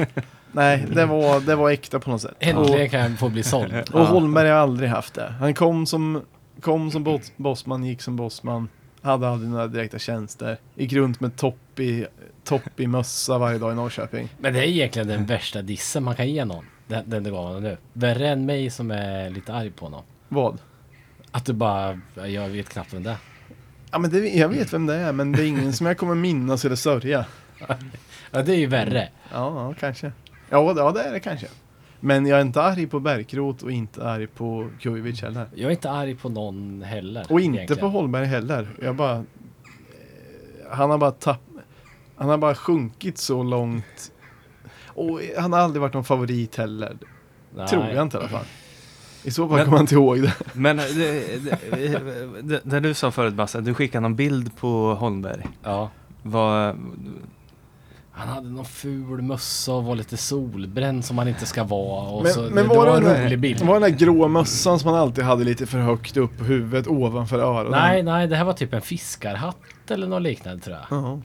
[0.58, 2.34] Nej, det var, det var äkta på något sätt.
[2.38, 3.74] Och, Äntligen kan jag få bli såld.
[3.92, 5.34] och Holmberg har aldrig haft det.
[5.40, 6.22] Han kom som,
[6.60, 8.68] kom som boss, bossman, gick som bossman.
[9.02, 10.56] Hade aldrig några direkta tjänster.
[10.74, 12.06] Gick runt med topp i,
[12.44, 14.28] topp i mössa varje dag i Norrköping.
[14.38, 16.64] Men det är egentligen den värsta dissen man kan ge någon.
[16.86, 17.76] Den, den du gav honom nu.
[17.92, 20.02] Värre än mig som är lite arg på honom.
[20.28, 20.58] Vad?
[21.30, 23.16] Att du bara, jag vet knappt vem det är.
[23.90, 26.14] Ja, men det, jag vet vem det är, men det är ingen som jag kommer
[26.14, 27.24] minnas eller sörja.
[28.30, 29.08] Ja, det är ju värre.
[29.32, 30.12] Ja, ja kanske.
[30.50, 31.46] Ja, det- ja, det är det kanske.
[32.00, 35.46] Men jag är inte arg på Bärkroth och inte arg på Kujovic heller.
[35.54, 37.26] Jag är inte arg på någon heller.
[37.30, 37.80] Och inte egentligen.
[37.80, 38.68] på Holmberg heller.
[38.82, 39.12] Jag bara...
[39.16, 39.22] eh,
[40.70, 41.40] Han har bara tapp...
[42.16, 44.12] Han har bara sjunkit så långt.
[44.86, 46.96] Och han har aldrig varit någon favorit heller.
[47.54, 47.68] Nej.
[47.68, 48.44] Tror jag inte i alla fall.
[49.24, 50.34] I så fall kommer man inte ihåg det.
[50.52, 51.36] Men eh, det,
[51.70, 55.46] det, det, det du sa förut Basse, du skickade någon bild på Holmberg.
[55.62, 55.90] Ja.
[56.22, 56.76] Vad,
[58.18, 62.08] Han hade någon ful mössa och var lite solbränd som han inte ska vara.
[62.08, 63.58] Och Men, så, men det, var, det var en den rolig bild.
[63.58, 66.44] där, var den där grå mössan som man alltid hade lite för högt upp på
[66.44, 67.70] huvudet ovanför öronen?
[67.70, 70.98] Nej, nej, det här var typ en fiskarhatt eller något liknande tror jag.
[70.98, 71.22] Jaha.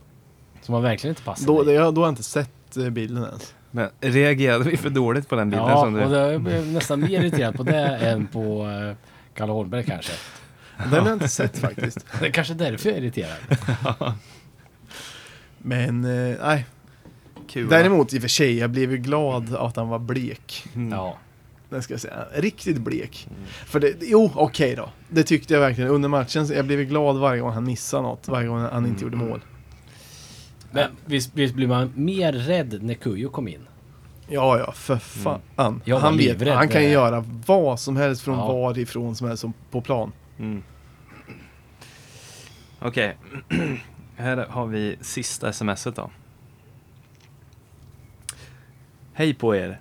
[0.62, 3.54] Som man verkligen inte passade Då, det, då har jag inte sett eh, bilden ens.
[3.72, 5.68] men reagerade vi för dåligt på den bilden?
[5.70, 8.96] Ja, som du, och det, jag blev nästan mer irriterad på det än på uh,
[9.34, 10.14] Kalle Holmberg kanske.
[10.78, 12.06] Den har jag inte sett faktiskt.
[12.20, 13.38] Det är kanske därför jag är irriterad.
[15.58, 16.66] Men eh, nej.
[17.54, 17.70] Kul?
[17.70, 20.66] Däremot i och för sig, jag blev ju glad att han var blek.
[20.76, 20.92] Mm.
[20.92, 21.18] Ja.
[21.70, 22.26] Det ska jag säga.
[22.34, 23.28] Riktigt blek.
[23.66, 24.90] För det, jo, okej då.
[25.10, 26.46] Det tyckte jag verkligen under matchen.
[26.48, 28.28] Jag blev glad varje gång han missade något.
[28.28, 29.42] Varje gång han inte gjorde mål.
[30.72, 33.68] Men visst, visst blir man mer rädd när Kujo kom in?
[34.28, 35.82] Ja, ja, för fan.
[35.86, 38.48] Jag var Han, vet, han kan ju göra vad som helst från Ja.
[38.54, 40.12] varifrån som helst som på plan.
[40.40, 40.64] Mm.
[42.80, 43.18] Okej,
[44.16, 46.10] här har vi sista smset då.
[49.14, 49.80] Hej på er!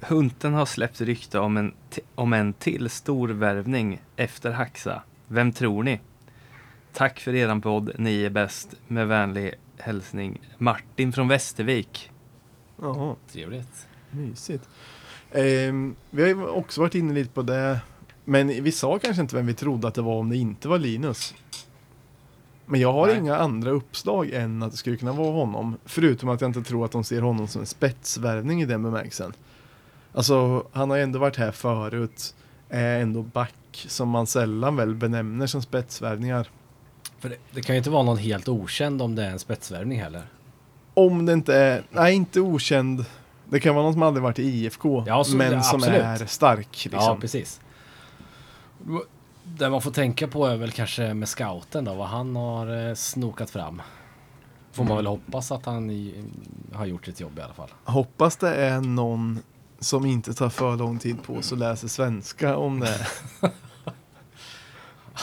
[0.00, 5.02] Hunten har släppt rykte om en, t- om en till stor värvning efter Haxa.
[5.28, 6.00] Vem tror ni?
[6.92, 8.74] Tack för eran podd, ni är bäst.
[8.88, 12.10] Med vänlig hälsning Martin från Västervik.
[12.82, 13.86] Jaha, Trevligt.
[14.10, 14.68] mysigt.
[15.32, 17.80] Ehm, vi har också varit inne lite på det.
[18.24, 20.78] Men vi sa kanske inte vem vi trodde att det var om det inte var
[20.78, 21.34] Linus.
[22.68, 23.16] Men jag har Nej.
[23.16, 25.76] inga andra uppslag än att det skulle kunna vara honom.
[25.84, 29.32] Förutom att jag inte tror att de ser honom som en spetsvärvning i den bemärkelsen.
[30.14, 32.34] Alltså, han har ändå varit här förut.
[32.68, 33.54] Är ändå back
[33.88, 36.48] som man sällan väl benämner som spetsvärvningar.
[37.18, 40.00] För det, det kan ju inte vara någon helt okänd om det är en spetsvärvning
[40.02, 40.22] heller.
[40.94, 43.04] Om det inte är, nej inte okänd.
[43.50, 45.04] Det kan vara någon som aldrig varit i IFK.
[45.06, 46.90] Ja, så- men ja, som är stark liksom.
[47.02, 47.60] Ja, precis.
[49.56, 52.94] Det man får tänka på är väl kanske med scouten då, vad han har eh,
[52.94, 53.82] snokat fram.
[54.72, 56.24] Får man väl hoppas att han i,
[56.72, 57.70] har gjort sitt jobb i alla fall.
[57.84, 59.42] Hoppas det är någon
[59.78, 63.06] som inte tar för lång tid på sig och läser svenska om det.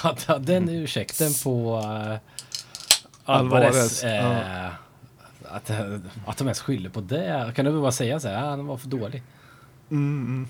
[0.03, 2.17] Att att den ursäkten på uh,
[3.25, 4.67] Alvarez, Alvarez, eh,
[5.43, 7.51] att, eh, att de ens skyller på det.
[7.55, 9.23] Kan du bara säga så här, ah, han var för dålig.
[9.89, 10.47] Mm,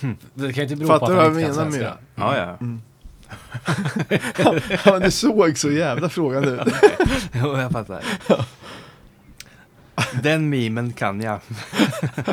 [0.00, 0.16] mm.
[0.34, 1.80] Det kan ju inte bero Fattar på att han jag inte kan menar, svenska.
[1.80, 1.98] Myra?
[2.14, 2.56] Ja, ja.
[2.60, 2.82] Mm.
[4.38, 6.74] ja, men det såg så jävla frågande ut.
[7.32, 8.02] Jo, jag fattar.
[10.22, 11.40] Den mimen kan jag.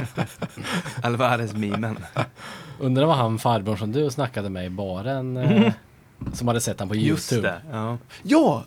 [1.04, 1.98] Alvarez-mimen.
[2.80, 5.74] Undrar vad han farbrorn som du snackade med i baren eh,
[6.34, 7.62] som hade sett han på Just Youtube det.
[7.78, 7.98] Ja.
[8.24, 8.64] Ja,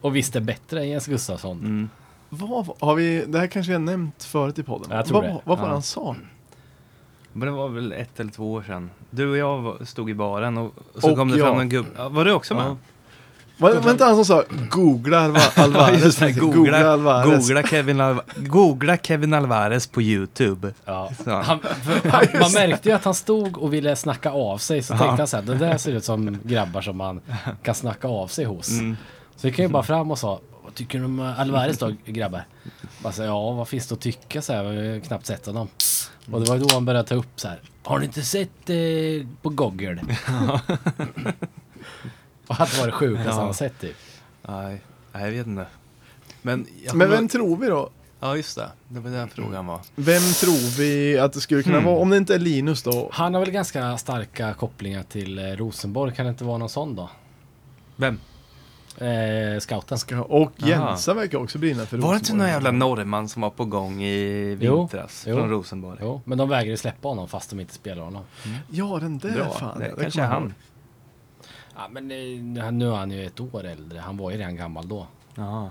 [0.00, 1.60] och visste bättre än Jens Gustafsson.
[1.60, 1.88] Mm.
[2.28, 4.96] Vad har vi, det här kanske vi har nämnt förut i podden.
[4.96, 5.40] Jag tror vad, det.
[5.44, 5.72] vad var Ja.
[5.72, 6.16] han sa?
[7.36, 8.90] Men det var väl ett eller två år sedan.
[9.10, 11.60] Du och jag var- stod i baren och så Och kom det fram jag.
[11.60, 11.88] en gubbe.
[11.96, 12.64] Ja, var du också med?
[12.64, 12.76] Ja.
[13.58, 16.16] Var, var det inte han som sa googla Alva- Alvarez?
[16.16, 17.48] Det, googla, Alvarez.
[17.48, 20.72] googla, Kevin Alva, googla Kevin Alvarez på YouTube.
[20.84, 21.10] Ja.
[21.24, 21.30] Så.
[21.30, 21.42] Han,
[22.10, 24.82] han, man märkte ju att han stod och ville snacka av sig.
[24.82, 27.20] Så tänkte han så här, det där ser ut som grabbar som man
[27.62, 28.70] kan snacka av sig hos.
[28.70, 28.96] Mm.
[29.36, 32.42] Så gick jag ju bara fram och sa, vad tycker du om Alvarez då grabbar?
[33.02, 35.68] Bara så, ja vad finns det att tycka så här, jag har knappt sett honom.
[36.30, 38.76] Och det var då han började ta upp så här, har ni inte sett eh,
[39.42, 40.00] på Google?
[42.46, 43.34] och det var det sjukaste Ja.
[43.34, 43.96] han har sett typ.
[44.48, 44.80] Nej,
[45.12, 45.66] nej, jag vet inte.
[46.42, 47.90] Men, jag Men kommer- vem tror vi då?
[48.20, 48.68] Ja, just det.
[48.88, 49.80] Det var den frågan var.
[49.94, 51.84] Vem tror vi att det skulle kunna Hmm.
[51.86, 51.96] vara?
[51.98, 53.08] Om det inte är Linus då?
[53.12, 56.96] Han har väl ganska starka kopplingar till eh, Rosenborg, kan det inte vara någon sån
[56.96, 57.10] då?
[57.96, 58.18] Vem?
[58.98, 60.20] Eh, scouten.
[60.20, 60.68] Och Aha.
[60.70, 62.38] Jensa verkar också brinna för Var det inte Rosenborg.
[62.38, 65.24] någon jävla norrman som var på gång i vintras?
[65.28, 65.36] jo.
[65.36, 65.98] Från Rosenborg?
[66.02, 68.22] Jo, men de vägrar ju släppa honom fast de inte spelar honom.
[68.70, 69.78] Ja, den där Bra, fan.
[69.78, 70.54] det det kanske är han.
[71.76, 73.98] Ja, men eh, nu är han ju ett år äldre.
[73.98, 75.06] Han var ju redan gammal då.
[75.34, 75.70] Ja.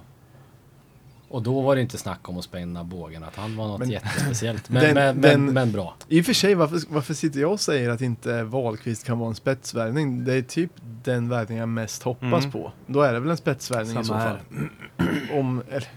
[1.36, 3.90] Och då var det inte snack om att spänna bågen, att han var något Men-
[3.90, 4.70] jättespeciellt.
[4.70, 5.96] Men, Den- men, den- men, men bra.
[6.08, 9.30] I och för sig, varför, varför sitter jag och säger att inte Wahlqvist kan vara
[9.30, 10.24] en spetsvärvning?
[10.26, 10.72] Det är typ
[11.04, 12.52] den värvning jag mest hoppas Mm.
[12.52, 12.72] på.
[12.88, 14.22] Då är det väl en spetsvärvning i så fall.
[14.22, 14.40] här.
[15.40, 15.88] Om, eller,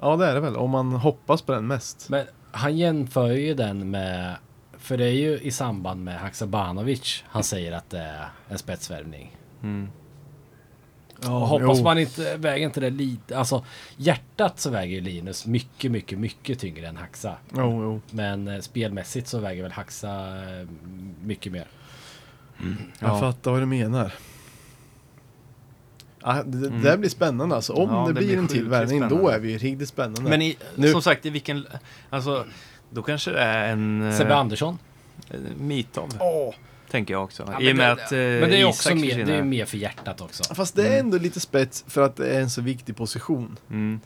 [0.00, 0.56] ja, det är det väl.
[0.56, 2.08] Om man hoppas på den mest.
[2.08, 4.36] Men han jämför ju den med,
[4.78, 9.36] för det är ju i samband med Haksabanovic han säger att det är en spetsvärvning.
[9.62, 9.88] Mm.
[11.26, 13.64] Och hoppas man inte, väger inte det lite, alltså
[13.96, 17.34] hjärtat så väger ju Linus mycket, mycket, mycket tyngre än Haxa.
[17.56, 18.00] Jo, jo.
[18.10, 20.68] Men eh, spelmässigt så väger väl Haxa eh,
[21.24, 21.66] mycket mer.
[22.98, 23.20] Jag Ja.
[23.20, 24.12] fattar vad du menar.
[26.24, 26.82] Ja, det, det Mm.
[26.82, 27.72] där blir spännande alltså.
[27.72, 30.30] Om Ja, det, det blir blir en till värvning, då är vi riktigt spännande.
[30.30, 31.66] Men i, Nu- som sagt, i vilken...
[32.10, 32.44] Alltså,
[32.90, 34.02] då kanske det är en...
[34.02, 34.78] eh, Sebbe Andersson.
[35.30, 36.54] eh, Mitov, Åh,
[36.92, 37.42] tänker jag också.
[37.52, 39.34] Ja, I men och med det- att eh, Men det är också Isak mer, det
[39.34, 40.54] är mer för hjärtat också.
[40.54, 43.58] fast det är ändå lite spets för att det är en så viktig position.
[43.70, 44.00] Mm.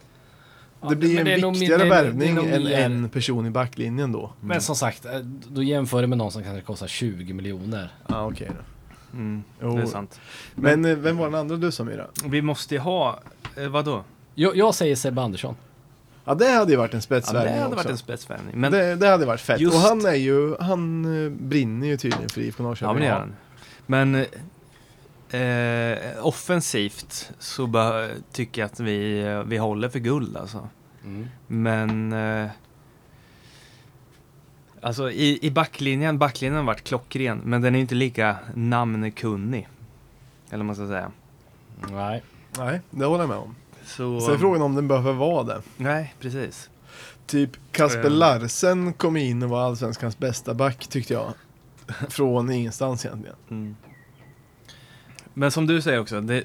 [0.80, 4.12] Ja, det blir men en viktigare det är värvning än mer- en person i backlinjen
[4.12, 4.32] då.
[4.40, 5.18] Men som sagt, eh,
[5.48, 7.88] då jämför det med någon som kanske kostar 20 miljoner.
[8.06, 9.18] Ja, okej då.
[9.18, 9.42] Mm.
[9.60, 10.20] Det är sant.
[10.54, 12.06] Men eh, vem var den andra du sa Myra?
[12.24, 13.20] Vi måste ju ha...
[13.56, 14.04] Eh, vadå?
[14.34, 15.56] Jag, jag säger Sebbe Andersson.
[16.28, 17.76] Ja, det hade ju varit en Ja, spetsvärvning det hade också.
[17.76, 18.60] varit en spetsvärvning.
[18.60, 19.60] Men, det, det hade varit fett.
[19.60, 22.88] Just- Och han är ju, han eh, brinner ju tydligen för IFK Norrköping.
[22.88, 23.34] ja, men det gör han.
[23.86, 24.26] Men
[26.16, 30.68] eh, offensivt så bara, tycker jag att vi, eh, vi håller för guld alltså.
[31.04, 31.26] Mm.
[31.46, 32.12] Men...
[32.12, 32.50] Eh,
[34.80, 39.68] alltså i, i backlinjen, backlinjen har varit klockren, men den är inte lika namnkunnig.
[40.48, 41.10] Eller vad man ska säga.
[41.92, 42.22] Nej.
[42.58, 43.54] Nej, det håller jag med om.
[43.86, 45.62] Så, Så är frågan om den behöver vara det.
[45.76, 46.70] Nej, precis.
[47.26, 48.10] Typ Kasper Eh.
[48.10, 51.32] Larsen kom in och var allsvenskans bästa back tyckte jag.
[52.08, 53.36] Från ingenstans egentligen.
[53.50, 53.76] Mm.
[55.34, 56.44] Men som du säger också, det,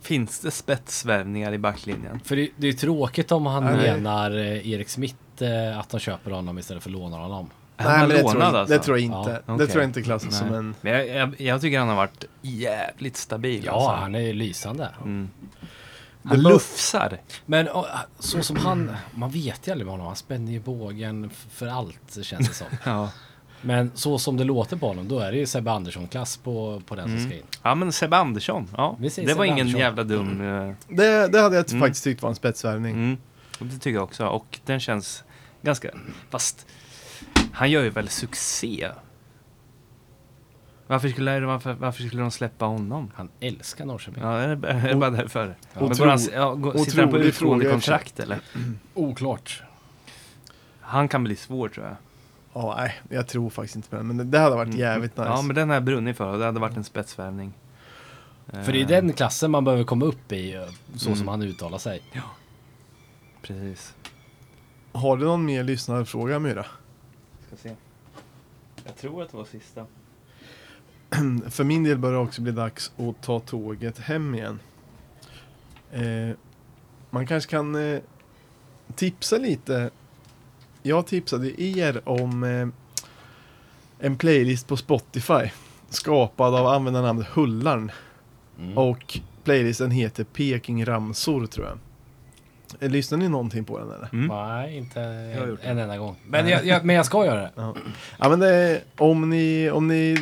[0.00, 2.20] finns det spetsvärvningar i backlinjen?
[2.24, 3.76] För det, det är tråkigt om han Nej.
[3.76, 7.50] menar eh, Erik Smith, eh, att de köper honom istället för lånar honom.
[7.76, 8.74] Han men det, tror jag, alltså?
[8.74, 9.30] det tror jag inte.
[9.30, 9.66] Ja, Det okej.
[9.66, 10.58] tror jag inte klassas som Nej.
[10.58, 10.74] en...
[10.80, 13.64] Men jag, jag, jag tycker han har varit jävligt stabil.
[13.64, 13.90] Ja, alltså.
[13.90, 14.88] han är ju lysande.
[15.02, 15.30] Mm.
[16.30, 17.18] Det Han lufsar.
[17.46, 17.68] Men
[18.18, 20.06] så som han, man vet ju aldrig med honom.
[20.06, 22.66] Han spänner ju bågen för allt känns det som.
[22.84, 23.10] Ja.
[23.62, 26.94] Men så som det låter på honom, då är det ju Sebbe Andersson-klass på, på
[26.94, 27.26] den som Mm.
[27.28, 27.42] ska in.
[27.62, 28.68] ja, men Sebbe Andersson.
[28.76, 28.96] Ja.
[29.00, 29.80] Det säger var Sebbe ingen Andersson.
[29.80, 30.40] jävla dum...
[30.68, 31.80] eh, Det, det hade jag Mm.
[31.80, 32.92] faktiskt tyckt var en spetsvärvning.
[32.92, 33.16] Mm.
[33.58, 34.26] Det tycker jag också.
[34.26, 35.24] Och den känns
[35.62, 35.90] ganska...
[36.30, 36.66] Fast
[37.52, 38.88] han gör ju väl succé?
[40.86, 43.10] Varför skulle, varför, varför skulle de släppa honom?
[43.14, 44.22] Han älskar Norrköping.
[44.22, 45.56] Ja, är det är bara därför?
[45.72, 45.80] Ja.
[45.80, 47.80] Men går han, ja, går, sitter han på utgående
[48.16, 48.38] eller?
[48.94, 49.62] Oklart.
[50.80, 51.96] Han kan bli svår tror jag.
[52.52, 54.06] Ja, nej, jag tror faktiskt inte på den.
[54.06, 54.78] Men det, det hade varit Mm.
[54.80, 55.28] jävligt nice.
[55.30, 57.52] Ja, men den jag brunnit för och det hade varit en spetsvärvning.
[58.46, 60.62] För det är Eh, den klassen man behöver komma upp i, eh,
[60.96, 61.18] så Mm.
[61.18, 62.02] som han uttalar sig.
[63.42, 63.94] Precis.
[64.92, 66.66] Har du någon mer lyssnarfråga Myra?
[67.46, 67.74] Ska se.
[68.84, 69.86] Jag tror att det var sista.
[71.50, 74.58] För min del bör det också bli dags att ta tåget hem igen.
[75.92, 76.36] Eh,
[77.10, 78.00] man kanske kan eh,
[78.94, 79.90] tipsa lite.
[80.82, 82.68] Jag tipsade er om eh,
[83.98, 85.50] en playlist på Spotify
[85.88, 87.92] skapad av användarnamnet Hullarn.
[88.58, 88.78] Mm.
[88.78, 91.78] Och playlisten heter Peking Ramsor tror jag.
[92.80, 94.08] Eh, Lyssnar ni någonting på den eller?
[94.12, 94.26] Mm.
[94.26, 95.00] Nej, inte
[95.40, 96.16] har gjort en, en enda gång.
[96.26, 97.50] Men jag, jag, men jag ska göra det.
[98.18, 100.18] Ja men det är, om ni, om ni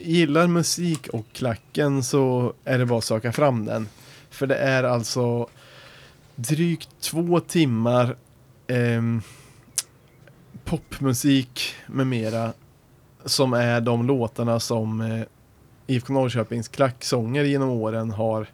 [0.00, 3.88] gillar musik och klacken så är det bara att söka fram den.
[4.30, 5.48] För det är alltså
[6.36, 8.16] drygt två timmar
[8.66, 9.22] ehm,
[10.64, 12.52] popmusik med mera
[13.24, 15.22] som är de låtarna som eh,
[15.86, 18.46] IFK Norrköpings klacksånger genom åren har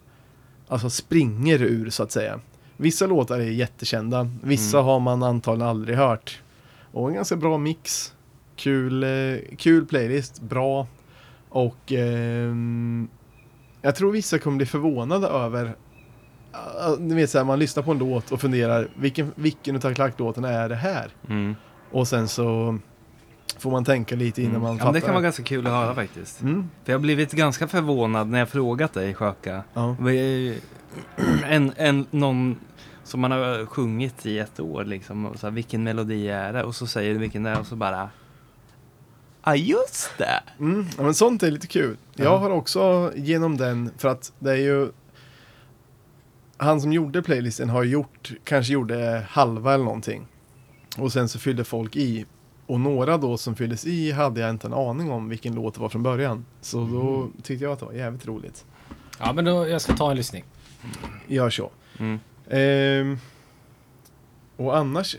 [0.67, 2.39] alltså springer ur så att säga.
[2.77, 4.85] Vissa låtar är jättekända, vissa Mm.
[4.85, 6.41] har man antagligen aldrig hört.
[6.91, 8.13] Och en ganska bra mix.
[8.55, 10.87] Kul, eh, kul playlist, bra.
[11.55, 13.07] Och ehm,
[13.81, 15.75] jag tror vissa kommer bli förvånade över
[16.55, 20.49] Uh, ni vet såhär, man lyssnar på en låt och funderar vilken, vilken utav klacklåtarna
[20.49, 21.07] är det här?
[21.29, 21.55] Mm.
[21.91, 22.77] Och sen så
[23.59, 24.61] får man tänka lite innan Mm.
[24.63, 24.85] man Ja, fattar.
[24.85, 26.41] men det kan vara ganska kul att höra faktiskt.
[26.41, 29.63] Mm, För jag har blivit ganska förvånad när jag frågat dig, Sjöka.
[29.73, 29.95] ja.
[31.47, 32.55] En, en, någon
[33.03, 35.25] som man har sjungit i ett år liksom.
[35.25, 36.63] Och så här, vilken melodi är det?
[36.63, 38.09] Och så säger du vilken det är och så bara...
[39.45, 40.43] Ja, just det!
[40.59, 41.97] Mm, ja, men sånt är lite kul.
[42.15, 42.37] Jag Ja.
[42.37, 44.91] har också genom den, för att det är ju
[46.57, 50.27] han som gjorde playlisten har gjort, kanske gjorde halva eller någonting.
[50.97, 52.25] Och sen så fyllde folk i.
[52.67, 55.79] Och några då som fylldes i hade jag inte en aning om vilken låt det
[55.81, 56.45] var från början.
[56.61, 58.65] Så då tyckte jag att det var jävligt roligt.
[59.19, 60.43] Ja men då, jag ska ta en lyssning.
[61.27, 61.71] Gör så.
[61.99, 62.19] Mm.
[62.49, 63.17] Ehm,
[64.57, 65.15] och annars...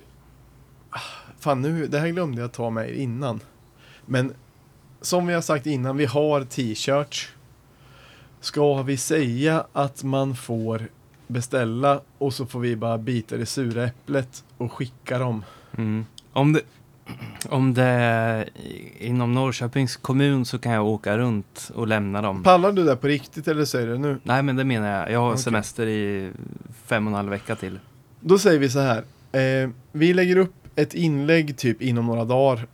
[0.91, 0.99] ah,
[1.39, 3.41] Fan nu, det här glömde jag ta med er innan.
[4.07, 4.35] Men
[5.01, 7.29] som vi har sagt innan, vi har t-shirts.
[8.41, 10.89] Ska vi säga att man får
[11.27, 15.45] beställa och så får vi bara bita det sura äpplet och skicka dem.
[15.79, 16.07] Mm.
[16.33, 16.61] Om, det,
[17.49, 18.49] om det är
[18.99, 22.43] inom Norrköpings kommun så kan jag åka runt och lämna dem.
[22.43, 24.19] Pallar du det på riktigt eller säger du nu?
[24.23, 25.11] Nej men det menar jag.
[25.11, 25.43] Jag har Okej.
[25.43, 26.31] semester i
[26.85, 27.79] fem och en halv vecka till.
[28.21, 29.05] Då säger vi så här.
[29.33, 32.67] Eh, vi lägger upp ett inlägg typ inom några dagar.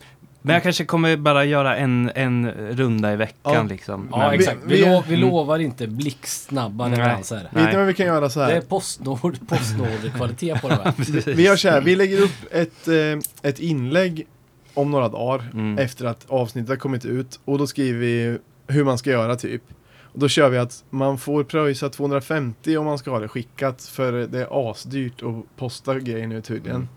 [0.42, 3.62] Men jag kanske kommer bara göra en, en runda i veckan Ja.
[3.62, 4.08] liksom.
[4.10, 4.58] Ja Men- vi- exakt.
[4.66, 5.28] Vi, vi- lo, vi Mm.
[5.28, 6.96] lovar inte blixtsnabba Nej.
[6.98, 7.36] leveranser.
[7.36, 7.66] Vet Nej.
[7.72, 8.48] ni vad vi kan göra så här?
[8.48, 10.92] Det är Postnord, Postnord-kvalitet på det här.
[10.96, 11.26] Precis.
[11.26, 14.26] Vi gör så här, vi lägger upp ett, eh, ett inlägg
[14.74, 15.78] om några dagar Mm.
[15.78, 19.62] efter att avsnittet har kommit ut och då skriver vi hur man ska göra typ.
[20.02, 23.82] Och då kör vi att man får pröjsa 250 om man ska ha det skickat
[23.82, 26.88] för det är asdyrt att posta grejer nu tydligen.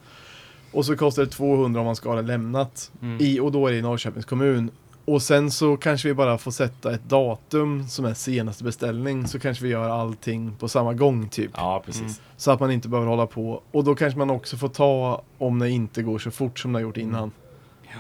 [0.76, 0.80] Mm.
[0.80, 3.18] Och så kostar det 200 om man ska ha det lämnat Mm.
[3.22, 4.72] i och då är det i Norrköpings kommun.
[5.06, 9.40] Och sen så kanske vi bara får sätta ett datum som är senaste beställning så
[9.40, 11.52] kanske vi gör allting på samma gång typ.
[11.54, 12.02] Ja, precis.
[12.02, 12.14] Mm.
[12.38, 13.62] Så att man inte behöver hålla på.
[13.72, 16.78] Och då kanske man också får ta om det inte går så fort som det
[16.78, 17.32] har gjort innan.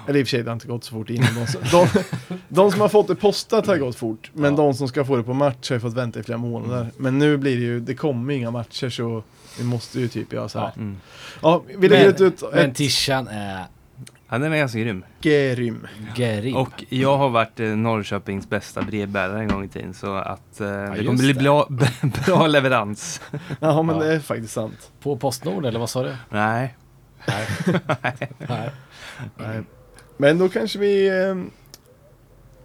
[0.08, 1.36] Eller i och för sig, det har inte gått så fort innan.
[1.36, 1.88] De, som- de,
[2.48, 4.32] de som har fått det postat har gått fort.
[4.34, 4.58] Men Ja.
[4.64, 6.88] de som ska få det på match har fått vänta i flera månader.
[6.98, 9.24] Men nu blir det ju, det kommer inga matcher så
[9.58, 10.66] vi måste ju typ göra så här.
[10.76, 10.82] Ja.
[10.82, 10.98] Mm.
[11.42, 13.64] Ja, vi lägger Men- ut Men tishan är
[14.30, 15.04] Ja, den är ganska grym.
[15.22, 15.88] grym.
[16.16, 16.56] grym.
[16.56, 20.68] Och jag har varit eh, Norrköpings bästa brevbärare en gång i tiden så att eh,
[20.68, 21.40] det just kommer bli det.
[21.40, 21.68] bra,
[22.26, 23.22] bra leverans.
[23.60, 24.04] Ja, men Ja.
[24.04, 24.92] det är faktiskt sant.
[25.02, 26.16] På Postnord eller vad sa du?
[26.30, 26.76] Nej.
[27.28, 27.48] Nej.
[28.50, 28.72] Nej.
[29.38, 29.62] Nej.
[30.18, 31.08] Men då kanske vi...
[31.08, 31.36] eh,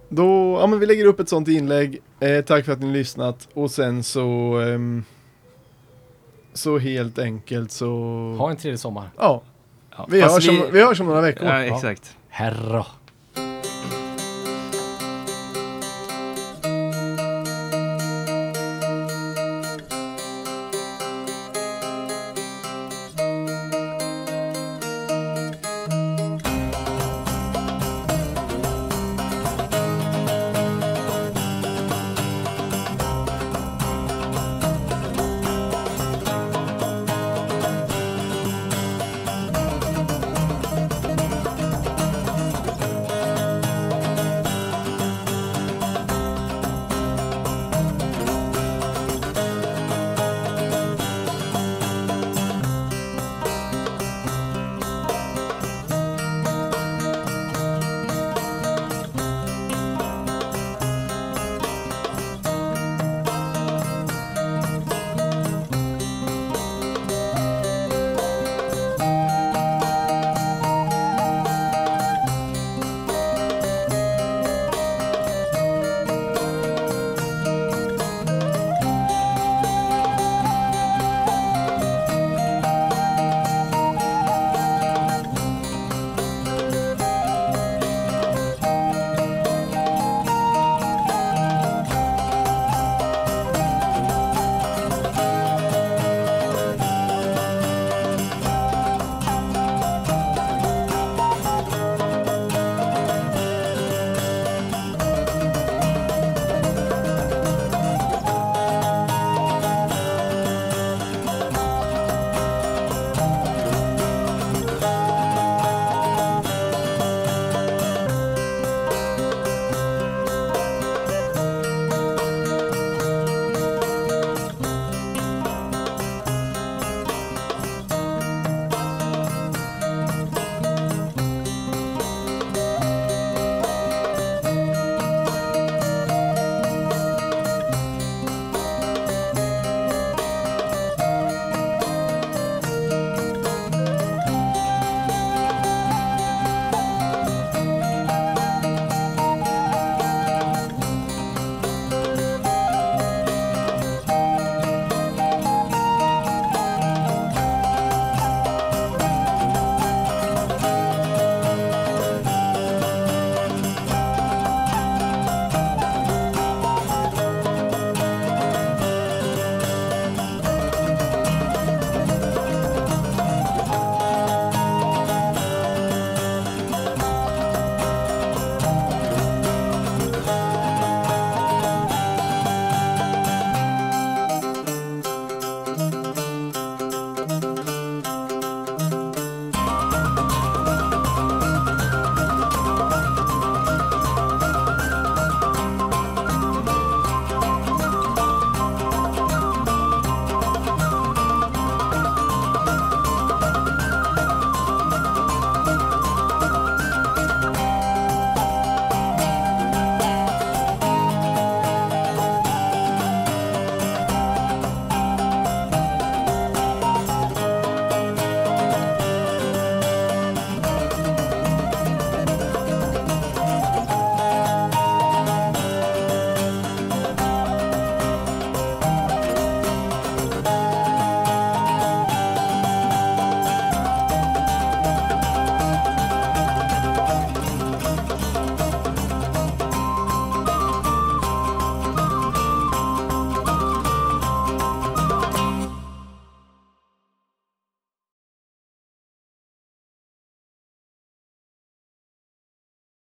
[0.09, 2.01] Då, ja men vi lägger upp ett sånt inlägg.
[2.19, 3.47] Eh, tack för att ni har lyssnat.
[3.53, 4.57] Och sen så...
[4.59, 5.03] ehm,
[6.53, 7.87] så helt enkelt så...
[8.37, 9.09] Ha en trevlig sommar.
[9.17, 9.41] Ja,
[9.97, 11.47] Ja, vi hörs, om, vi hörs om några veckor.
[11.47, 12.17] Ja, exakt.
[12.29, 12.85] Herra.